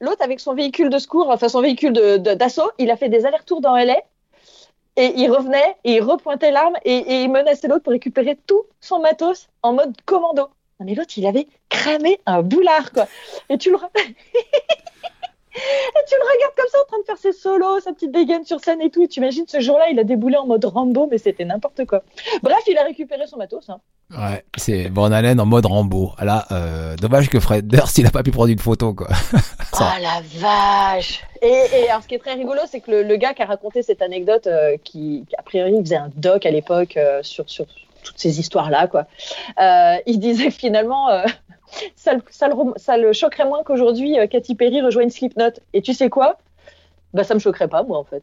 l'autre, 0.00 0.22
avec 0.22 0.40
son 0.40 0.54
véhicule 0.54 0.90
de 0.90 0.98
secours, 0.98 1.28
enfin 1.28 1.48
son 1.48 1.60
véhicule 1.60 1.92
d'assaut, 1.92 2.70
il 2.78 2.90
a 2.90 2.96
fait 2.96 3.08
des 3.08 3.26
allers-retours 3.26 3.60
dans 3.60 3.76
LA. 3.76 3.96
Et 4.96 5.12
il 5.16 5.30
revenait 5.30 5.76
et 5.84 5.94
il 5.94 6.02
repointait 6.02 6.52
l'arme 6.52 6.76
et, 6.84 7.22
il 7.22 7.30
menaçait 7.30 7.66
l'autre 7.66 7.82
pour 7.82 7.92
récupérer 7.92 8.36
tout 8.46 8.62
son 8.80 9.00
matos 9.00 9.48
en 9.62 9.72
mode 9.72 9.94
commando. 10.04 10.48
Non, 10.80 10.86
mais 10.86 10.94
l'autre, 10.94 11.14
il 11.16 11.26
avait 11.26 11.48
cramé 11.68 12.20
un 12.26 12.42
boulard, 12.42 12.92
quoi. 12.92 13.06
Et 13.48 13.58
tu 13.58 13.70
le, 13.70 13.76
et 13.96 14.10
tu 16.08 16.14
le 16.14 16.32
regardes 16.32 16.54
comme 16.56 16.68
ça 16.68 16.78
en 16.80 16.86
train 16.86 16.98
de 17.00 17.04
faire 17.04 17.18
ses 17.18 17.32
solos, 17.32 17.80
sa 17.80 17.92
petite 17.92 18.12
dégaine 18.12 18.44
sur 18.44 18.60
scène 18.60 18.80
et 18.80 18.90
tout. 18.90 19.02
Et 19.02 19.08
tu 19.08 19.20
imagines 19.20 19.46
ce 19.48 19.60
jour-là, 19.60 19.90
il 19.90 19.98
a 19.98 20.04
déboulé 20.04 20.36
en 20.36 20.46
mode 20.46 20.64
Rambo, 20.64 21.08
mais 21.10 21.18
c'était 21.18 21.44
n'importe 21.44 21.84
quoi. 21.86 22.02
Bref, 22.42 22.62
il 22.68 22.78
a 22.78 22.84
récupéré 22.84 23.26
son 23.26 23.36
matos. 23.36 23.68
Hein. 23.70 23.80
Ouais, 24.16 24.44
c'est 24.56 24.88
Van 24.90 25.10
Halen 25.10 25.40
en 25.40 25.46
mode 25.46 25.66
Rambo. 25.66 26.12
Là, 26.20 26.46
euh, 26.52 26.94
dommage 26.96 27.28
que 27.28 27.40
Fred 27.40 27.66
Durst, 27.66 27.98
il 27.98 28.06
a 28.06 28.10
pas 28.10 28.22
pu 28.22 28.30
prendre 28.30 28.50
une 28.50 28.58
photo, 28.58 28.94
quoi. 28.94 29.08
Oh 29.76 30.00
la 30.00 30.20
vache 30.38 31.20
et, 31.42 31.48
et 31.48 31.88
alors, 31.90 32.02
ce 32.02 32.06
qui 32.06 32.14
est 32.14 32.18
très 32.20 32.34
rigolo, 32.34 32.60
c'est 32.70 32.80
que 32.80 32.92
le, 32.92 33.02
le 33.02 33.16
gars 33.16 33.34
qui 33.34 33.42
a 33.42 33.46
raconté 33.46 33.82
cette 33.82 34.02
anecdote, 34.02 34.46
euh, 34.46 34.76
qui, 34.84 35.24
a 35.36 35.42
priori 35.42 35.72
faisait 35.82 35.96
un 35.96 36.10
doc 36.14 36.46
à 36.46 36.50
l'époque 36.52 36.96
euh, 36.96 37.24
sur, 37.24 37.50
sur 37.50 37.66
toutes 38.04 38.18
ces 38.18 38.38
histoires-là, 38.38 38.86
quoi. 38.86 39.06
Euh, 39.60 39.96
il 40.06 40.20
disait 40.20 40.50
finalement, 40.52 41.08
euh, 41.10 41.24
ça, 41.96 42.14
le- 42.14 42.22
ça, 42.30 42.46
le, 42.48 42.54
ça 42.76 42.96
le 42.96 43.12
choquerait 43.12 43.46
moins 43.46 43.64
qu'aujourd'hui 43.64 44.16
euh, 44.18 44.28
Katy 44.28 44.54
Perry 44.54 44.80
rejoigne 44.80 45.10
Slipknot. 45.10 45.50
Et 45.72 45.82
tu 45.82 45.92
sais 45.92 46.08
quoi? 46.08 46.38
Bah 47.12 47.24
ça 47.24 47.34
me 47.34 47.40
choquerait 47.40 47.68
pas, 47.68 47.82
moi, 47.82 47.98
en 47.98 48.04
fait. 48.04 48.22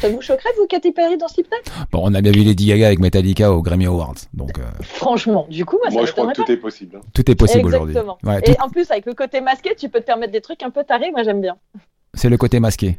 Ça 0.00 0.08
vous 0.08 0.20
choquerait, 0.20 0.48
vous, 0.58 0.66
Katy 0.66 0.92
Perry 0.92 1.16
dans 1.18 1.28
Slipknot? 1.28 1.56
Bon, 1.92 2.00
on 2.04 2.14
a 2.14 2.20
bien 2.20 2.32
vu 2.32 2.42
Lady 2.42 2.66
Gaga 2.66 2.86
avec 2.86 2.98
Metallica 3.00 3.52
au 3.52 3.62
Grammy 3.62 3.86
Awards, 3.86 4.14
donc 4.34 4.58
euh, 4.58 4.62
Franchement, 4.82 5.46
du 5.50 5.64
coup, 5.64 5.76
moi, 5.78 5.90
ça 5.90 5.94
Moi, 5.96 6.06
je 6.06 6.12
crois 6.12 6.32
que 6.32 6.42
tout 6.42 6.50
est 6.50 6.56
possible. 6.56 6.96
hein. 6.96 7.00
tout 7.14 7.30
est 7.30 7.34
possible 7.34 7.66
aujourd'hui. 7.66 7.96
Exactement. 7.96 8.18
Ouais, 8.24 8.40
tout- 8.42 8.50
Et 8.52 8.60
en 8.60 8.68
plus, 8.70 8.90
avec 8.90 9.06
le 9.06 9.14
côté 9.14 9.40
masqué, 9.40 9.74
tu 9.76 9.88
peux 9.88 10.00
te 10.00 10.06
permettre 10.06 10.32
des 10.32 10.40
trucs 10.40 10.62
un 10.62 10.70
peu 10.70 10.84
tarés. 10.84 11.10
Moi, 11.10 11.22
j'aime 11.22 11.40
bien. 11.40 11.56
c'est 12.14 12.28
le 12.30 12.36
côté 12.36 12.60
masqué. 12.60 12.98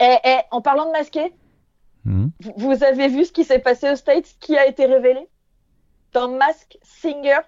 Et, 0.00 0.16
et 0.24 0.36
en 0.50 0.60
parlant 0.60 0.86
de 0.86 0.92
masqué, 0.92 1.32
vous- 2.04 2.30
vous 2.56 2.84
avez 2.84 3.08
vu 3.08 3.24
ce 3.24 3.32
qui 3.32 3.44
s'est 3.44 3.58
passé 3.60 3.90
aux 3.90 3.96
States? 3.96 4.34
Qui 4.40 4.56
a 4.58 4.66
été 4.66 4.84
révélé? 4.86 5.20
Dans 6.12 6.28
Mask 6.28 6.76
Singer, 6.82 7.38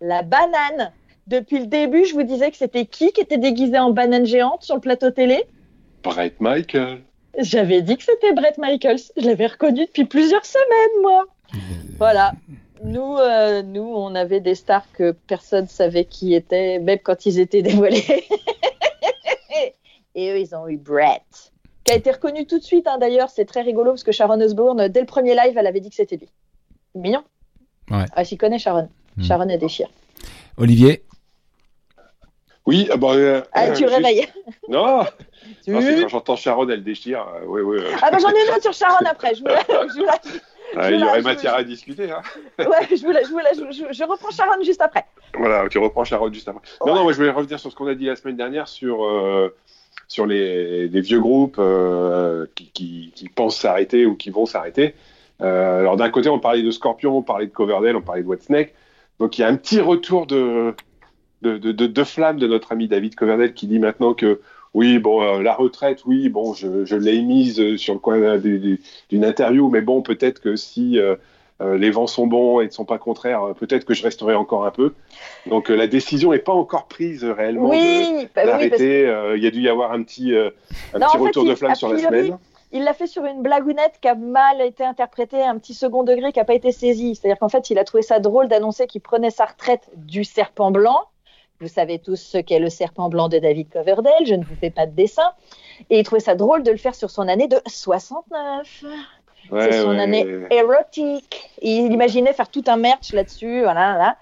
la 0.00 0.22
banane. 0.22 0.92
Depuis 1.26 1.58
le 1.58 1.66
début, 1.66 2.04
je 2.04 2.12
vous 2.14 2.22
disais 2.22 2.50
que 2.50 2.56
c'était 2.56 2.84
qui 2.86 3.12
qui 3.12 3.20
était 3.20 3.38
déguisé 3.38 3.78
en 3.78 3.90
banane 3.90 4.26
géante 4.26 4.62
sur 4.62 4.74
le 4.74 4.80
plateau 4.80 5.10
télé? 5.10 5.42
Brett 6.02 6.38
Michael. 6.40 7.02
J'avais 7.38 7.82
dit 7.82 7.96
que 7.96 8.04
c'était 8.04 8.32
Brett 8.32 8.58
Michaels. 8.58 8.98
Je 9.16 9.26
l'avais 9.26 9.46
reconnu 9.46 9.86
depuis 9.86 10.04
plusieurs 10.04 10.44
semaines, 10.44 11.02
moi. 11.02 11.24
Voilà. 11.98 12.32
Nous, 12.84 13.16
euh, 13.16 13.62
nous, 13.62 13.82
on 13.82 14.14
avait 14.14 14.40
des 14.40 14.54
stars 14.54 14.84
que 14.92 15.12
personne 15.12 15.68
savait 15.68 16.04
qui 16.04 16.34
étaient, 16.34 16.78
même 16.78 16.98
quand 17.02 17.24
ils 17.26 17.38
étaient 17.38 17.62
dévoilés. 17.62 18.04
Et 20.14 20.30
eux, 20.30 20.38
ils 20.38 20.54
ont 20.54 20.68
eu 20.68 20.76
Brett, 20.76 21.52
qui 21.84 21.92
a 21.92 21.96
été 21.96 22.10
reconnu 22.10 22.46
tout 22.46 22.58
de 22.58 22.64
suite. 22.64 22.86
hein, 22.86 22.98
D'ailleurs, 22.98 23.30
c'est 23.30 23.44
très 23.44 23.62
rigolo 23.62 23.90
parce 23.92 24.04
que 24.04 24.12
Sharon 24.12 24.40
Osbourne, 24.40 24.88
dès 24.88 25.00
le 25.00 25.06
premier 25.06 25.34
live, 25.34 25.56
elle 25.56 25.66
avait 25.66 25.80
dit 25.80 25.90
que 25.90 25.96
c'était 25.96 26.16
lui. 26.16 26.28
Mignon. 26.94 27.24
Ouais. 27.90 28.04
Ah, 28.14 28.22
j'y 28.22 28.36
connais 28.36 28.58
Sharon. 28.58 28.88
Hmm. 29.16 29.22
Sharon, 29.24 29.48
elle 29.48 29.58
déchire. 29.58 29.88
Olivier, 30.56 31.02
Oui, 32.66 32.88
ah 32.90 32.96
bah, 32.96 33.12
euh, 33.12 33.42
Ah, 33.52 33.64
tu 33.66 33.82
le 33.82 33.88
juste- 33.88 33.94
réveilles. 33.94 34.26
Non, 34.68 35.04
Tu- 35.64 35.70
non, 35.70 35.80
c'est 35.82 36.00
quand 36.02 36.08
j'entends 36.08 36.36
Sharon, 36.36 36.68
elle 36.68 36.82
déchire. 36.82 37.26
euh, 37.36 37.44
oui, 37.46 37.60
oui. 37.62 37.78
euh, 37.80 37.90
Ah, 38.02 38.10
bah, 38.10 38.18
j'en 38.20 38.30
ai 38.30 38.42
une 38.46 38.50
autre 38.50 38.62
sur 38.62 38.72
Sharon 38.72 39.04
après. 39.04 39.34
Je 39.34 39.40
vous 39.40 39.46
la- 39.48 39.60
je 39.68 39.98
vous 39.98 40.04
la- 40.04 40.18
ah, 40.76 40.88
je 40.90 40.94
il 40.94 41.00
y 41.00 41.04
aurait 41.04 41.18
je- 41.20 41.24
matière 41.24 41.54
à 41.54 41.62
discuter. 41.62 42.10
Hein. 42.10 42.22
ouais, 42.58 42.88
je, 42.96 43.02
vous 43.04 43.12
la- 43.12 43.22
je, 43.22 43.28
vous 43.28 43.38
la- 43.38 43.52
je- 43.92 44.04
reprends 44.04 44.30
Sharon 44.30 44.62
juste 44.62 44.80
après. 44.80 45.04
Voilà, 45.34 45.68
tu 45.68 45.78
reprends 45.78 46.04
Sharon 46.04 46.32
juste 46.32 46.48
après. 46.48 46.62
Non, 46.86 46.94
non, 46.94 47.02
moi 47.02 47.12
je 47.12 47.18
voulais 47.18 47.30
revenir 47.30 47.58
sur 47.60 47.70
ce 47.70 47.76
qu'on 47.76 47.86
a 47.86 47.94
dit 47.94 48.06
la 48.06 48.16
semaine 48.16 48.36
dernière 48.36 48.66
sur, 48.68 49.04
euh, 49.04 49.54
sur 50.08 50.24
les, 50.26 50.88
les 50.88 51.00
vieux 51.02 51.20
groupes 51.20 51.56
euh, 51.58 52.46
qui, 52.54 52.70
qui, 52.72 53.12
qui 53.14 53.28
pensent 53.28 53.58
s'arrêter 53.58 54.06
ou 54.06 54.16
qui 54.16 54.30
vont 54.30 54.46
s'arrêter. 54.46 54.94
Euh, 55.42 55.80
alors 55.80 55.96
d'un 55.96 56.08
côté, 56.10 56.28
on 56.30 56.38
parlait 56.38 56.62
de 56.62 56.70
Scorpion, 56.70 57.18
on 57.18 57.22
parlait 57.22 57.46
de 57.46 57.52
Coverdale, 57.52 57.96
on 57.96 58.00
parlait 58.02 58.22
de 58.22 58.26
Whitesnake. 58.28 58.72
Donc 59.20 59.36
il 59.36 59.42
y 59.42 59.44
a 59.44 59.48
un 59.48 59.56
petit 59.56 59.80
retour 59.80 60.26
de, 60.26 60.74
de, 61.44 61.58
de, 61.58 61.72
de, 61.72 61.86
de 61.86 62.04
flamme 62.04 62.38
de 62.38 62.46
notre 62.46 62.72
ami 62.72 62.88
David 62.88 63.14
Coverdale 63.14 63.54
qui 63.54 63.66
dit 63.66 63.78
maintenant 63.78 64.14
que 64.14 64.40
oui, 64.72 64.98
bon, 64.98 65.22
euh, 65.22 65.40
la 65.42 65.54
retraite, 65.54 66.00
oui, 66.04 66.28
bon, 66.28 66.52
je, 66.54 66.84
je 66.84 66.96
l'ai 66.96 67.22
mise 67.22 67.60
euh, 67.60 67.76
sur 67.76 67.94
le 67.94 68.00
coin 68.00 68.38
du- 68.38 68.58
du- 68.58 68.80
d'une 69.10 69.24
interview, 69.24 69.68
mais 69.68 69.80
bon, 69.82 70.02
peut-être 70.02 70.40
que 70.40 70.56
si 70.56 70.98
euh, 70.98 71.14
les 71.60 71.90
vents 71.92 72.08
sont 72.08 72.26
bons 72.26 72.60
et 72.60 72.66
ne 72.66 72.70
sont 72.70 72.84
pas 72.84 72.98
contraires, 72.98 73.54
peut-être 73.58 73.84
que 73.84 73.94
je 73.94 74.02
resterai 74.02 74.34
encore 74.34 74.66
un 74.66 74.72
peu. 74.72 74.92
Donc 75.46 75.70
euh, 75.70 75.76
la 75.76 75.86
décision 75.86 76.32
n'est 76.32 76.40
pas 76.40 76.52
encore 76.52 76.86
prise 76.88 77.24
réellement 77.24 77.68
Oui, 77.70 78.26
bah 78.34 78.42
oui, 78.44 78.46
d'arrêter. 78.48 79.14
Il 79.36 79.42
y 79.42 79.46
a 79.46 79.50
dû 79.52 79.60
y 79.60 79.68
avoir 79.68 79.92
un 79.92 80.02
petit, 80.02 80.34
un 80.36 80.50
Non, 80.98 81.06
petit 81.06 81.18
fait, 81.18 81.22
retour 81.22 81.44
de 81.44 81.54
flamme 81.54 81.74
sur 81.76 81.92
la 81.92 81.98
semaine. 82.00 82.36
il 82.72 82.82
l'a 82.82 82.92
fait 82.92 83.06
sur 83.06 83.24
une 83.24 83.40
blagounette 83.42 83.94
qui 84.02 84.08
a 84.08 84.16
mal 84.16 84.60
été 84.60 84.82
interprétée, 84.84 85.40
un 85.42 85.56
petit 85.58 85.74
second 85.74 86.02
degré 86.02 86.32
qui 86.32 86.40
n'a 86.40 86.44
pas 86.44 86.54
été 86.54 86.72
saisi. 86.72 87.14
C'est-à-dire 87.14 87.38
qu'en 87.38 87.48
fait, 87.48 87.70
il 87.70 87.78
a 87.78 87.84
trouvé 87.84 88.02
ça 88.02 88.18
drôle 88.18 88.48
d'annoncer 88.48 88.88
qu'il 88.88 89.00
prenait 89.00 89.30
sa 89.30 89.44
retraite 89.44 89.88
du 89.94 90.24
serpent 90.24 90.72
blanc. 90.72 90.98
Vous 91.60 91.68
savez 91.68 91.98
tous 91.98 92.16
ce 92.16 92.38
qu'est 92.38 92.58
le 92.58 92.68
serpent 92.68 93.08
blanc 93.08 93.28
de 93.28 93.38
David 93.38 93.68
Coverdale, 93.70 94.26
je 94.26 94.34
ne 94.34 94.44
vous 94.44 94.56
fais 94.60 94.70
pas 94.70 94.86
de 94.86 94.92
dessin. 94.92 95.32
Et 95.90 96.00
il 96.00 96.04
trouvait 96.04 96.20
ça 96.20 96.34
drôle 96.34 96.62
de 96.62 96.70
le 96.70 96.76
faire 96.76 96.94
sur 96.94 97.10
son 97.10 97.28
année 97.28 97.48
de 97.48 97.60
69. 97.66 98.84
Ouais, 99.50 99.70
C'est 99.70 99.82
son 99.82 99.90
ouais, 99.90 100.00
année 100.00 100.24
ouais. 100.24 100.48
érotique. 100.50 101.50
Il 101.62 101.92
imaginait 101.92 102.32
faire 102.32 102.48
tout 102.48 102.64
un 102.66 102.76
merch 102.76 103.12
là-dessus, 103.12 103.62
voilà, 103.62 103.94
voilà. 103.94 104.16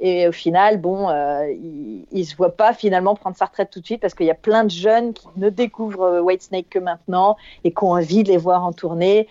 Et 0.00 0.26
au 0.26 0.32
final, 0.32 0.78
bon, 0.78 1.08
euh, 1.08 1.46
il, 1.52 2.06
il 2.10 2.24
se 2.24 2.34
voit 2.34 2.56
pas 2.56 2.72
finalement 2.72 3.14
prendre 3.14 3.36
sa 3.36 3.44
retraite 3.44 3.70
tout 3.70 3.80
de 3.80 3.86
suite 3.86 4.00
parce 4.00 4.14
qu'il 4.14 4.26
y 4.26 4.30
a 4.30 4.34
plein 4.34 4.64
de 4.64 4.70
jeunes 4.70 5.12
qui 5.12 5.28
ne 5.36 5.48
découvrent 5.48 6.02
euh, 6.02 6.20
Whitesnake 6.20 6.68
que 6.70 6.78
maintenant 6.80 7.36
et 7.62 7.70
qui 7.70 7.84
ont 7.84 7.92
envie 7.92 8.24
de 8.24 8.30
les 8.30 8.38
voir 8.38 8.64
en 8.64 8.72
tournée. 8.72 9.28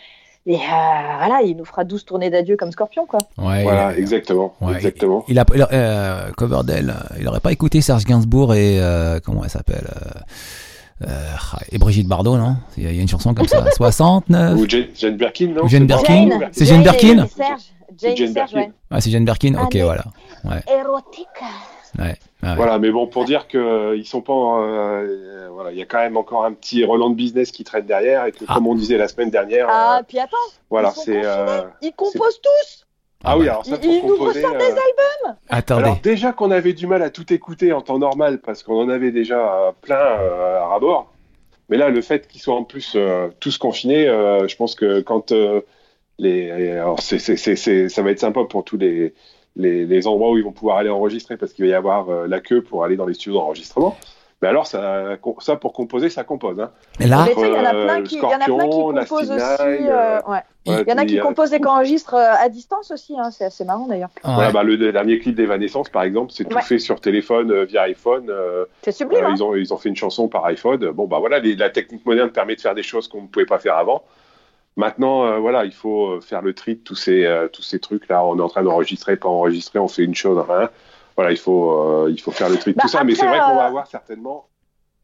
Et 0.47 0.55
euh, 0.55 0.57
voilà, 0.57 1.41
il 1.43 1.55
nous 1.55 1.65
fera 1.65 1.83
12 1.83 2.03
tournées 2.03 2.29
d'adieu 2.31 2.57
comme 2.57 2.71
Scorpion, 2.71 3.05
quoi. 3.05 3.19
ouais, 3.37 3.61
Voilà, 3.63 3.93
il- 3.93 3.99
exactement. 3.99 4.55
ouais, 4.61 4.75
exactement. 4.75 5.23
Il 5.27 5.37
a, 5.37 5.45
il 5.53 5.61
a- 5.61 5.69
euh, 5.71 6.31
Coverdale, 6.35 6.89
euh, 6.89 7.17
il 7.19 7.27
aurait 7.27 7.39
pas 7.39 7.51
écouté 7.51 7.79
Serge 7.81 8.05
Gainsbourg 8.05 8.55
et 8.55 8.79
euh, 8.81 9.19
comment 9.23 9.43
elle 9.43 9.51
s'appelle 9.51 9.87
euh, 11.03 11.07
euh, 11.07 11.35
et 11.71 11.77
Brigitte 11.77 12.07
Bardot, 12.07 12.37
non? 12.37 12.55
Il 12.77 12.83
y 12.83 12.87
a 12.87 13.01
une 13.01 13.07
chanson 13.07 13.33
comme 13.35 13.47
ça, 13.47 13.63
69. 13.75 14.57
Ou 14.59 14.67
Jane, 14.67 14.85
Jane 14.95 15.15
Birkin, 15.17 15.47
non? 15.55 15.63
Ou 15.63 15.67
Jane 15.67 15.85
Birkin? 15.85 16.29
Jane. 16.29 16.49
C'est 16.51 16.65
Jane 16.65 16.83
Birkin? 16.83 17.27
Serge. 17.27 17.61
Jane, 18.01 18.15
Jane 18.17 18.33
Serge, 18.33 18.53
Birkin. 18.53 18.57
ouais. 18.69 18.71
Ah, 18.89 19.01
c'est 19.01 19.11
Jane 19.11 19.25
Birkin. 19.25 19.53
Ok, 19.55 19.75
Année. 19.75 19.83
voilà. 19.83 20.03
Ouais, 20.45 20.61
Érotique. 20.79 21.27
Ouais, 21.99 22.15
ouais. 22.43 22.55
Voilà, 22.55 22.79
mais 22.79 22.91
bon, 22.91 23.07
pour 23.07 23.25
dire 23.25 23.47
que 23.47 23.57
euh, 23.57 23.95
ils 23.95 24.05
sont 24.05 24.21
pas, 24.21 24.33
euh, 24.33 25.05
euh, 25.07 25.49
voilà, 25.51 25.71
il 25.71 25.77
y 25.77 25.81
a 25.81 25.85
quand 25.85 25.99
même 25.99 26.17
encore 26.17 26.45
un 26.45 26.53
petit 26.53 26.83
Roland 26.85 27.09
de 27.09 27.15
business 27.15 27.51
qui 27.51 27.63
traîne 27.63 27.85
derrière 27.85 28.25
et 28.25 28.31
que, 28.31 28.45
Ah. 28.47 28.55
comme 28.55 28.67
on 28.67 28.75
disait 28.75 28.97
la 28.97 29.07
semaine 29.07 29.29
dernière, 29.29 29.67
Ah, 29.69 29.99
euh, 29.99 30.03
puis 30.07 30.19
attends, 30.19 30.37
voilà, 30.69 30.89
ils 30.89 30.95
sont 30.95 31.01
c'est. 31.03 31.21
euh, 31.23 31.61
ils 31.81 31.93
composent 31.93 32.41
tous. 32.41 32.85
Ah 33.23 33.37
oui, 33.37 33.47
alors 33.47 33.65
ça 33.65 33.75
Ils- 33.83 33.89
ils 33.91 33.99
pour 33.99 34.09
nous 34.09 34.17
composer. 34.17 34.43
ressortent 34.43 34.57
des 34.57 34.63
euh, 34.71 35.31
Attendez. 35.49 35.83
Alors 35.83 35.97
déjà 36.01 36.31
qu'on 36.31 36.49
avait 36.49 36.73
du 36.73 36.87
mal 36.87 37.03
à 37.03 37.11
tout 37.11 37.31
écouter 37.31 37.71
en 37.71 37.81
temps 37.81 37.99
normal 37.99 38.39
parce 38.39 38.63
qu'on 38.63 38.81
en 38.81 38.89
avait 38.89 39.11
déjà 39.11 39.75
plein 39.81 39.95
euh, 39.95 40.59
à 40.59 40.65
rabord. 40.67 41.11
Mais 41.69 41.77
là, 41.77 41.89
le 41.89 42.01
fait 42.01 42.27
qu'ils 42.27 42.41
soient 42.41 42.55
en 42.55 42.63
plus 42.63 42.93
euh, 42.95 43.29
tous 43.39 43.57
confinés, 43.59 44.07
euh, 44.07 44.47
je 44.47 44.55
pense 44.55 44.73
que 44.75 45.01
quand 45.01 45.31
euh, 45.31 45.61
les, 46.17 46.71
alors 46.71 46.99
c'est, 46.99 47.19
c'est, 47.19 47.37
c'est, 47.37 47.55
c'est- 47.55 47.89
ça 47.89 48.01
va 48.01 48.09
être 48.11 48.19
sympa 48.19 48.43
pour 48.49 48.63
tous 48.63 48.77
les, 48.77 49.13
les, 49.55 49.85
les 49.85 50.07
endroits 50.07 50.31
où 50.31 50.37
ils 50.37 50.43
vont 50.43 50.51
pouvoir 50.51 50.77
aller 50.77 50.89
enregistrer 50.89 51.37
parce 51.37 51.53
qu'il 51.53 51.65
va 51.65 51.71
y 51.71 51.73
avoir 51.73 52.09
euh, 52.09 52.27
la 52.27 52.39
queue 52.39 52.61
pour 52.61 52.83
aller 52.83 52.95
dans 52.95 53.05
les 53.05 53.13
studios 53.13 53.33
d'enregistrement. 53.39 53.97
Mais 54.41 54.47
alors 54.47 54.65
ça, 54.65 55.17
ça 55.37 55.55
pour 55.55 55.71
composer, 55.71 56.09
ça 56.09 56.23
compose. 56.23 56.59
Hein. 56.59 56.71
Et 56.99 57.05
là, 57.05 57.27
il 57.37 57.39
y 57.39 57.45
en 57.45 57.63
a 57.63 57.75
euh, 57.75 57.83
plein 57.85 57.97
le 57.99 58.03
qui, 58.05 58.15
il 58.15 58.21
y 58.21 58.25
en 58.25 58.29
a 58.31 58.37
plein 58.39 58.45
qui 58.45 58.51
Scorpion, 58.71 58.89
la 58.91 59.05
composent 59.05 59.31
aussi. 59.31 59.61
Euh, 59.61 60.19
ouais. 60.27 60.39
Il 60.65 60.83
y 60.87 60.91
en 60.93 60.97
a 60.97 61.05
qui 61.05 61.19
euh, 61.19 61.21
composent 61.21 61.53
et 61.53 61.59
qui 61.59 61.67
enregistrent 61.67 62.15
euh, 62.15 62.33
à 62.39 62.49
distance 62.49 62.89
aussi. 62.89 63.15
Hein. 63.19 63.29
C'est 63.29 63.45
assez 63.45 63.65
marrant 63.65 63.85
d'ailleurs. 63.85 64.09
Voilà, 64.23 64.47
ouais. 64.47 64.51
bah, 64.53 64.63
le 64.63 64.77
dernier 64.91 65.19
clip 65.19 65.35
d'Evanescence, 65.35 65.89
par 65.89 66.01
exemple, 66.01 66.31
c'est 66.31 66.45
tout 66.45 66.55
Ouais. 66.55 66.63
fait 66.63 66.79
sur 66.79 66.99
téléphone, 67.01 67.51
euh, 67.51 67.65
via 67.65 67.83
iPhone. 67.83 68.31
euh, 68.31 68.65
C'est 68.81 68.91
sublime. 68.91 69.23
Euh, 69.23 69.27
hein. 69.27 69.33
ils, 69.35 69.43
ont, 69.43 69.53
ils 69.55 69.71
ont 69.75 69.77
fait 69.77 69.89
une 69.89 69.95
chanson 69.95 70.27
par 70.27 70.43
iPhone. 70.45 70.89
Bon, 70.89 71.05
bah 71.05 71.19
voilà, 71.19 71.37
les- 71.37 71.55
la 71.55 71.69
technique 71.69 72.03
moderne 72.07 72.31
permet 72.31 72.55
de 72.55 72.61
faire 72.61 72.73
des 72.73 72.81
choses 72.83 73.07
qu'on 73.07 73.21
ne 73.21 73.27
pouvait 73.27 73.45
pas 73.45 73.59
faire 73.59 73.77
avant. 73.77 74.01
Maintenant, 74.77 75.25
euh, 75.25 75.37
voilà, 75.39 75.65
il 75.65 75.73
faut 75.73 76.11
euh, 76.11 76.21
faire 76.21 76.41
le 76.41 76.53
tri 76.53 76.75
de 76.75 76.79
tous 76.81 76.95
ces, 76.95 77.25
euh, 77.25 77.47
tous 77.47 77.61
ces 77.61 77.79
trucs-là. 77.79 78.23
On 78.25 78.37
est 78.37 78.41
en 78.41 78.47
train 78.49 78.63
d'enregistrer, 78.63 79.17
pas 79.17 79.27
enregistrer, 79.29 79.79
on 79.79 79.87
fait 79.87 80.03
une 80.03 80.15
chose, 80.15 80.37
rien. 80.47 80.69
Voilà, 81.17 81.31
il 81.31 81.37
faut, 81.37 82.07
il 82.07 82.19
faut 82.19 82.31
faire 82.31 82.49
le 82.49 82.57
tri 82.57 82.71
de 82.71 82.77
Bah, 82.77 82.83
tout 82.83 82.87
ça. 82.87 83.03
Mais 83.03 83.13
c'est 83.15 83.27
vrai 83.27 83.39
qu'on 83.39 83.55
va 83.55 83.65
avoir 83.65 83.85
certainement 83.87 84.47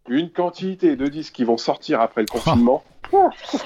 une 0.08 0.32
quantité 0.32 0.96
de 0.96 1.08
disques 1.08 1.34
qui 1.34 1.44
vont 1.44 1.58
sortir 1.58 2.00
après 2.02 2.22
le 2.22 2.28
confinement. 2.28 2.84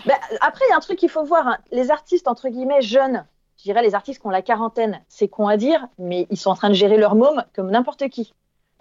Bah, 0.06 0.14
après, 0.42 0.66
il 0.68 0.70
y 0.70 0.74
a 0.74 0.78
un 0.78 0.82
truc 0.82 1.00
qu'il 1.00 1.10
faut 1.10 1.24
voir. 1.24 1.48
hein. 1.48 1.58
Les 1.72 1.90
artistes, 1.90 2.28
entre 2.28 2.48
guillemets, 2.50 2.84
jeunes, 2.84 3.26
je 3.58 3.64
dirais 3.64 3.82
les 3.82 3.96
artistes 3.96 4.22
qui 4.22 4.28
ont 4.28 4.32
la 4.32 4.44
quarantaine, 4.44 5.02
c'est 5.08 5.28
con 5.28 5.48
à 5.48 5.58
dire, 5.58 5.88
mais 5.98 6.28
ils 6.30 6.38
sont 6.38 6.52
en 6.52 6.56
train 6.56 6.70
de 6.70 6.76
gérer 6.76 6.98
leur 6.98 7.16
môme 7.16 7.44
comme 7.56 7.72
n'importe 7.72 8.08
qui. 8.10 8.34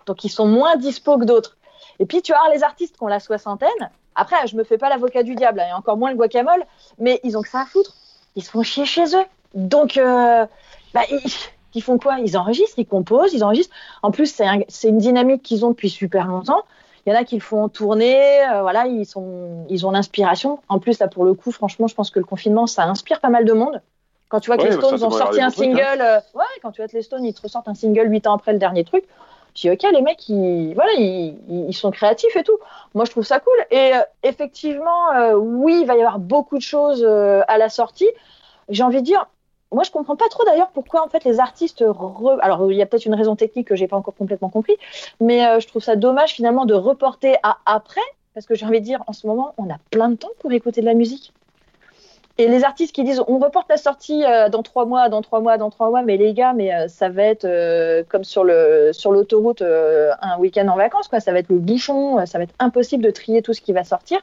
Donc, 0.04 0.22
ils 0.24 0.28
sont 0.28 0.46
moins 0.46 0.76
dispo 0.76 1.16
que 1.18 1.24
d'autres. 1.24 1.56
Et 1.98 2.04
puis, 2.04 2.20
tu 2.20 2.32
as 2.34 2.52
les 2.52 2.62
artistes 2.62 2.96
qui 2.98 3.02
ont 3.02 3.06
la 3.08 3.20
soixantaine. 3.20 3.90
Après, 4.14 4.46
je 4.46 4.56
me 4.56 4.64
fais 4.64 4.78
pas 4.78 4.88
l'avocat 4.88 5.22
du 5.22 5.34
diable, 5.34 5.60
hein, 5.60 5.68
et 5.70 5.72
encore 5.72 5.96
moins 5.96 6.10
le 6.10 6.16
guacamole, 6.16 6.64
mais 6.98 7.20
ils 7.24 7.36
ont 7.38 7.42
que 7.42 7.48
ça 7.48 7.60
à 7.60 7.64
foutre. 7.66 7.94
Ils 8.36 8.42
se 8.44 8.50
font 8.50 8.62
chier 8.62 8.84
chez 8.84 9.04
eux. 9.16 9.24
Donc, 9.54 9.96
euh, 9.96 10.46
bah, 10.94 11.00
ils, 11.10 11.20
ils 11.74 11.82
font 11.82 11.98
quoi? 11.98 12.18
Ils 12.20 12.36
enregistrent, 12.36 12.78
ils 12.78 12.86
composent, 12.86 13.32
ils 13.32 13.42
enregistrent. 13.44 13.74
En 14.02 14.10
plus, 14.10 14.26
c'est 14.26 14.46
un- 14.46 14.60
c'est 14.68 14.88
une 14.88 14.98
dynamique 14.98 15.42
qu'ils 15.42 15.64
ont 15.64 15.70
depuis 15.70 15.90
super 15.90 16.26
longtemps. 16.26 16.62
Il 17.06 17.12
y 17.12 17.16
en 17.16 17.18
a 17.18 17.24
qui 17.24 17.34
le 17.36 17.40
font 17.40 17.62
en 17.64 17.68
tournée, 17.68 18.42
euh, 18.48 18.60
voilà, 18.62 18.86
ils, 18.86 19.06
sont, 19.06 19.64
ils 19.70 19.86
ont 19.86 19.90
l'inspiration. 19.90 20.60
En 20.68 20.78
plus, 20.78 20.98
là, 20.98 21.08
pour 21.08 21.24
le 21.24 21.32
coup, 21.34 21.50
franchement, 21.50 21.86
je 21.86 21.94
pense 21.94 22.10
que 22.10 22.18
le 22.18 22.26
confinement, 22.26 22.66
ça 22.66 22.84
inspire 22.84 23.20
pas 23.20 23.30
mal 23.30 23.44
de 23.44 23.52
monde. 23.52 23.80
Quand 24.28 24.38
tu 24.38 24.48
vois 24.48 24.58
que 24.58 24.62
Ouais, 24.62 24.68
les 24.68 24.76
bah, 24.76 24.82
ça, 24.82 24.86
Stones 24.88 24.98
ça 25.00 25.06
ont 25.06 25.10
sorti 25.10 25.40
un 25.40 25.50
trucs, 25.50 25.64
single, 25.64 26.00
euh, 26.00 26.20
ouais, 26.34 26.44
quand 26.62 26.70
tu 26.72 26.82
vois 26.82 26.88
que 26.88 26.96
les 26.96 27.02
Stones, 27.02 27.24
ils 27.24 27.34
te 27.34 27.40
ressortent 27.42 27.68
un 27.68 27.74
single 27.74 28.08
8 28.10 28.26
ans 28.26 28.34
après 28.34 28.52
le 28.52 28.58
dernier 28.58 28.84
truc, 28.84 29.04
ok, 29.68 29.82
les 29.92 30.02
mecs, 30.02 30.28
ils, 30.28 31.74
sont 31.74 31.90
créatifs 31.90 32.34
et 32.36 32.44
tout. 32.44 32.56
Moi, 32.94 33.04
je 33.04 33.10
trouve 33.10 33.24
ça 33.24 33.40
cool. 33.40 33.56
Et 33.70 33.94
euh, 33.94 34.00
effectivement, 34.22 35.12
euh, 35.14 35.34
oui, 35.34 35.80
il 35.82 35.86
va 35.86 35.96
y 35.96 35.98
avoir 35.98 36.18
beaucoup 36.18 36.56
de 36.56 36.62
choses 36.62 37.04
euh, 37.04 37.42
à 37.48 37.58
la 37.58 37.68
sortie. 37.68 38.08
J'ai 38.68 38.84
envie 38.84 39.00
de 39.00 39.04
dire, 39.04 39.26
moi, 39.72 39.82
je 39.82 39.90
comprends 39.90 40.16
pas 40.16 40.28
trop 40.28 40.44
d'ailleurs 40.44 40.70
pourquoi 40.70 41.04
en 41.04 41.08
fait 41.08 41.24
les 41.24 41.40
artistes. 41.40 41.82
re- 41.82 42.38
Alors, 42.40 42.70
il 42.70 42.76
y 42.78 42.82
a 42.82 42.86
peut-être 42.86 43.06
une 43.06 43.14
raison 43.14 43.36
technique 43.36 43.68
que 43.68 43.76
j'ai 43.76 43.88
pas 43.88 43.96
encore 43.96 44.14
complètement 44.14 44.48
compris, 44.48 44.76
mais 45.20 45.60
je 45.60 45.66
trouve 45.66 45.82
ça 45.82 45.96
dommage 45.96 46.32
finalement 46.32 46.64
de 46.64 46.74
reporter 46.74 47.36
à 47.42 47.58
après, 47.66 48.00
parce 48.34 48.46
que 48.46 48.54
j'ai 48.54 48.64
envie 48.66 48.80
de 48.80 48.84
dire, 48.84 49.02
en 49.06 49.12
ce 49.12 49.26
moment, 49.26 49.54
on 49.58 49.68
a 49.68 49.76
plein 49.90 50.08
de 50.08 50.16
temps 50.16 50.30
pour 50.38 50.52
écouter 50.52 50.80
de 50.80 50.86
la 50.86 50.94
musique. 50.94 51.32
Et 52.40 52.48
les 52.48 52.64
artistes 52.64 52.94
qui 52.94 53.04
disent 53.04 53.22
on 53.28 53.38
reporte 53.38 53.68
la 53.68 53.76
sortie 53.76 54.24
euh, 54.24 54.48
dans 54.48 54.62
trois 54.62 54.86
mois, 54.86 55.10
dans 55.10 55.20
trois 55.20 55.40
mois, 55.40 55.58
dans 55.58 55.68
trois 55.68 55.90
mois, 55.90 56.00
mais 56.00 56.16
les 56.16 56.32
gars, 56.32 56.54
mais 56.54 56.72
euh, 56.72 56.88
ça 56.88 57.10
va 57.10 57.24
être 57.24 57.44
euh, 57.44 58.02
comme 58.08 58.24
sur 58.24 58.44
le 58.44 58.92
sur 58.94 59.12
l'autoroute 59.12 59.60
un 59.60 60.38
week-end 60.38 60.66
en 60.68 60.76
vacances, 60.76 61.06
quoi. 61.06 61.20
Ça 61.20 61.32
va 61.32 61.40
être 61.40 61.50
le 61.50 61.58
bouchon, 61.58 62.24
ça 62.24 62.38
va 62.38 62.44
être 62.44 62.54
impossible 62.58 63.04
de 63.04 63.10
trier 63.10 63.42
tout 63.42 63.52
ce 63.52 63.60
qui 63.60 63.74
va 63.74 63.84
sortir. 63.84 64.20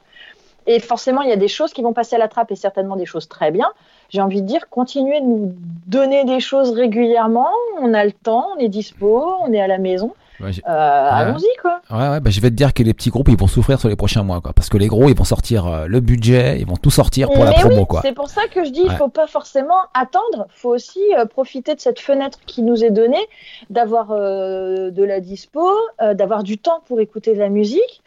Et 0.66 0.80
forcément, 0.80 1.22
il 1.22 1.28
y 1.28 1.32
a 1.32 1.36
des 1.36 1.46
choses 1.46 1.72
qui 1.72 1.80
vont 1.80 1.92
passer 1.92 2.16
à 2.16 2.18
la 2.18 2.26
trappe 2.26 2.50
et 2.50 2.56
certainement 2.56 2.96
des 2.96 3.06
choses 3.06 3.28
très 3.28 3.52
bien. 3.52 3.70
J'ai 4.08 4.20
envie 4.20 4.42
de 4.42 4.48
dire, 4.48 4.68
continuez 4.68 5.20
de 5.20 5.24
nous 5.24 5.54
donner 5.86 6.24
des 6.24 6.40
choses 6.40 6.72
régulièrement. 6.72 7.52
On 7.80 7.94
a 7.94 8.04
le 8.04 8.10
temps, 8.10 8.48
on 8.56 8.58
est 8.58 8.68
dispo, 8.68 9.36
on 9.42 9.52
est 9.52 9.60
à 9.60 9.68
la 9.68 9.78
maison. 9.78 10.12
Ouais, 10.40 10.50
Euh, 10.68 11.08
Allons-y, 11.10 11.48
quoi. 11.60 11.80
Ouais, 11.90 12.08
ouais, 12.10 12.20
bah, 12.20 12.30
je 12.30 12.40
vais 12.40 12.50
te 12.50 12.54
dire 12.54 12.72
que 12.72 12.82
les 12.82 12.94
petits 12.94 13.10
groupes, 13.10 13.28
ils 13.28 13.36
vont 13.36 13.46
souffrir 13.46 13.80
sur 13.80 13.88
les 13.88 13.96
prochains 13.96 14.22
mois, 14.22 14.40
quoi. 14.40 14.52
Parce 14.52 14.68
que 14.68 14.76
les 14.76 14.86
gros, 14.86 15.08
ils 15.08 15.16
vont 15.16 15.24
sortir 15.24 15.66
euh, 15.66 15.86
le 15.86 16.00
budget, 16.00 16.58
ils 16.60 16.66
vont 16.66 16.76
tout 16.76 16.90
sortir 16.90 17.28
pour 17.28 17.44
la 17.44 17.50
Mais 17.50 17.56
promo, 17.60 17.80
oui, 17.80 17.86
quoi. 17.86 18.02
C'est 18.02 18.12
pour 18.12 18.28
ça 18.28 18.42
que 18.48 18.64
je 18.64 18.70
dis, 18.70 18.82
il 18.84 18.92
faut 18.92 19.08
pas 19.08 19.26
forcément 19.26 19.80
attendre. 19.94 20.46
faut 20.50 20.70
aussi 20.74 21.00
euh, 21.16 21.24
profiter 21.26 21.74
de 21.74 21.80
cette 21.80 22.00
fenêtre 22.00 22.38
qui 22.46 22.62
nous 22.62 22.84
est 22.84 22.90
donnée, 22.90 23.26
d'avoir 23.70 24.08
de 24.08 25.04
la 25.04 25.20
dispo, 25.20 25.68
d'avoir 26.14 26.42
du 26.42 26.58
temps 26.58 26.82
pour 26.86 27.00
écouter 27.00 27.34
de 27.34 27.40
la 27.40 27.48
musique. 27.48 28.02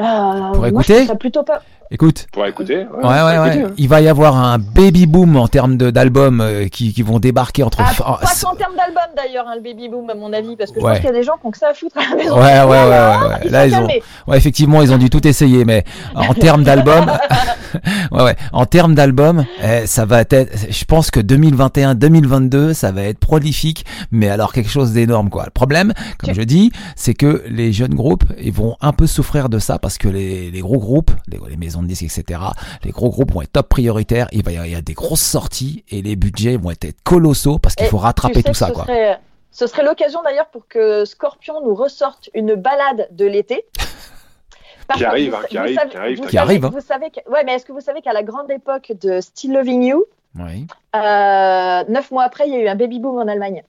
Euh, 0.00 0.02
moi, 0.02 0.54
je 0.62 0.68
écouter 0.68 0.94
trouve 0.94 1.06
ça 1.06 1.14
plutôt 1.16 1.42
pas. 1.44 1.62
Écoute. 1.90 2.26
Pour 2.32 2.44
écouter. 2.46 2.86
Ouais, 3.02 3.04
ouais, 3.04 3.38
ouais. 3.38 3.64
Il 3.76 3.88
va 3.88 4.00
y 4.00 4.08
avoir 4.08 4.36
un 4.36 4.58
baby 4.58 5.06
boom 5.06 5.36
en 5.36 5.48
termes 5.48 5.76
de- 5.76 5.90
d'albums 5.90 6.40
euh, 6.40 6.66
qui, 6.68 6.92
qui 6.92 7.02
vont 7.02 7.18
débarquer 7.20 7.62
entre. 7.62 7.78
Ah, 7.80 7.92
pas 7.94 8.26
qu'en 8.42 8.56
termes 8.56 8.74
d'album 8.76 9.02
d'ailleurs, 9.16 9.44
hein, 9.46 9.54
le 9.56 9.62
baby 9.62 9.88
boom 9.88 10.08
à 10.10 10.14
mon 10.14 10.32
avis, 10.32 10.56
parce 10.56 10.70
que 10.72 10.80
je 10.80 10.84
Ouais. 10.84 10.92
pense 10.92 11.00
qu'il 11.00 11.06
y 11.10 11.12
a 11.12 11.16
des 11.16 11.22
gens 11.22 11.34
qui 11.40 11.46
ont 11.46 11.50
que 11.50 11.58
ça 11.58 11.68
à 11.68 11.74
foutre 11.74 11.96
à 11.98 12.10
la 12.10 12.16
maison. 12.16 12.34
Ouais, 12.36 12.42
ouais, 12.42 12.60
ouais, 12.62 12.68
ouais, 12.68 12.86
Voilà, 12.86 13.28
ouais. 13.28 13.40
ils 13.44 13.50
Là, 13.50 13.66
ils 13.66 13.74
ont, 13.76 13.86
ouais, 14.26 14.36
effectivement, 14.36 14.82
ils 14.82 14.92
ont 14.92 14.98
dû 14.98 15.10
tout 15.10 15.24
essayer, 15.26 15.64
mais 15.64 15.84
en 16.14 16.34
termes 16.34 16.64
d'albums, 16.64 17.06
ouais, 18.12 18.22
ouais, 18.22 18.36
en 18.52 18.66
termes 18.66 18.94
d'albums, 18.94 19.44
eh, 19.62 19.86
ça 19.86 20.04
va 20.04 20.20
être, 20.22 20.48
je 20.70 20.84
pense 20.84 21.10
que 21.10 21.20
2021, 21.20 21.94
2022, 21.94 22.72
ça 22.72 22.92
va 22.92 23.02
être 23.02 23.18
prolifique, 23.18 23.84
mais 24.10 24.28
alors 24.28 24.52
quelque 24.52 24.70
chose 24.70 24.92
d'énorme, 24.92 25.28
quoi. 25.30 25.44
Le 25.44 25.50
problème, 25.50 25.92
comme 26.18 26.34
je 26.34 26.42
dis, 26.42 26.72
c'est 26.96 27.14
que 27.14 27.42
les 27.48 27.72
jeunes 27.72 27.94
groupes, 27.94 28.24
ils 28.40 28.52
vont 28.52 28.76
un 28.80 28.92
peu 28.92 29.06
souffrir 29.06 29.48
de 29.48 29.58
ça 29.58 29.78
parce 29.78 29.98
que 29.98 30.08
les, 30.08 30.50
les 30.50 30.60
gros 30.60 30.78
groupes, 30.78 31.10
les, 31.28 31.38
les 31.48 31.56
maisons 31.56 31.82
disques, 31.86 32.02
etc., 32.04 32.40
les 32.84 32.90
gros 32.90 33.10
groupes 33.10 33.32
vont 33.32 33.42
être 33.42 33.52
top 33.52 33.68
prioritaires, 33.68 34.26
il 34.32 34.44
va 34.44 34.50
y 34.52 34.54
avoir 34.54 34.66
il 34.66 34.72
y 34.72 34.76
a 34.76 34.82
des 34.82 34.94
grosses 34.94 35.22
sorties 35.22 35.84
et 35.90 36.02
les 36.02 36.16
budgets 36.16 36.56
vont 36.56 36.70
être 36.70 36.92
colossaux 37.02 37.58
parce 37.58 37.74
qu'il 37.74 37.86
faut 37.86 37.98
rattraper 37.98 38.34
tu 38.36 38.40
sais 38.42 38.48
tout 38.48 38.54
ça, 38.54 38.68
ce 38.68 38.72
quoi. 38.72 38.84
Serait, 38.84 39.18
ce 39.50 39.66
serait 39.66 39.84
l'occasion 39.84 40.22
d'ailleurs 40.22 40.48
pour 40.48 40.66
que 40.68 41.04
Scorpion 41.04 41.60
nous 41.64 41.74
ressorte 41.74 42.28
une 42.34 42.54
balade 42.54 43.08
de 43.12 43.24
l'été. 43.26 43.64
Qui 44.96 45.04
arrive, 45.06 45.30
vous 45.30 45.36
hein, 45.36 45.42
qui 45.48 45.56
arrive, 45.56 45.76
savez- 45.78 45.90
qui 45.90 45.96
arrive, 45.96 46.16
vous 46.18 46.24
qui 46.26 46.36
savez- 46.36 46.38
arrive, 46.38 46.64
hein. 46.66 46.70
Vous 46.74 46.80
savez 46.82 47.10
que, 47.10 47.30
ouais, 47.30 47.42
mais 47.44 47.54
est-ce 47.54 47.64
que 47.64 47.72
vous 47.72 47.80
savez 47.80 48.02
qu'à 48.02 48.12
la 48.12 48.22
grande 48.22 48.50
époque 48.50 48.92
de 49.00 49.20
Still 49.22 49.54
Loving 49.54 49.82
You, 49.82 50.04
Oui. 50.38 50.66
euh, 50.94 51.84
neuf 51.88 52.10
mois 52.10 52.24
après, 52.24 52.46
il 52.48 52.52
y 52.52 52.56
a 52.56 52.60
eu 52.60 52.68
un 52.68 52.74
baby 52.74 53.00
boom 53.00 53.16
en 53.18 53.26
Allemagne. 53.26 53.62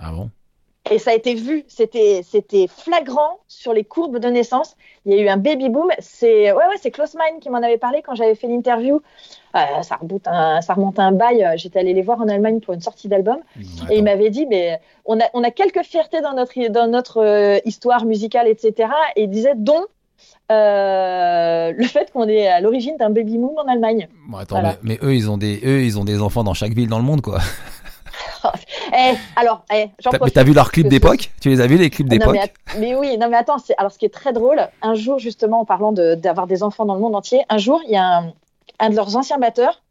Ah 0.00 0.10
bon? 0.10 0.30
Et 0.90 0.98
ça 0.98 1.12
a 1.12 1.14
été 1.14 1.34
vu, 1.34 1.64
c'était 1.66 2.20
c'était 2.22 2.66
flagrant 2.68 3.38
sur 3.48 3.72
les 3.72 3.84
courbes 3.84 4.18
de 4.18 4.28
naissance. 4.28 4.76
Il 5.06 5.14
y 5.14 5.18
a 5.18 5.22
eu 5.22 5.28
un 5.28 5.38
baby 5.38 5.70
boom. 5.70 5.88
C'est 5.98 6.52
ouais 6.52 6.58
ouais, 6.68 6.76
c'est 6.80 6.90
Klaus 6.90 7.14
Meine 7.14 7.40
qui 7.40 7.48
m'en 7.48 7.62
avait 7.62 7.78
parlé 7.78 8.02
quand 8.02 8.14
j'avais 8.14 8.34
fait 8.34 8.48
l'interview. 8.48 9.00
Euh, 9.56 9.60
ça 9.82 9.96
remonte 9.96 10.26
un 10.28 10.60
ça 10.60 10.74
remonte 10.74 10.98
un 10.98 11.12
bail. 11.12 11.42
euh, 11.42 11.52
J'étais 11.56 11.78
allée 11.78 11.94
les 11.94 12.02
voir 12.02 12.20
en 12.20 12.28
Allemagne 12.28 12.60
pour 12.60 12.74
une 12.74 12.82
sortie 12.82 13.08
d'album 13.08 13.38
et 13.90 13.96
il 13.96 14.04
m'avait 14.04 14.28
dit 14.28 14.44
mais 14.46 14.78
on 15.06 15.18
a 15.20 15.24
on 15.32 15.42
a 15.42 15.50
quelques 15.50 15.84
fiertés 15.84 16.20
dans 16.20 16.34
notre 16.34 16.52
dans 16.68 16.86
notre 16.86 17.22
euh, 17.24 17.58
histoire 17.64 18.04
musicale 18.04 18.46
etc. 18.48 18.90
Et 19.16 19.22
il 19.22 19.30
disait 19.30 19.54
dont 19.56 19.86
euh, 20.52 21.72
le 21.76 21.84
fait 21.84 22.10
qu'on 22.12 22.28
est 22.28 22.46
à 22.46 22.60
l'origine 22.60 22.96
d'un 22.98 23.10
baby 23.10 23.38
boom 23.38 23.56
en 23.58 23.66
Allemagne. 23.72 24.08
Bon, 24.28 24.36
attends, 24.38 24.56
Voilà. 24.60 24.76
mais, 24.82 24.98
mais 25.02 25.06
eux, 25.08 25.14
ils 25.14 25.30
ont 25.30 25.38
des, 25.38 25.60
eux, 25.64 25.82
ils 25.82 25.98
ont 25.98 26.04
des 26.04 26.20
enfants 26.20 26.44
dans 26.44 26.54
chaque 26.54 26.72
ville 26.74 26.88
dans 26.88 26.98
le 26.98 27.04
monde, 27.04 27.22
quoi. 27.22 27.38
Eh, 28.92 29.14
alors, 29.36 29.64
eh, 29.72 29.88
mais 30.12 30.30
t'as 30.30 30.44
vu 30.44 30.52
leurs 30.52 30.70
clips 30.70 30.88
d'époque 30.88 31.30
Tu 31.40 31.48
les 31.48 31.60
as 31.60 31.66
vus 31.66 31.76
les 31.78 31.90
clips 31.90 32.06
Ah 32.10 32.16
d'époque 32.16 32.34
mais, 32.34 32.52
mais 32.78 32.94
oui, 32.94 33.18
non 33.18 33.28
mais 33.28 33.36
attends, 33.36 33.56
alors 33.78 33.90
ce 33.90 33.98
qui 33.98 34.04
est 34.04 34.12
très 34.12 34.32
drôle, 34.32 34.68
un 34.82 34.94
jour 34.94 35.18
justement 35.18 35.60
en 35.60 35.64
parlant 35.64 35.92
de- 35.92 36.14
d'avoir 36.14 36.46
des 36.46 36.62
enfants 36.62 36.84
dans 36.84 36.94
le 36.94 37.00
monde 37.00 37.14
entier, 37.16 37.42
un 37.48 37.58
jour 37.58 37.80
il 37.86 37.92
y 37.92 37.96
a 37.96 38.18
un, 38.18 38.32
un 38.78 38.90
de 38.90 38.96
leurs 38.96 39.16
anciens 39.16 39.38
batteurs 39.38 39.82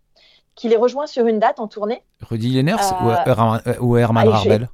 qui 0.55 0.69
les 0.69 0.77
rejoint 0.77 1.07
sur 1.07 1.25
une 1.25 1.39
date 1.39 1.59
en 1.59 1.67
tournée. 1.67 2.03
Rudy 2.21 2.53
Lenners 2.53 2.75
ou, 3.01 3.09
Euh, 3.09 3.15
Herman, 3.25 3.61
euh, 3.65 3.73
ou 3.79 3.97
Herman 3.97 4.27
ah, 4.27 4.31
Rarbel 4.31 4.69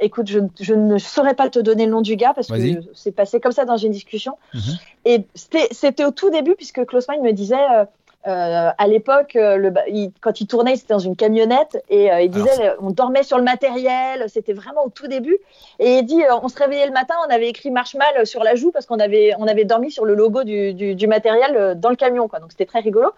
Écoute, 0.00 0.28
je, 0.28 0.38
je 0.60 0.74
ne 0.74 0.96
saurais 0.98 1.34
pas 1.34 1.48
te 1.50 1.58
donner 1.58 1.84
le 1.86 1.90
nom 1.90 2.02
du 2.02 2.14
gars 2.14 2.32
parce 2.32 2.46
que 2.46 2.54
c'est 2.94 3.10
passé 3.10 3.40
comme 3.40 3.50
ça 3.50 3.64
dans 3.64 3.76
une 3.76 3.90
discussion. 3.90 4.34
Mhm. 4.54 4.60
Et 5.06 5.26
c'était 5.34 6.04
au 6.04 6.12
tout 6.12 6.30
début 6.30 6.54
puisque 6.54 6.84
Klaus 6.86 7.08
Meine 7.08 7.22
me 7.22 7.32
disait 7.32 7.56
euh, 7.56 7.84
euh, 8.26 8.70
à 8.76 8.86
l'époque, 8.88 9.36
euh, 9.36 9.56
le 9.56 9.72
il- 9.88 10.12
quand 10.20 10.40
il 10.40 10.46
tournait, 10.46 10.76
c'était 10.76 10.92
dans 10.92 10.98
une 10.98 11.16
camionnette 11.16 11.82
et 11.88 12.10
euh, 12.12 12.20
il 12.20 12.30
disait 12.30 12.50
Alors, 12.62 12.76
on 12.82 12.90
dormait 12.90 13.22
sur 13.22 13.38
le 13.38 13.44
matériel, 13.44 14.28
c'était 14.28 14.52
vraiment 14.52 14.84
au 14.84 14.90
tout 14.90 15.06
début. 15.06 15.38
Et 15.78 15.98
il 15.98 16.02
dit 16.04 16.22
euh, 16.22 16.34
on 16.42 16.48
se 16.48 16.58
réveillait 16.58 16.86
le 16.86 16.92
matin, 16.92 17.14
on 17.26 17.30
avait 17.32 17.48
écrit 17.48 17.70
Marshmal 17.70 18.26
sur 18.26 18.42
la 18.42 18.54
joue 18.56 18.72
parce 18.72 18.86
qu'on 18.86 18.98
avait, 18.98 19.32
on 19.38 19.46
avait 19.46 19.64
dormi 19.64 19.90
sur 19.90 20.04
le 20.04 20.14
logo 20.14 20.42
du, 20.44 20.74
du, 20.74 20.94
du 20.94 21.06
matériel 21.06 21.74
dans 21.78 21.90
le 21.90 21.96
camion. 21.96 22.26
Quoi. 22.28 22.40
Donc 22.40 22.50
c'était 22.50 22.66
très 22.66 22.80
rigolo. 22.80 23.10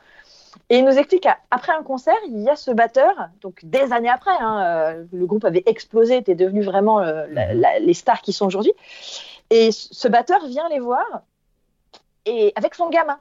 Et 0.68 0.78
il 0.78 0.84
nous 0.84 0.96
explique 0.98 1.22
qu'après 1.22 1.72
un 1.72 1.82
concert, 1.82 2.16
il 2.28 2.40
y 2.42 2.48
a 2.48 2.56
ce 2.56 2.70
batteur, 2.70 3.12
donc 3.40 3.60
des 3.64 3.92
années 3.92 4.08
après, 4.10 4.32
hein, 4.38 4.96
le 5.12 5.26
groupe 5.26 5.44
avait 5.44 5.62
explosé, 5.66 6.16
était 6.16 6.34
devenu 6.34 6.62
vraiment 6.62 6.98
la- 7.00 7.54
la- 7.54 7.78
les 7.78 7.94
stars 7.94 8.20
qui 8.20 8.32
sont 8.32 8.46
aujourd'hui. 8.46 8.72
Et 9.50 9.72
ce 9.72 9.88
ce 9.94 10.08
batteur 10.08 10.44
vient 10.46 10.68
les 10.68 10.78
voir 10.80 11.22
et 12.26 12.52
avec 12.56 12.74
son 12.74 12.88
gamin. 12.90 13.18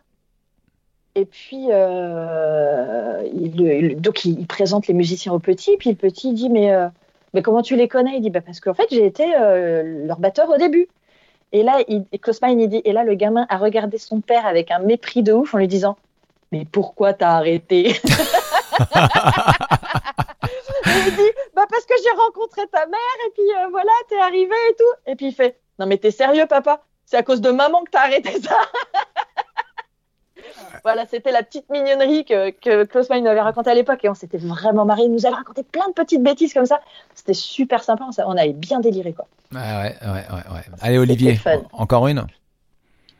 Et 1.20 1.26
puis, 1.26 1.66
euh, 1.70 3.22
il, 3.34 4.00
donc 4.00 4.24
il, 4.24 4.48
présente 4.48 4.88
les 4.88 4.94
musiciens 4.94 5.34
au 5.34 5.40
petit, 5.40 5.76
puis 5.76 5.90
le 5.90 5.98
petit 5.98 6.32
dit 6.32 6.48
mais, 6.48 6.72
euh, 6.72 6.88
comment 7.44 7.62
tu 7.62 7.76
les 7.76 7.90
connais? 7.90 8.16
Il 8.16 8.22
dit 8.22 8.30
bah, 8.30 8.40
parce 8.40 8.62
qu'en 8.62 8.74
fait 8.74 8.88
j'ai 8.90 9.06
été 9.06 9.36
euh, 9.38 10.08
leur 10.08 10.18
batteur 10.20 10.50
au 10.50 10.56
début. 10.56 10.88
Et 11.52 11.62
là, 11.62 11.80
il, 11.90 12.06
dit 12.70 12.82
et 12.86 12.94
là 12.94 13.04
le 13.04 13.16
gamin 13.16 13.46
a 13.50 13.58
regardé 13.58 13.98
son 13.98 14.22
père 14.22 14.46
avec 14.46 14.72
un 14.72 14.80
mépris 14.80 15.22
de 15.22 15.34
ouf 15.34 15.54
en 15.54 15.58
lui 15.58 15.68
disant 15.68 15.98
mais 16.54 16.64
pourquoi 16.64 17.12
t'as 17.12 17.32
arrêté? 17.32 17.88
Il 20.86 21.16
dit 21.16 21.32
bah 21.54 21.66
parce 21.70 21.86
que 21.86 21.96
j'ai 22.02 22.18
rencontré 22.18 22.62
ta 22.72 22.86
mère 22.86 23.18
et 23.28 23.32
puis 23.32 23.44
voilà 23.72 23.92
t'es 24.08 24.20
arrivé 24.20 24.56
et 24.70 24.76
tout. 24.76 25.12
Et 25.12 25.16
puis 25.18 25.28
il 25.28 25.34
fait 25.34 25.58
non 25.80 25.86
mais 25.86 25.98
t'es 25.98 26.12
sérieux 26.12 26.46
papa? 26.46 26.82
C'est 27.04 27.18
à 27.18 27.24
cause 27.24 27.42
de 27.42 27.52
maman 27.52 27.84
que 27.84 27.90
t'as 27.92 28.04
arrêté 28.04 28.40
ça 28.40 28.56
Voilà, 30.84 31.06
c'était 31.06 31.32
la 31.32 31.44
petite 31.44 31.70
mignonnerie 31.70 32.26
que, 32.26 32.52
que 32.52 32.84
Klaus 32.86 33.10
Meine 33.10 33.24
nous 33.24 33.30
avait 33.30 33.42
raconté 33.42 33.70
à 33.70 33.74
l'époque 33.74 34.00
et 34.04 34.10
on 34.10 34.14
s'était 34.14 34.38
vraiment 34.38 34.86
marré. 34.86 35.04
Il 35.04 35.12
nous 35.12 35.26
avait 35.26 35.36
raconté 35.36 35.64
plein 35.64 35.88
de 35.88 35.94
petites 35.94 36.24
bêtises 36.24 36.54
comme 36.54 36.66
ça. 36.66 36.80
C'était 37.14 37.34
super 37.34 37.84
sympa. 37.84 38.06
On, 38.26 38.38
avait 38.38 38.54
bien 38.54 38.80
déliré 38.80 39.14
quoi. 39.14 39.28
Ouais, 39.52 39.60
ouais, 39.60 39.96
ouais, 40.02 40.10
ouais, 40.12 40.56
ouais. 40.56 40.64
Allez, 40.82 40.98
Olivier, 40.98 41.40
encore 41.74 42.08
une? 42.08 42.26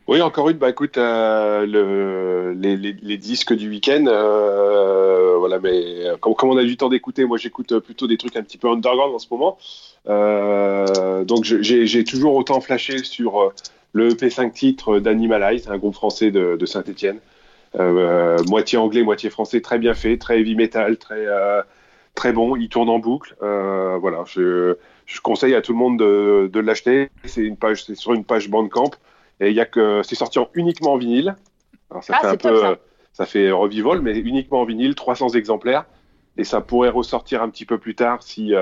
Oui, 0.08 0.20
encore 0.22 0.48
une. 0.50 0.58
Bah 0.58 0.70
écoute, 0.70 0.98
euh, 0.98 1.64
le, 1.66 2.52
les, 2.52 2.76
les, 2.76 2.96
les 3.00 3.16
disques 3.16 3.54
du 3.54 3.68
week-end, 3.68 4.06
euh, 4.08 5.36
voilà. 5.38 5.60
Mais 5.60 6.04
comme, 6.20 6.34
comme 6.34 6.50
on 6.50 6.56
a 6.56 6.64
du 6.64 6.76
temps 6.76 6.88
d'écouter, 6.88 7.24
moi 7.24 7.38
j'écoute 7.38 7.78
plutôt 7.78 8.08
des 8.08 8.16
trucs 8.16 8.34
un 8.36 8.42
petit 8.42 8.58
peu 8.58 8.68
underground 8.68 9.14
en 9.14 9.20
ce 9.20 9.28
moment. 9.30 9.56
Euh, 10.08 11.24
donc 11.24 11.44
j'ai 11.44 11.86
j'ai 11.86 12.04
toujours 12.04 12.34
autant 12.34 12.60
flashé 12.60 13.04
sur 13.04 13.40
euh, 13.40 13.54
le 13.92 14.10
EP 14.10 14.30
5 14.30 14.52
titres 14.52 14.98
d'Animalize, 15.00 15.68
un 15.68 15.78
groupe 15.78 15.94
français 15.94 16.30
de, 16.30 16.56
de 16.56 16.66
Saint-Etienne. 16.66 17.20
Euh, 17.78 18.36
moitié 18.48 18.78
anglais, 18.78 19.02
moitié 19.02 19.30
français, 19.30 19.60
très 19.60 19.78
bien 19.78 19.94
fait, 19.94 20.18
très 20.18 20.40
heavy 20.40 20.56
metal, 20.56 20.98
très 20.98 21.26
euh, 21.26 21.62
très 22.14 22.32
bon. 22.32 22.56
Il 22.56 22.68
tourne 22.68 22.88
en 22.88 22.98
boucle. 22.98 23.36
Euh, 23.42 23.96
voilà, 23.98 24.24
je, 24.26 24.76
je 25.06 25.20
conseille 25.20 25.54
à 25.54 25.62
tout 25.62 25.72
le 25.72 25.78
monde 25.78 25.98
de, 25.98 26.50
de 26.52 26.60
l'acheter. 26.60 27.10
C'est 27.24 27.42
une 27.42 27.56
page, 27.56 27.84
c'est 27.84 27.94
sur 27.94 28.12
une 28.12 28.24
page 28.24 28.48
Bandcamp 28.50 28.90
et 29.40 29.48
il 29.50 29.54
y 29.54 29.60
a 29.60 29.66
que 29.66 30.02
c'est 30.04 30.16
sorti 30.16 30.38
en- 30.38 30.48
uniquement 30.54 30.92
en 30.94 30.96
vinyle. 30.98 31.36
Alors 31.90 32.04
ça 32.04 32.14
Ah, 32.16 32.20
fait 32.22 32.26
un 32.28 32.36
peu, 32.36 32.60
ça. 32.60 32.78
ça 33.12 33.26
fait 33.26 33.50
revival, 33.50 34.00
mais 34.02 34.16
uniquement 34.18 34.60
en 34.60 34.64
vinyle, 34.64 34.94
300 34.94 35.30
exemplaires 35.30 35.84
et 36.36 36.44
ça 36.44 36.60
pourrait 36.60 36.90
ressortir 36.90 37.42
un 37.42 37.50
petit 37.50 37.66
peu 37.66 37.78
plus 37.78 37.94
tard 37.94 38.22
si 38.22 38.52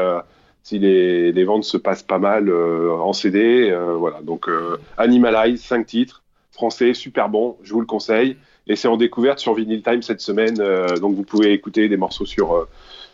si 0.69 0.79
les, 0.79 1.45
ventes 1.45 1.65
se 1.65 1.79
passent 1.79 2.03
pas 2.03 2.19
mal 2.19 2.51
euh, 2.51 2.93
en 2.93 3.15
CD. 3.15 3.71
euh, 3.71 3.95
voilà, 3.95 4.21
donc 4.21 4.49
euh, 4.49 4.77
Animalize, 4.99 5.63
5 5.63 5.87
titres, 5.87 6.23
français, 6.53 6.93
super 6.93 7.31
bon, 7.31 7.57
je 7.63 7.73
vous 7.73 7.81
le 7.81 7.87
conseille. 7.87 8.37
Et 8.67 8.77
c'est 8.77 8.89
en 8.89 8.99
découverte 8.99 9.39
sur 9.39 9.55
Vinyl 9.55 9.83
Time 9.83 10.03
cette 10.03 10.21
semaine, 10.21 10.57
donc 11.01 11.15
vous 11.15 11.23
pouvez 11.23 11.55
écouter 11.55 11.89
des 11.89 11.97
morceaux 11.97 12.27
sur, 12.27 12.69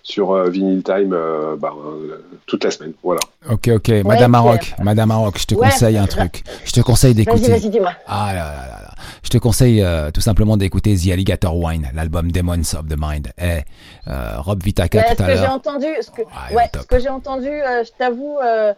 sur 0.06 0.32
euh, 0.32 0.48
Vinyl 0.50 0.82
Time 0.82 1.12
euh, 1.14 1.56
bah, 1.56 1.72
euh, 1.76 2.22
toute 2.46 2.62
la 2.62 2.70
semaine. 2.70 2.92
Voilà. 3.02 3.20
Ok, 3.50 3.68
ok. 3.74 3.88
Madame. 4.04 4.30
Maroc, 4.30 4.74
Madame 4.82 5.08
Maroc, 5.08 5.38
je 5.38 5.46
te 5.46 5.54
Ouais. 5.54 5.68
conseille 5.70 5.96
un 5.96 6.06
truc. 6.06 6.44
Je 6.64 6.72
te 6.72 6.80
conseille 6.80 7.14
Vas-y, 7.14 7.24
d'écouter. 7.24 7.50
vas-y, 7.50 7.70
dis-moi. 7.70 7.92
Ah 8.06 8.26
là 8.34 8.44
là 8.44 8.66
là 8.66 8.82
là. 8.82 8.90
Je 9.22 9.30
te 9.30 9.38
conseille 9.38 9.82
euh, 9.82 10.10
tout 10.10 10.20
simplement 10.20 10.56
d'écouter 10.58 10.94
The 10.96 11.10
Alligator 11.12 11.56
Wine, 11.56 11.88
l'album 11.94 12.30
Demons 12.30 12.60
of 12.74 12.86
the 12.88 12.96
Mind. 12.98 13.32
Eh, 13.40 13.60
euh, 14.08 14.34
Rob 14.38 14.62
Vitaka 14.62 14.98
Ouais, 14.98 15.04
tout 15.04 15.16
ce 15.16 15.22
à 15.22 15.26
que 15.26 15.32
j'ai 15.34 15.40
l'heure. 15.40 15.52
entendu, 15.52 15.86
ce 16.02 16.10
que, 16.10 16.20
Ouais, 16.22 16.54
ouais, 16.56 16.70
ce 16.78 16.86
que 16.86 16.98
j'ai 17.00 17.08
entendu, 17.08 17.48
euh, 17.48 17.82
je 17.84 17.90
t'avoue, 17.98 18.38
euh, 18.44 18.74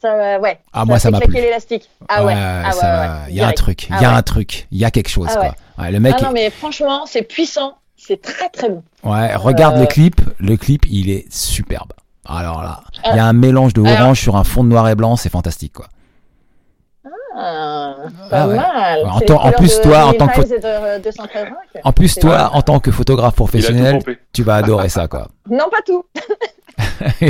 ça, 0.00 0.38
ouais. 0.40 0.58
Ah, 0.72 0.86
moi, 0.86 0.98
ça 0.98 1.08
fait 1.10 1.12
m'a 1.12 1.20
plu. 1.20 1.34
l'élastique. 1.34 1.90
Ah 2.08 2.24
ouais. 2.24 2.34
ah 2.36 2.72
ça 2.72 2.86
ouais, 3.26 3.30
Il 3.30 3.36
y 3.36 3.40
a 3.42 3.48
un 3.48 3.52
truc, 3.52 3.88
il 3.88 3.94
Ah 3.94 4.00
y 4.02 4.04
a 4.06 4.08
ouais. 4.10 4.14
un 4.16 4.22
truc, 4.22 4.66
il 4.72 4.78
y 4.78 4.84
a 4.86 4.90
quelque 4.90 5.10
chose 5.10 5.28
Ah 5.30 5.36
quoi. 5.36 5.84
Ouais, 5.84 5.90
le 5.90 6.00
mec, 6.00 6.14
Ah 6.18 6.24
non, 6.24 6.30
mais 6.32 6.48
franchement, 6.50 7.04
c'est 7.06 7.22
puissant. 7.22 7.76
C'est 7.96 8.20
très 8.22 8.48
très 8.50 8.68
bon. 8.68 8.82
ouais, 9.04 9.34
regarde 9.36 9.76
Euh, 9.76 9.80
le 9.80 9.86
clip, 9.86 10.20
le 10.38 10.56
clip, 10.56 10.84
il 10.88 11.10
est 11.10 11.30
superbe. 11.32 11.92
Alors 12.28 12.62
là, 12.62 12.80
il 13.06 13.16
y 13.16 13.18
a 13.18 13.24
Ah. 13.24 13.28
un 13.28 13.32
mélange 13.32 13.72
de 13.72 13.80
orange 13.80 14.20
sur 14.20 14.36
un 14.36 14.44
fond 14.44 14.62
de 14.64 14.68
noir 14.68 14.88
et 14.88 14.94
blanc, 14.94 15.16
c'est 15.16 15.30
fantastique 15.30 15.72
quoi. 15.72 15.86
Ah, 17.38 17.94
Ah 17.98 18.28
pas 18.30 18.46
ouais. 18.48 18.56
mal. 18.56 19.04
En 19.06 19.52
plus, 19.52 19.80
toi, 19.82 20.06
en 20.06 20.12
tant 20.14 20.26
que 20.28 20.40
Times 20.40 20.56
et 20.56 20.98
de 20.98 21.02
213 21.02 21.48
Rock. 21.48 21.82
En 21.84 21.92
plus, 21.92 22.08
C'est 22.08 22.20
toi, 22.20 22.44
vrai. 22.48 22.56
en 22.58 22.62
tant 22.62 22.80
que 22.80 22.90
photographe 22.90 23.34
professionnel, 23.34 24.00
tu 24.32 24.42
vas 24.42 24.56
adorer 24.56 24.88
ça 24.88 25.06
quoi. 25.06 25.28
Non, 25.50 25.66
pas 25.70 25.82
tout. 25.84 26.04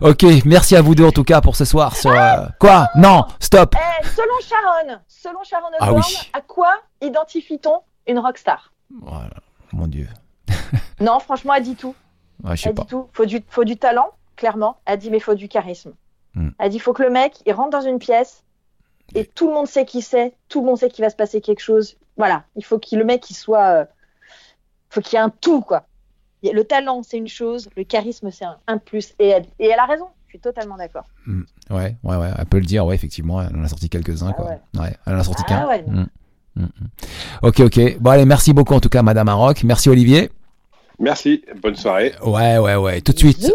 ok, 0.00 0.24
merci 0.44 0.76
à 0.76 0.82
vous 0.82 0.94
deux 0.94 1.04
en 1.06 1.10
tout 1.12 1.24
cas 1.24 1.40
pour 1.40 1.56
ce 1.56 1.64
soir 1.64 1.96
sur. 1.96 2.10
euh, 2.10 2.46
Quoi? 2.60 2.88
Non, 2.96 3.24
stop. 3.40 3.74
Eh, 3.76 4.06
selon 4.06 4.34
Sharon, 4.46 4.98
selon 5.08 5.42
Sharon 5.44 5.66
Ah 5.80 5.86
Osbourne, 5.92 6.02
oui. 6.06 6.30
à 6.32 6.40
quoi 6.40 6.72
identifie-t-on 7.02 7.80
une 8.06 8.18
rockstar? 8.18 8.72
Voilà, 9.02 9.34
mon 9.72 9.86
Dieu. 9.86 10.08
Non, 11.00 11.20
franchement, 11.20 11.54
elle 11.54 11.62
dit 11.62 11.76
tout. 11.76 11.94
Ouais, 12.42 12.56
je 12.56 12.62
sais 12.62 12.68
Elle 12.70 12.74
pas. 12.74 12.82
dit 12.82 12.88
tout. 12.88 13.08
Faut 13.12 13.24
du, 13.26 13.42
faut 13.48 13.64
du 13.64 13.76
talent, 13.76 14.10
clairement. 14.36 14.78
Elle 14.84 14.98
dit, 14.98 15.10
mais 15.10 15.20
faut 15.20 15.34
du 15.34 15.48
charisme. 15.48 15.92
Hmm. 16.34 16.50
Elle 16.58 16.70
dit, 16.70 16.78
faut 16.80 16.92
que 16.92 17.02
le 17.02 17.10
mec, 17.10 17.34
il 17.46 17.52
rentre 17.52 17.70
dans 17.70 17.80
une 17.82 17.98
pièce 17.98 18.42
et 19.14 19.24
tout 19.24 19.46
le 19.48 19.54
monde 19.54 19.66
sait 19.66 19.84
qui 19.86 20.02
c'est, 20.02 20.34
tout 20.48 20.60
le 20.60 20.66
monde 20.66 20.76
sait 20.78 20.88
qu'il 20.90 21.04
va 21.04 21.10
se 21.10 21.16
passer 21.16 21.40
quelque 21.40 21.60
chose. 21.60 21.96
Voilà, 22.16 22.44
il 22.56 22.64
faut 22.64 22.78
que 22.78 22.96
le 22.96 23.04
mec, 23.04 23.30
il 23.30 23.34
soit, 23.34 23.64
euh, 23.66 23.84
faut 24.90 25.00
qu'il 25.00 25.14
y 25.14 25.16
ait 25.16 25.24
un 25.24 25.30
tout, 25.30 25.60
quoi. 25.60 25.86
Le 26.42 26.62
talent, 26.62 27.02
c'est 27.02 27.16
une 27.16 27.28
chose, 27.28 27.68
le 27.76 27.84
charisme, 27.84 28.30
c'est 28.30 28.44
un, 28.44 28.58
un 28.66 28.78
plus. 28.78 29.14
Et 29.18 29.28
elle, 29.28 29.46
et 29.58 29.68
elle 29.68 29.78
a 29.78 29.86
raison. 29.86 30.08
Je 30.26 30.32
suis 30.32 30.40
totalement 30.40 30.76
d'accord. 30.76 31.06
Ouais, 31.70 31.96
ouais, 32.02 32.16
ouais. 32.16 32.30
Elle 32.36 32.46
peut 32.46 32.58
le 32.58 32.66
dire, 32.66 32.84
ouais, 32.84 32.94
effectivement. 32.94 33.40
Elle 33.40 33.56
en 33.56 33.64
a 33.64 33.68
sorti 33.68 33.88
quelques-uns, 33.88 34.30
Ah 34.30 34.32
quoi. 34.34 34.44
ouais. 34.46 34.60
Ouais, 34.78 34.96
elle 35.06 35.14
en 35.14 35.20
a 35.20 35.24
sorti 35.24 35.42
Ah 35.46 35.48
qu'un. 35.48 35.66
ouais. 35.68 35.82
Mm. 35.82 36.06
Mm, 36.58 36.64
mm. 36.64 36.88
Ok, 37.42 37.60
ok. 37.60 37.98
Bon, 38.00 38.10
allez, 38.10 38.24
merci 38.24 38.52
beaucoup 38.52 38.74
en 38.74 38.80
tout 38.80 38.88
cas, 38.88 39.02
Madame 39.02 39.26
Maroc. 39.26 39.62
Merci 39.64 39.88
Olivier. 39.88 40.30
Merci, 41.00 41.44
bonne 41.62 41.76
soirée. 41.76 42.12
Ouais, 42.24 42.58
ouais, 42.58 42.74
ouais. 42.74 43.00
Tout 43.00 43.12
de 43.12 43.18
suite. 43.18 43.50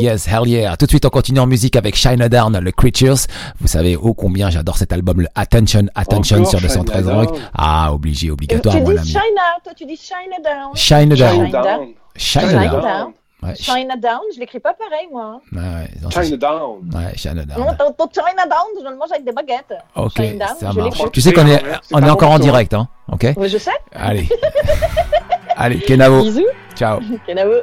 Yes, 0.00 0.28
hell 0.28 0.46
yeah. 0.46 0.76
Tout 0.76 0.86
de 0.86 0.90
suite, 0.90 1.04
on 1.04 1.10
continue 1.10 1.40
en 1.40 1.46
musique 1.46 1.74
avec 1.74 1.96
Shine 1.96 2.28
Down, 2.28 2.58
le 2.58 2.70
Creatures. 2.70 3.26
Vous 3.60 3.66
savez 3.66 3.96
ô 3.96 4.14
combien 4.14 4.50
j'adore 4.50 4.78
cet 4.78 4.92
album, 4.92 5.20
le 5.20 5.26
Attention, 5.34 5.86
Attention 5.96 6.36
Encore 6.38 6.50
sur 6.50 6.60
Shine 6.60 6.68
213 6.84 7.04
Down. 7.06 7.16
Rock. 7.16 7.38
Ah, 7.54 7.92
obligé, 7.92 8.28
Et 8.28 8.30
obligatoire, 8.30 8.76
tu 8.76 8.80
dis 9.02 9.12
toi 9.12 9.72
tu 9.76 9.84
dis 9.84 9.96
Shine 9.96 10.42
Down. 10.42 10.74
Shine 10.74 11.08
Down. 11.08 11.46
Shine 11.46 11.50
Down. 11.50 11.88
Shine 12.14 12.40
Shine 12.48 12.70
Down. 12.70 13.12
Ouais, 13.46 13.54
sh- 13.54 13.64
Shine 13.72 13.94
Down, 14.00 14.20
je 14.34 14.40
l'écris 14.40 14.60
pas 14.60 14.74
pareil 14.74 15.06
moi. 15.12 15.40
ouais, 15.52 15.58
ouais, 15.58 15.90
non, 16.02 16.10
c'est- 16.10 16.24
China 16.24 16.36
Down. 16.36 16.90
Ouais, 16.94 17.16
Shine 17.16 17.34
Down. 17.44 17.58
Non, 17.58 17.74
ton, 17.78 17.92
ton 17.92 18.08
China 18.12 18.44
Down, 18.44 18.66
je 18.84 18.88
le 18.90 18.96
mange 18.96 19.10
avec 19.12 19.24
des 19.24 19.32
baguettes. 19.32 19.74
Ok, 19.94 20.20
ça 20.58 20.72
marche. 20.72 21.02
Tu 21.12 21.20
sais 21.20 21.32
qu'on 21.32 21.46
est, 21.46 21.62
on 21.92 22.02
est 22.02 22.10
encore 22.10 22.30
en 22.32 22.38
direct, 22.38 22.74
hein. 22.74 22.88
Ok? 23.12 23.26
Oui, 23.36 23.48
je 23.48 23.58
sais. 23.58 23.70
Allez. 23.94 24.28
Allez, 25.56 25.78
Kenavo. 25.80 26.22
Bisous. 26.22 26.44
Ciao. 26.74 26.98
Kenavo. 27.26 27.54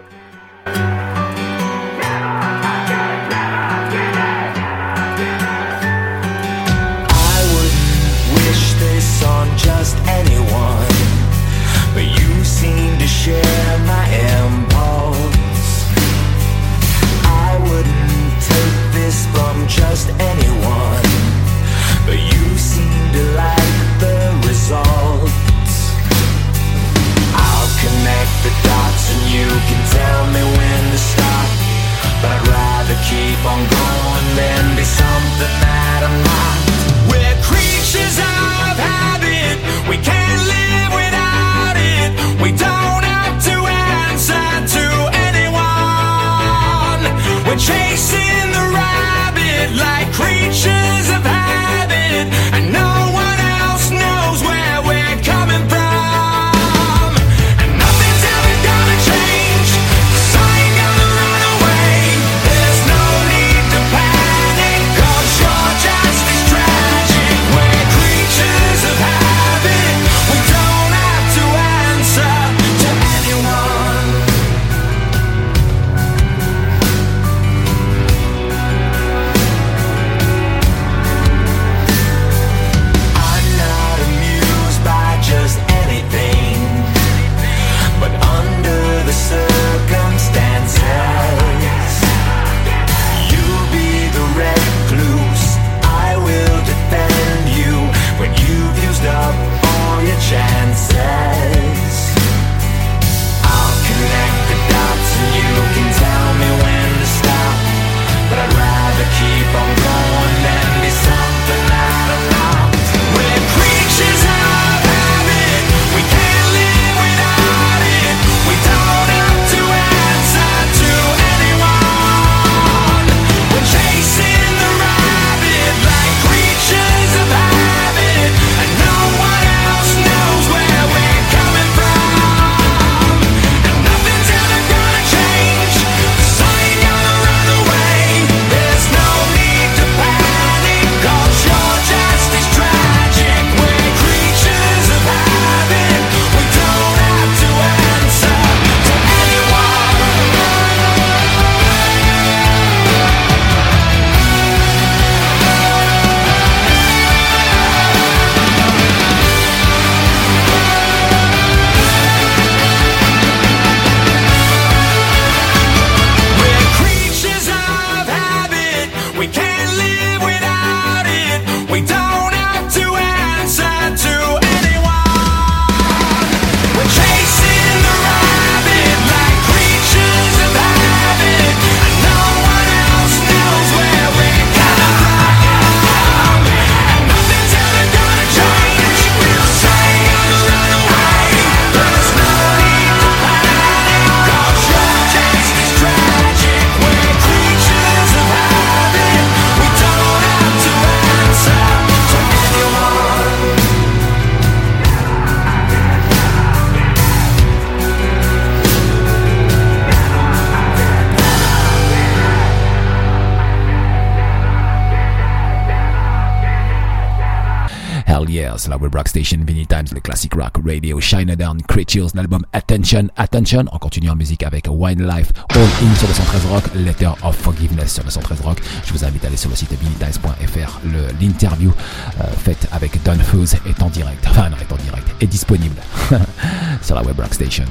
Years, 218.34 218.68
la 218.68 218.78
web 218.78 218.94
rock 218.96 219.08
station, 219.08 219.38
Vinny 219.46 219.66
Times, 219.68 219.94
le 219.94 220.00
classic 220.00 220.34
rock 220.34 220.58
radio, 220.66 221.00
Shine 221.00 221.36
Down, 221.36 221.62
Creatures, 221.62 222.10
l'album 222.16 222.44
Attention, 222.52 223.08
Attention. 223.16 223.66
On 223.72 223.78
continue 223.78 224.10
en 224.10 224.16
musique 224.16 224.44
avec 224.44 224.68
Wildlife, 224.70 225.32
All 225.50 225.62
In 225.62 225.96
sur 225.96 226.08
213 226.08 226.46
Rock, 226.48 226.64
Letter 226.76 227.12
of 227.24 227.36
Forgiveness 227.36 227.94
sur 227.94 228.04
213 228.04 228.42
Rock. 228.42 228.62
Je 228.86 228.94
vous 228.94 229.06
invite 229.06 229.24
à 229.24 229.28
aller 229.28 229.38
sur 229.38 229.50
le 229.50 229.56
site 229.56 229.72
vinnytimes.fr. 229.72 230.80
L'interview 231.22 231.72
euh, 232.20 232.24
faite 232.38 232.68
avec 232.72 233.02
Don 233.04 233.20
Foos 233.20 233.56
est 233.68 233.82
en 233.82 233.90
direct, 233.90 234.26
enfin 234.28 234.50
non, 234.50 234.58
est 234.58 234.74
en 234.74 234.78
direct, 234.78 235.08
est 235.22 235.28
disponible 235.28 235.76
sur 236.82 236.96
la 236.96 237.04
web 237.04 237.20
rock 237.20 237.34
station. 237.34 237.66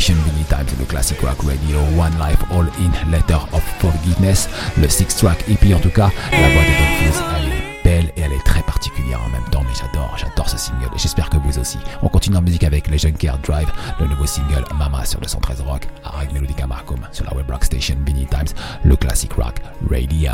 Station 0.00 0.16
Times, 0.48 0.66
le 0.78 0.86
Classic 0.86 1.20
Rock 1.20 1.42
Radio, 1.42 1.78
One 1.98 2.14
Life 2.18 2.42
All 2.50 2.66
In, 2.80 3.10
Letter 3.10 3.36
of 3.52 3.62
Forgiveness, 3.80 4.48
le 4.80 4.88
six 4.88 5.14
track, 5.14 5.44
EP 5.46 5.74
en 5.74 5.78
tout 5.78 5.90
cas, 5.90 6.10
la 6.32 6.38
voix 6.38 6.62
de 6.62 6.68
Don 6.68 7.20
elle 7.36 7.48
est 7.52 7.84
belle 7.84 8.12
et 8.16 8.22
elle 8.22 8.32
est 8.32 8.42
très 8.42 8.62
particulière 8.62 9.20
en 9.22 9.28
même 9.28 9.44
temps, 9.50 9.62
mais 9.62 9.74
j'adore, 9.78 10.16
j'adore 10.16 10.48
ce 10.48 10.56
single 10.56 10.88
et 10.94 10.98
j'espère 10.98 11.28
que 11.28 11.36
vous 11.36 11.58
aussi. 11.58 11.76
On 12.00 12.08
continue 12.08 12.38
en 12.38 12.40
musique 12.40 12.64
avec 12.64 12.88
les 12.88 12.96
Junker 12.96 13.34
Drive, 13.46 13.70
le 14.00 14.06
nouveau 14.06 14.24
single 14.24 14.64
Mama 14.74 15.04
sur 15.04 15.20
le 15.20 15.28
113 15.28 15.60
Rock, 15.60 15.86
Arag 16.02 16.32
Melodica 16.32 16.66
Marcom 16.66 17.00
sur 17.12 17.26
la 17.26 17.34
web 17.34 17.50
rock 17.50 17.64
station 17.64 17.96
Vinny 18.06 18.26
Times, 18.26 18.54
le 18.82 18.96
Classic 18.96 19.30
Rock 19.34 19.56
Radio. 19.90 20.30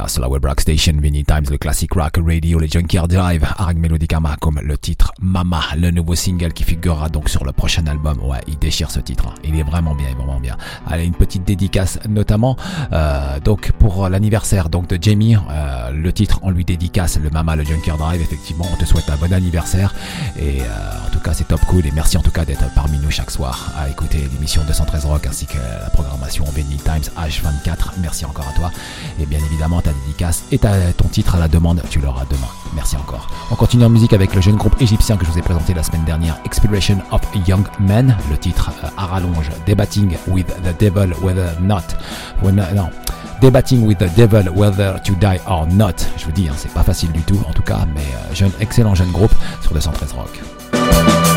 Yeah, 0.00 0.08
sur 0.08 0.22
la 0.22 0.28
web 0.28 0.44
rock 0.44 0.60
station 0.60 0.94
Vinny 1.00 1.24
Times, 1.24 1.44
le 1.50 1.58
classic 1.58 1.92
rock 1.94 2.18
radio, 2.24 2.58
les 2.58 2.68
Junkyard 2.68 3.08
Drive, 3.08 3.44
Arg 3.58 3.76
Melodicama 3.76 4.36
comme 4.40 4.60
le 4.62 4.78
titre 4.78 5.12
Mama, 5.20 5.60
le 5.76 5.90
nouveau 5.90 6.14
single 6.14 6.52
qui 6.52 6.64
figurera 6.64 7.08
donc 7.08 7.28
sur 7.28 7.44
le 7.44 7.52
prochain 7.52 7.86
album. 7.86 8.18
Ouais, 8.22 8.38
il 8.46 8.58
déchire 8.58 8.90
ce 8.90 9.00
titre, 9.00 9.34
il 9.44 9.58
est 9.58 9.62
vraiment 9.62 9.94
bien, 9.94 10.08
vraiment 10.16 10.40
bien. 10.40 10.56
Allez, 10.86 11.04
une 11.04 11.14
petite 11.14 11.44
dédicace 11.44 11.98
notamment 12.08 12.56
euh, 12.92 13.40
donc 13.40 13.72
pour 13.72 14.08
l'anniversaire 14.08 14.68
donc 14.68 14.88
de 14.88 14.98
Jamie, 15.00 15.36
euh, 15.36 15.90
le 15.90 16.12
titre 16.12 16.40
on 16.42 16.50
lui 16.50 16.64
dédicace 16.64 17.18
le 17.18 17.28
Mama, 17.30 17.56
le 17.56 17.64
Junkyard 17.64 17.98
Drive. 17.98 18.20
Effectivement, 18.20 18.66
on 18.72 18.76
te 18.76 18.84
souhaite 18.84 19.10
un 19.10 19.16
bon 19.16 19.32
anniversaire 19.32 19.94
et 20.38 20.62
euh, 20.62 20.64
en 21.06 21.10
tout 21.10 21.20
cas 21.20 21.34
c'est 21.34 21.48
top 21.48 21.60
cool 21.66 21.86
et 21.86 21.92
merci 21.92 22.16
en 22.16 22.22
tout 22.22 22.30
cas 22.30 22.44
d'être 22.44 22.72
parmi 22.74 22.98
nous 22.98 23.10
chaque 23.10 23.30
soir 23.30 23.72
à 23.76 23.88
écouter 23.88 24.18
l'émission 24.32 24.62
213 24.66 25.04
Rock 25.04 25.26
ainsi 25.26 25.46
que 25.46 25.58
la 25.58 25.90
programmation 25.90 26.44
Vinny 26.44 26.76
Times 26.76 27.12
H24. 27.18 27.98
Merci 28.00 28.24
encore 28.24 28.48
à 28.48 28.52
toi 28.52 28.70
et 29.20 29.26
bien 29.26 29.40
évidemment 29.40 29.78
dédicace 29.92 30.44
et 30.52 30.58
ton 30.58 31.08
titre 31.08 31.34
à 31.34 31.38
la 31.38 31.48
demande, 31.48 31.82
tu 31.90 32.00
l'auras 32.00 32.24
demain. 32.28 32.46
Merci 32.74 32.96
encore. 32.96 33.28
On 33.50 33.54
continue 33.56 33.84
en 33.84 33.88
musique 33.90 34.12
avec 34.12 34.34
le 34.34 34.40
jeune 34.40 34.56
groupe 34.56 34.80
égyptien 34.80 35.16
que 35.16 35.24
je 35.26 35.30
vous 35.30 35.38
ai 35.38 35.42
présenté 35.42 35.74
la 35.74 35.82
semaine 35.82 36.04
dernière, 36.04 36.36
Expiration 36.44 36.98
of 37.10 37.20
Young 37.46 37.64
Men, 37.80 38.16
le 38.30 38.38
titre 38.38 38.70
euh, 38.84 38.88
à 38.96 39.06
rallonge, 39.06 39.50
Debating 39.66 40.16
with 40.28 40.46
the 40.46 40.78
Devil 40.80 41.12
Whether 41.22 41.50
Not. 41.60 41.82
when- 42.42 42.64
non. 42.74 42.90
Debating 43.40 43.86
with 43.86 43.98
the 43.98 44.14
Devil 44.16 44.50
Whether 44.54 45.00
to 45.02 45.14
Die 45.14 45.40
or 45.46 45.66
Not. 45.66 45.94
Je 46.18 46.26
vous 46.26 46.32
dis, 46.32 46.48
hein, 46.48 46.54
c'est 46.56 46.72
pas 46.72 46.82
facile 46.82 47.10
du 47.12 47.22
tout 47.22 47.40
en 47.48 47.52
tout 47.52 47.62
cas, 47.62 47.78
mais 47.94 48.00
euh, 48.02 48.34
jeune, 48.34 48.52
excellent 48.60 48.94
jeune 48.94 49.10
groupe 49.10 49.34
sur 49.62 49.72
213 49.72 50.12
Rock. 50.12 51.29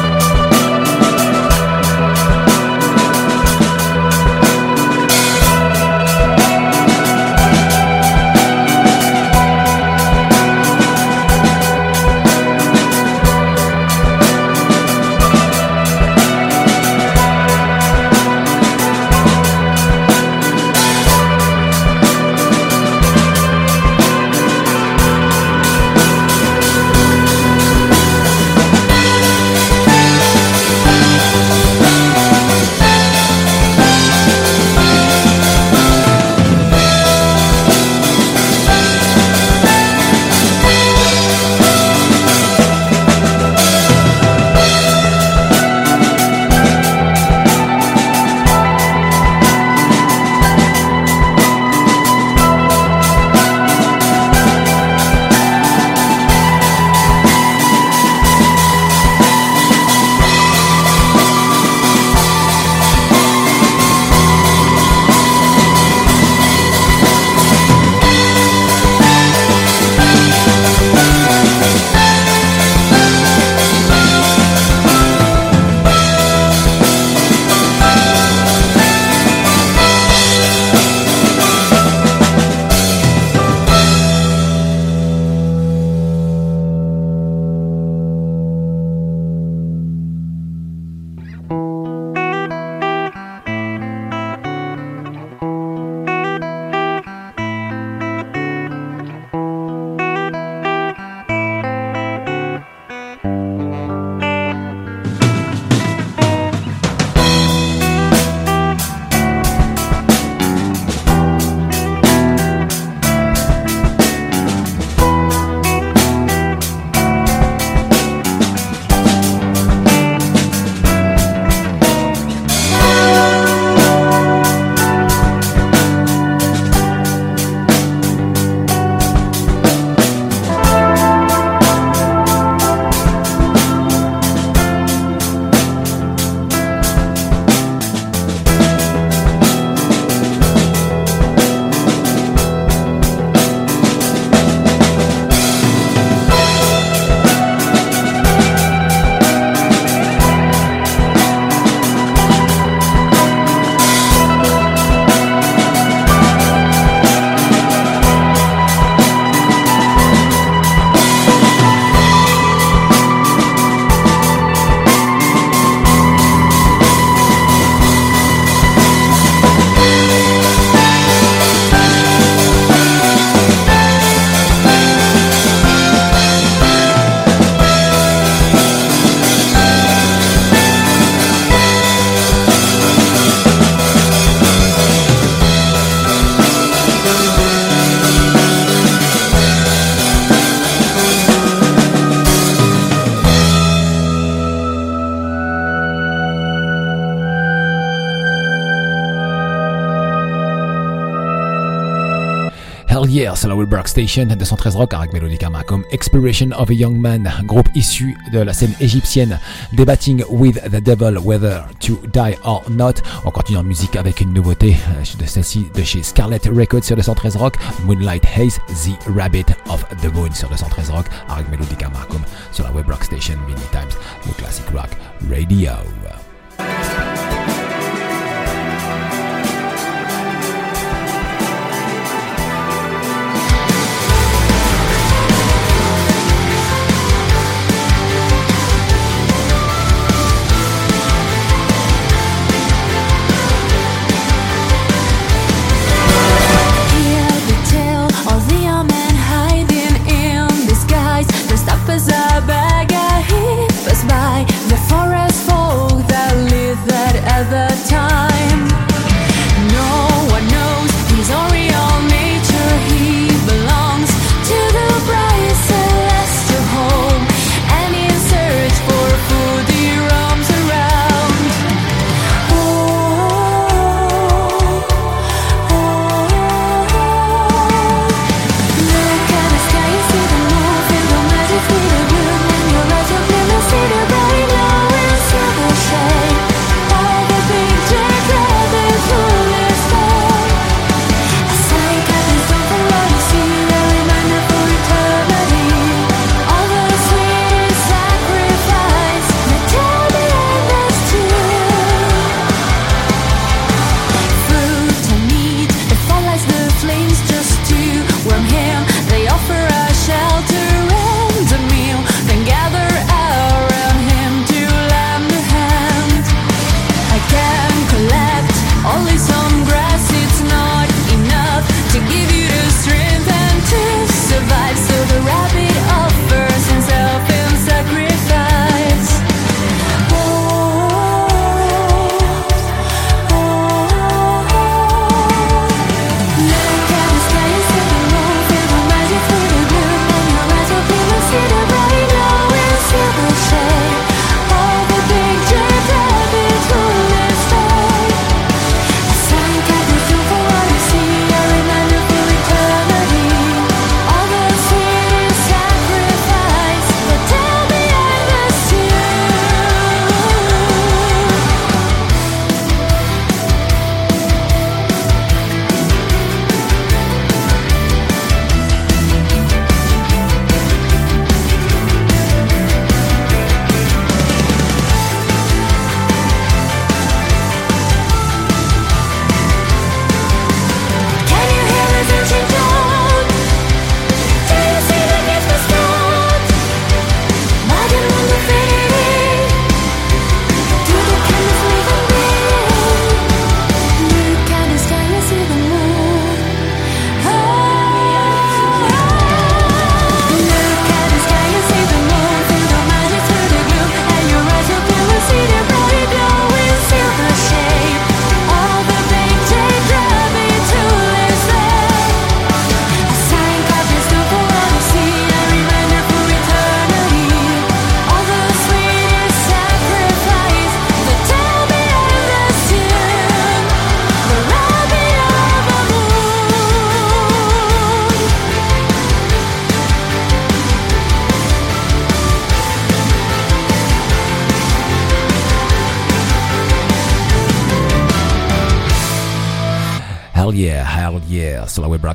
Sur 203.43 203.49
la 203.49 203.57
Wilbrook 203.57 203.89
Station 203.89 204.25
213 204.25 204.77
Rock 204.77 204.93
avec 204.93 205.11
Melodicama 205.11 205.63
comme 205.63 205.83
Expiration 205.91 206.51
of 206.57 206.69
a 206.69 206.73
Young 206.73 206.95
Man, 206.95 207.29
groupe 207.43 207.67
issu 207.75 208.15
de 208.31 208.39
la 208.39 208.53
scène 208.53 208.71
égyptienne 208.79 209.37
Debating 209.73 210.23
with 210.29 210.61
the 210.71 210.81
Devil 210.81 211.17
Whether 211.21 211.65
to 211.81 211.99
Die 212.13 212.37
or 212.45 212.63
Not. 212.69 213.01
On 213.25 213.31
continue 213.31 213.57
en 213.57 213.63
musique 213.63 213.97
avec 213.97 214.21
une 214.21 214.31
nouveauté 214.31 214.77
euh, 214.91 215.03
de 215.19 215.25
celle-ci 215.25 215.65
de 215.75 215.83
chez 215.83 216.03
Scarlet 216.03 216.39
Records 216.45 216.85
sur 216.85 216.95
213 216.95 217.35
Rock, 217.35 217.55
Moonlight 217.83 218.23
Haze, 218.33 218.61
The 218.69 218.97
Rabbit 219.13 219.47
of 219.69 219.85
the 220.01 220.13
Moon 220.13 220.31
sur 220.33 220.47
213 220.47 220.91
Rock 220.91 221.07
avec 221.27 221.49
Melodicama 221.51 221.99
comme 222.09 222.23
sur 222.53 222.63
la 222.63 222.71
Wilbrook 222.71 223.03
Station 223.03 223.35
Many 223.49 223.59
Times, 223.73 223.99
le 224.25 224.31
classic 224.41 224.63
rock 224.73 224.91
radio. 225.29 225.73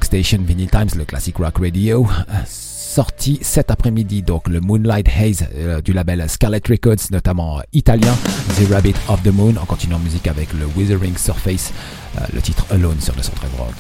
Station 0.09 0.39
Vinyl 0.41 0.71
Times, 0.71 0.89
le 0.97 1.05
classic 1.05 1.37
rock 1.37 1.59
radio. 1.59 2.07
Sorti 2.47 3.39
cet 3.43 3.71
après-midi, 3.71 4.23
donc 4.23 4.49
le 4.49 4.59
Moonlight 4.61 5.07
Haze 5.07 5.47
euh, 5.55 5.83
du 5.83 5.93
label 5.93 6.25
Scarlet 6.31 6.63
Records, 6.67 7.11
notamment 7.11 7.61
italien, 7.75 8.15
The 8.57 8.73
Rabbit 8.73 8.95
of 9.09 9.23
the 9.23 9.33
Moon, 9.33 9.57
en 9.59 9.67
continuant 9.67 9.99
musique 9.99 10.27
avec 10.27 10.55
le 10.55 10.65
Withering 10.75 11.19
Surface, 11.19 11.75
euh, 12.17 12.21
le 12.33 12.41
titre 12.41 12.65
Alone 12.71 12.99
sur 13.03 13.15
le 13.17 13.23
centre 13.23 13.43
rock. 13.59 13.75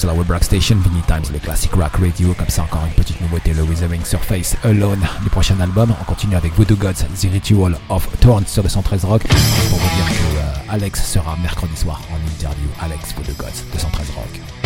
Sur 0.00 0.08
la 0.08 0.14
Web 0.14 0.30
Rock 0.30 0.44
Station, 0.44 0.76
Vinny 0.76 1.02
Times, 1.06 1.30
le 1.30 1.38
classic 1.38 1.72
rock 1.74 1.92
radio. 2.00 2.32
Comme 2.32 2.48
ça, 2.48 2.62
encore 2.62 2.82
une 2.86 2.92
petite 2.94 3.20
nouveauté, 3.20 3.52
le 3.52 3.62
Withering 3.62 4.02
Surface 4.02 4.56
Alone 4.64 5.06
du 5.22 5.28
prochain 5.28 5.60
album. 5.60 5.94
On 6.00 6.04
continue 6.04 6.36
avec 6.36 6.54
Voodoo 6.54 6.74
Gods, 6.76 7.04
The 7.20 7.30
Ritual 7.30 7.76
of 7.90 8.08
Thorns 8.20 8.46
sur 8.46 8.62
le 8.62 8.70
113 8.70 9.04
Rock. 9.04 9.22
Pour 9.24 9.78
vous 9.78 9.96
dire 9.96 10.08
que 10.08 10.38
euh, 10.38 10.72
Alex 10.72 11.04
sera 11.04 11.36
mercredi 11.42 11.76
soir 11.76 12.00
en 12.10 12.30
interview. 12.30 12.68
Alex 12.80 13.14
Voodoo 13.14 13.34
Gods, 13.34 13.62
213 13.72 14.06
Rock. 14.16 14.59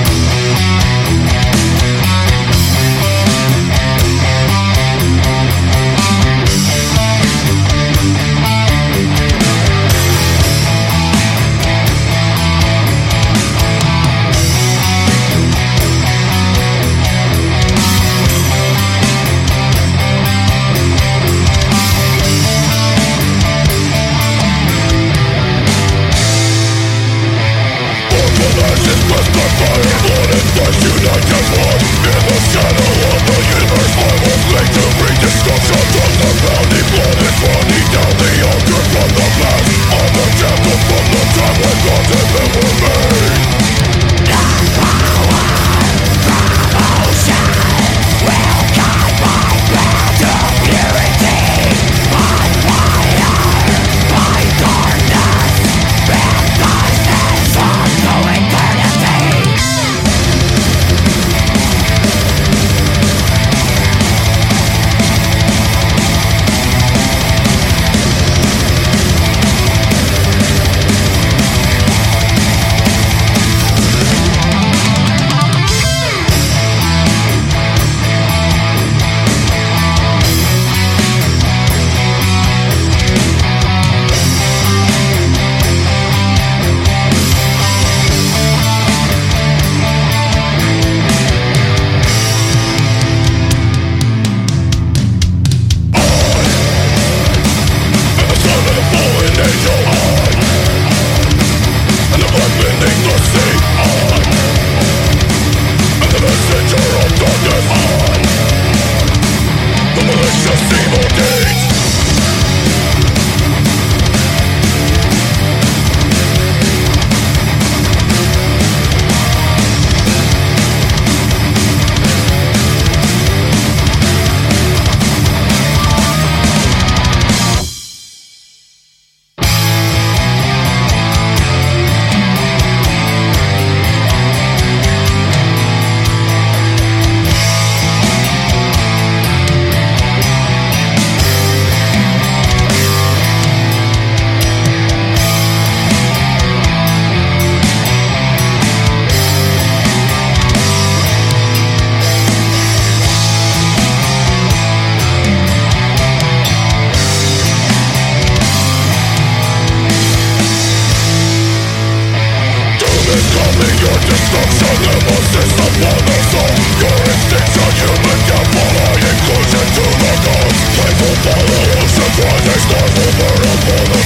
Surprise, 171.95 172.49
I 172.49 172.59
start 172.59 172.91
over 172.99 173.35
upon 173.55 174.04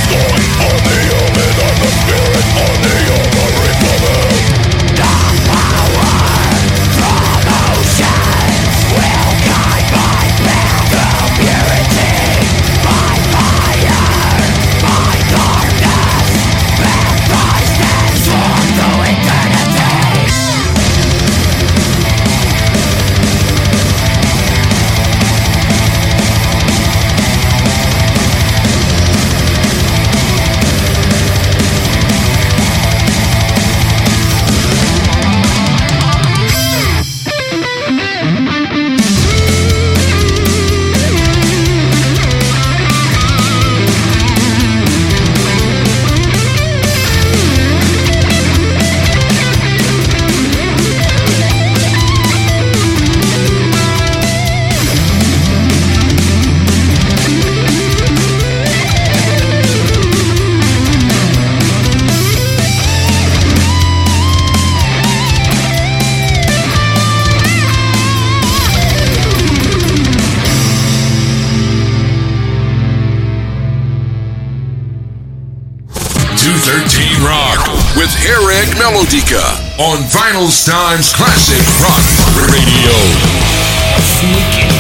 on 79.89 80.05
Vinyl's 80.05 80.67
Times 80.69 81.15
Classic 81.17 81.65
Rock 81.81 82.05
Radio. 82.53 82.93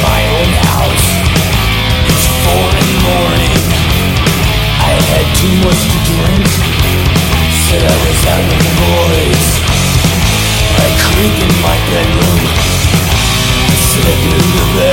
my 0.05 0.20
own 0.36 0.52
house. 0.68 1.09
It's 2.12 2.28
four 2.44 2.68
in 2.76 2.85
the 2.93 3.01
morning. 3.09 3.56
I 4.85 4.93
had 5.09 5.24
too 5.40 5.55
much 5.64 5.80
to 5.80 5.98
drink. 6.12 6.44
Said 7.64 7.89
I 7.89 7.97
was 8.05 8.20
out 8.28 8.44
with 8.52 8.60
the 8.60 8.74
boys. 8.85 9.47
I 10.76 10.86
creep 11.01 11.36
in 11.40 11.56
my 11.64 11.76
bedroom. 11.89 12.44
Slip 13.89 14.20
into 14.28 14.64
bed. 14.76 14.88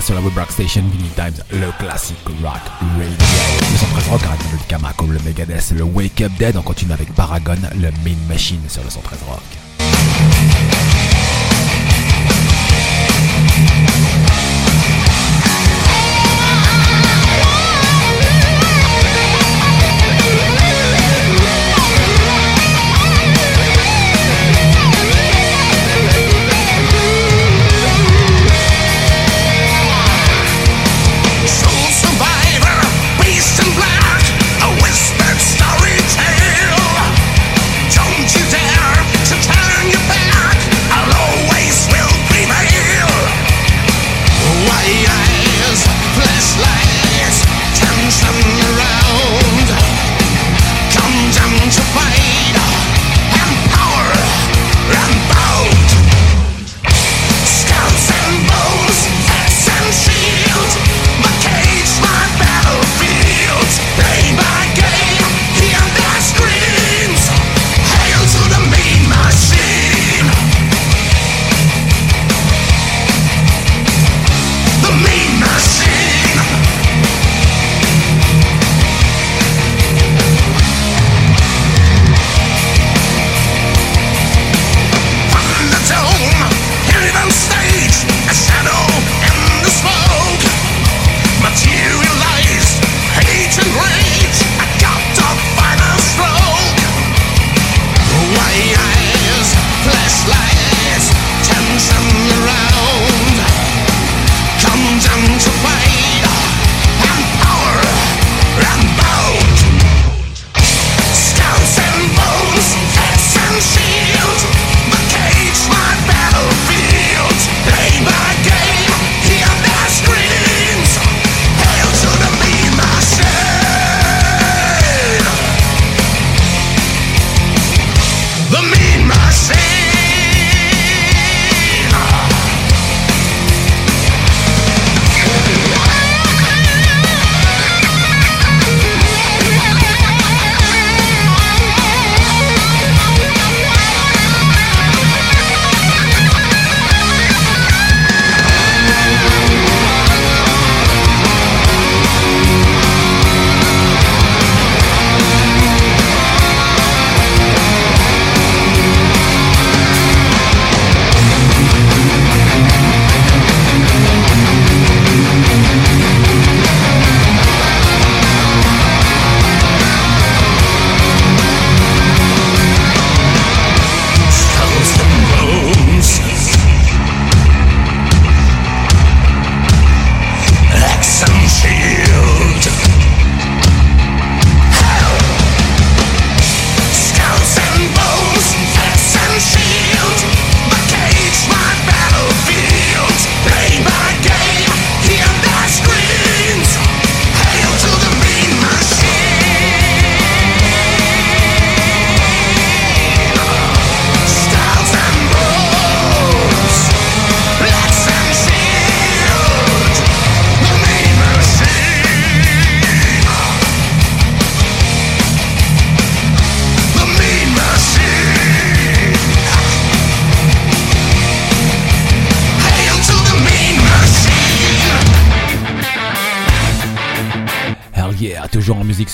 sur 0.00 0.14
la 0.14 0.20
web 0.20 0.36
rock 0.36 0.52
station 0.52 0.82
Vinny 0.92 1.08
Times, 1.16 1.44
le 1.50 1.72
classique 1.78 2.16
rock 2.40 2.60
radio. 2.80 3.16
Le 3.72 3.78
centre 3.78 4.10
rock 4.10 4.20
avec 4.22 4.68
Kamako, 4.68 5.06
le 5.06 5.18
Megadeth, 5.24 5.72
le 5.76 5.82
Wake 5.82 6.20
Up 6.20 6.30
Dead. 6.38 6.56
On 6.56 6.62
continue 6.62 6.92
avec 6.92 7.12
Paragon, 7.14 7.56
le 7.74 7.90
Mean 8.04 8.18
Machine 8.28 8.60
sur 8.68 8.84
le 8.84 8.90
113 8.90 9.18
rock. 9.28 9.61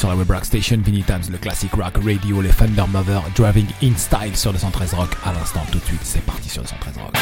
la 0.09 0.17
web 0.17 0.31
rock 0.31 0.45
station, 0.45 0.79
Vinny 0.79 1.03
Times, 1.03 1.31
le 1.31 1.39
classic 1.39 1.73
rock 1.75 1.99
radio, 2.03 2.41
les 2.41 2.51
Thunder 2.51 2.85
Mother, 2.89 3.23
Driving 3.35 3.67
in 3.83 3.95
Style 3.97 4.37
sur 4.37 4.53
213 4.53 4.95
Rock. 4.95 5.11
À 5.25 5.33
l'instant, 5.33 5.65
tout 5.71 5.79
de 5.79 5.85
suite, 5.85 6.01
c'est 6.03 6.25
parti 6.25 6.49
sur 6.49 6.63
213 6.63 6.95
Rock. 6.97 7.15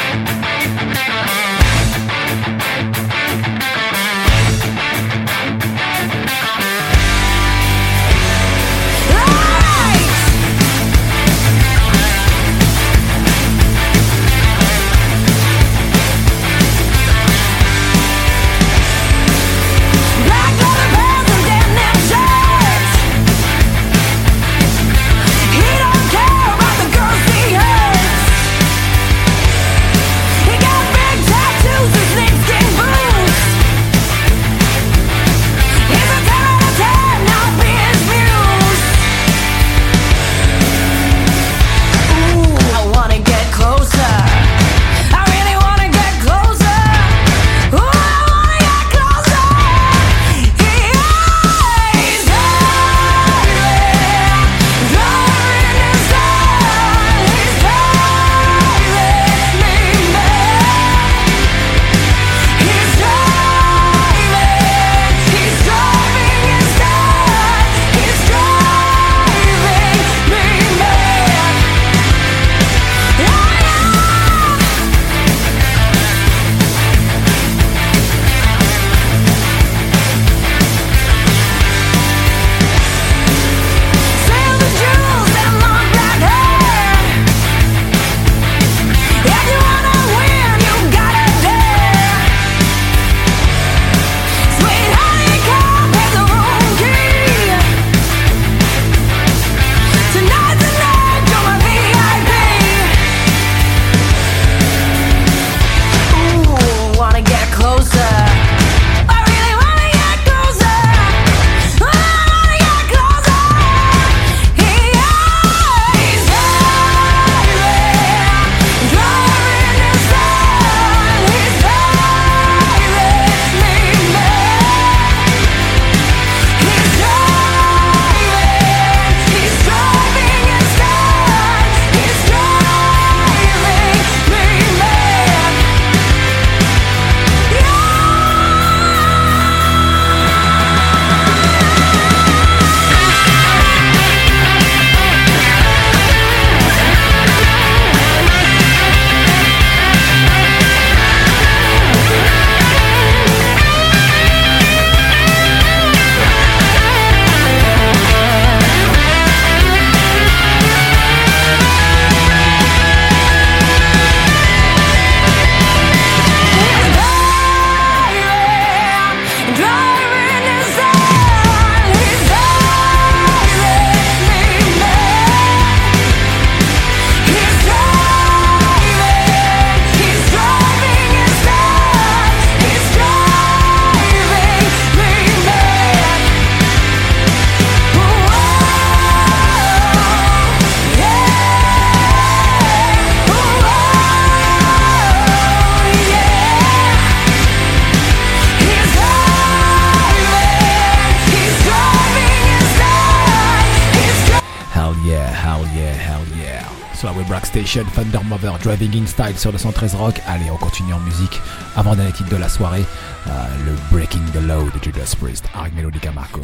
Station, 207.66 207.84
Thunder 207.96 208.20
Driving 208.62 209.02
in 209.02 209.06
Style 209.06 209.36
sur 209.36 209.50
le 209.50 209.58
113 209.58 209.96
Rock. 209.96 210.22
Allez, 210.28 210.48
on 210.52 210.56
continue 210.56 210.92
en 210.92 211.00
musique. 211.00 211.40
Avant 211.74 211.96
dernier 211.96 212.12
titre 212.12 212.30
de 212.30 212.36
la 212.36 212.48
soirée, 212.48 212.84
euh, 213.26 213.30
le 213.64 213.72
Breaking 213.90 214.22
the 214.32 214.40
Law 214.46 214.70
de 214.70 214.80
Judas 214.80 215.16
Priest, 215.20 215.46
avec 215.52 215.74
Melodica 215.74 216.12
Marco. 216.12 216.40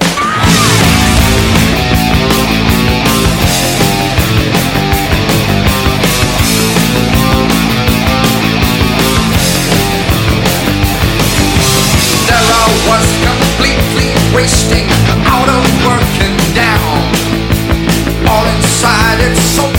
Was 12.88 13.06
completely 13.22 14.10
wasting, 14.34 14.86
out 15.24 15.48
of 15.48 15.62
down. 16.52 16.98
All 18.26 18.44
inside, 18.56 19.71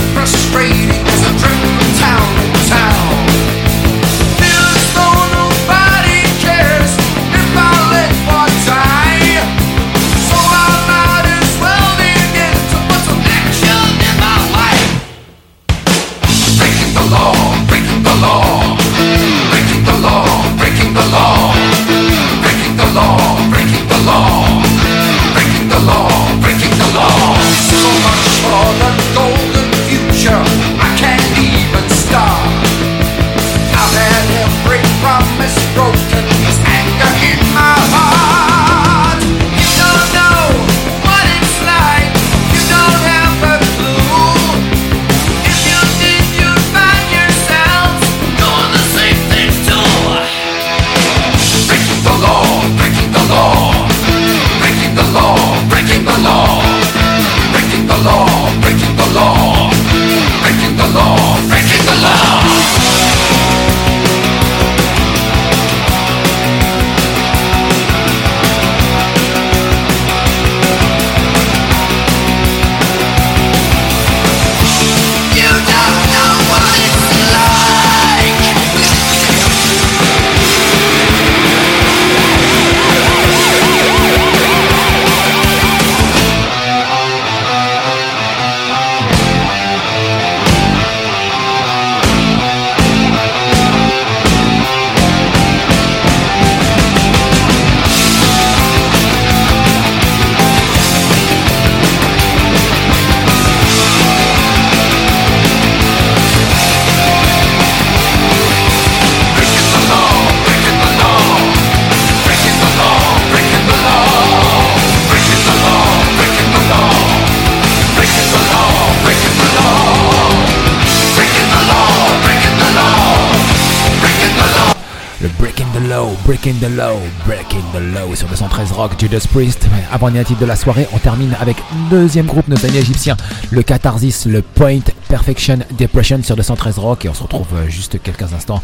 Judas 128.98 129.26
Priest. 129.32 129.66
Avant 129.92 130.10
dernier 130.10 130.24
titre 130.24 130.40
de 130.40 130.46
la 130.46 130.56
soirée, 130.56 130.86
on 130.92 130.98
termine 130.98 131.34
avec 131.40 131.56
deuxième 131.90 132.26
groupe, 132.26 132.48
nos 132.48 132.64
amis 132.64 132.78
égyptiens, 132.78 133.16
le 133.50 133.62
Catharsis, 133.62 134.26
le 134.26 134.42
Point 134.42 134.80
Perfection 135.08 135.58
Depression 135.78 136.22
sur 136.22 136.36
213 136.36 136.78
Rock. 136.78 137.04
Et 137.04 137.08
on 137.08 137.14
se 137.14 137.22
retrouve 137.22 137.46
euh, 137.54 137.68
juste 137.68 138.00
quelques 138.02 138.32
instants 138.32 138.62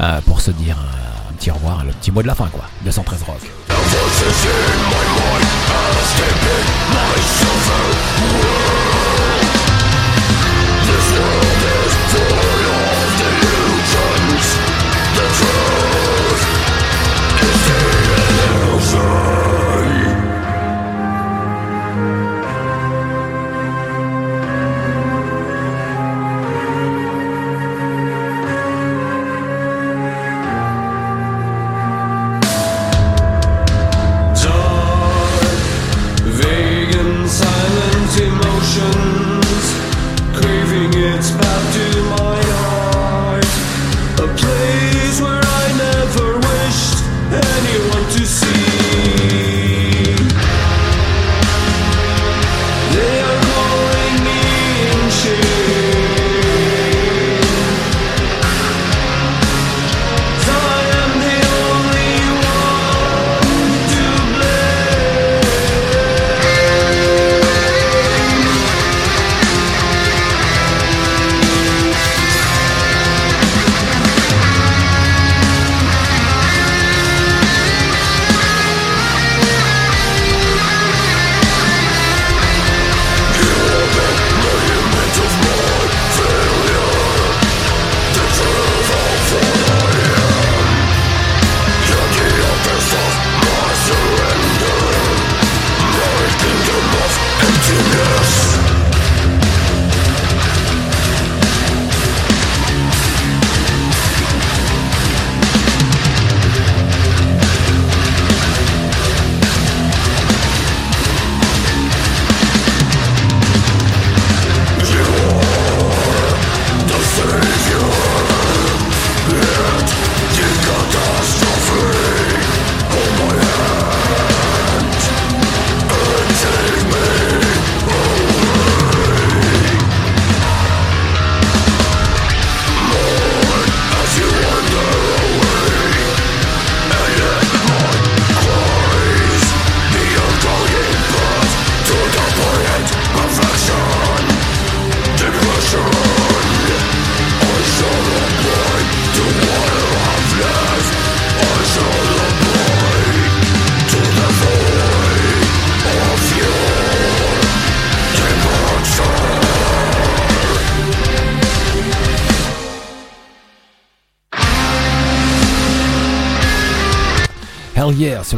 euh, 0.00 0.20
pour 0.26 0.40
se 0.40 0.50
dire 0.50 0.76
euh, 0.78 1.30
un 1.30 1.32
petit 1.34 1.50
au 1.50 1.54
revoir, 1.54 1.84
le 1.84 1.92
petit 1.92 2.10
mot 2.10 2.22
de 2.22 2.26
la 2.26 2.34
fin 2.34 2.48
quoi. 2.48 2.64
213 2.84 3.22
Rock. 3.22 3.40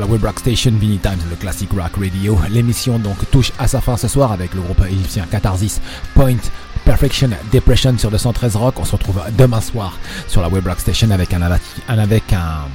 La 0.03 0.09
Web 0.09 0.25
Rock 0.25 0.41
Station 0.41 0.73
Vinny 0.73 0.99
Times, 0.99 1.21
le 1.31 1.37
classic 1.37 1.71
rock 1.71 1.93
radio. 1.97 2.37
L'émission 2.51 2.99
donc 2.99 3.19
touche 3.31 3.53
à 3.57 3.69
sa 3.69 3.81
fin 3.81 3.97
ce 3.97 4.09
soir 4.09 4.33
avec 4.33 4.53
le 4.53 4.61
groupe 4.61 4.85
égyptien 4.85 5.27
Catharsis 5.31 5.81
Point. 6.15 6.39
Perfection 6.85 7.31
Depression 7.53 7.97
sur 7.97 8.11
213 8.11 8.57
Rock. 8.57 8.81
On 8.81 8.85
se 8.85 8.93
retrouve 8.93 9.21
demain 9.39 9.61
soir 9.61 9.97
sur 10.27 10.43
la 10.43 10.49
Web 10.49 10.67
Rock 10.67 10.81
Station 10.81 11.13
avec 11.13 11.33
un, 11.33 11.43
avec 11.87 12.33
un, 12.33 12.67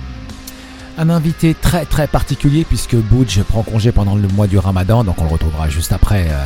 un 0.97 1.09
invité 1.09 1.53
très 1.53 1.83
très 1.83 2.07
particulier 2.07 2.63
puisque 2.63 2.95
Budge 2.95 3.41
prend 3.43 3.61
congé 3.61 3.91
pendant 3.91 4.15
le 4.15 4.29
mois 4.29 4.47
du 4.47 4.57
Ramadan, 4.57 5.03
donc 5.03 5.19
on 5.19 5.25
le 5.25 5.31
retrouvera 5.31 5.67
juste 5.67 5.91
après 5.91 6.27
euh, 6.29 6.45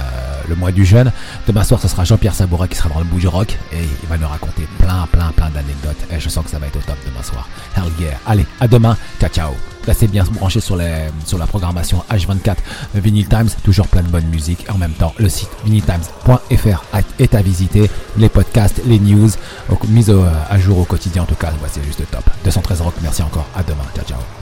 le 0.49 0.55
mois 0.55 0.71
du 0.71 0.83
jeûne. 0.83 1.11
Demain 1.45 1.63
soir, 1.63 1.79
ce 1.79 1.89
sera 1.89 2.05
Jean-Pierre 2.05 2.33
Sabouret 2.33 2.67
qui 2.67 2.77
sera 2.77 2.89
dans 2.89 2.99
le 2.99 3.05
Budge 3.05 3.27
Rock 3.27 3.55
et 3.71 3.83
il 4.01 4.09
va 4.09 4.17
nous 4.17 4.27
raconter 4.27 4.67
plein 4.79 5.07
plein 5.11 5.31
plein 5.35 5.51
d'anecdotes. 5.51 6.07
Et 6.11 6.19
je 6.19 6.27
sens 6.27 6.43
que 6.43 6.49
ça 6.49 6.57
va 6.57 6.65
être 6.65 6.77
au 6.77 6.81
top 6.81 6.97
demain 7.05 7.21
soir. 7.21 7.47
Hell 7.77 7.83
yeah. 7.99 8.17
Allez, 8.25 8.47
à 8.59 8.67
demain. 8.67 8.97
Ciao 9.19 9.29
ciao. 9.29 9.51
Restez 9.85 10.07
bien 10.07 10.23
branchés 10.23 10.59
sur, 10.59 10.77
sur 11.25 11.37
la 11.37 11.47
programmation 11.47 12.03
H24 12.09 12.57
Vinyl 12.95 13.27
Times, 13.27 13.49
toujours 13.63 13.87
plein 13.87 14.03
de 14.03 14.07
bonne 14.09 14.27
musique. 14.27 14.65
En 14.69 14.77
même 14.77 14.93
temps, 14.93 15.13
le 15.17 15.29
site 15.29 15.49
vinyltimes.fr 15.65 16.83
est 17.19 17.35
à 17.35 17.41
visiter. 17.41 17.89
Les 18.17 18.29
podcasts, 18.29 18.81
les 18.85 18.99
news, 18.99 19.29
mises 19.87 20.13
à 20.49 20.59
jour 20.59 20.79
au 20.79 20.85
quotidien 20.85 21.23
en 21.23 21.25
tout 21.25 21.35
cas. 21.35 21.47
Ouais, 21.47 21.69
c'est 21.71 21.83
juste 21.83 22.03
top. 22.11 22.23
213 22.43 22.81
Rock, 22.81 22.93
merci 23.01 23.23
encore. 23.23 23.47
À 23.55 23.63
demain. 23.63 23.83
Ciao 23.95 24.05
ciao. 24.05 24.40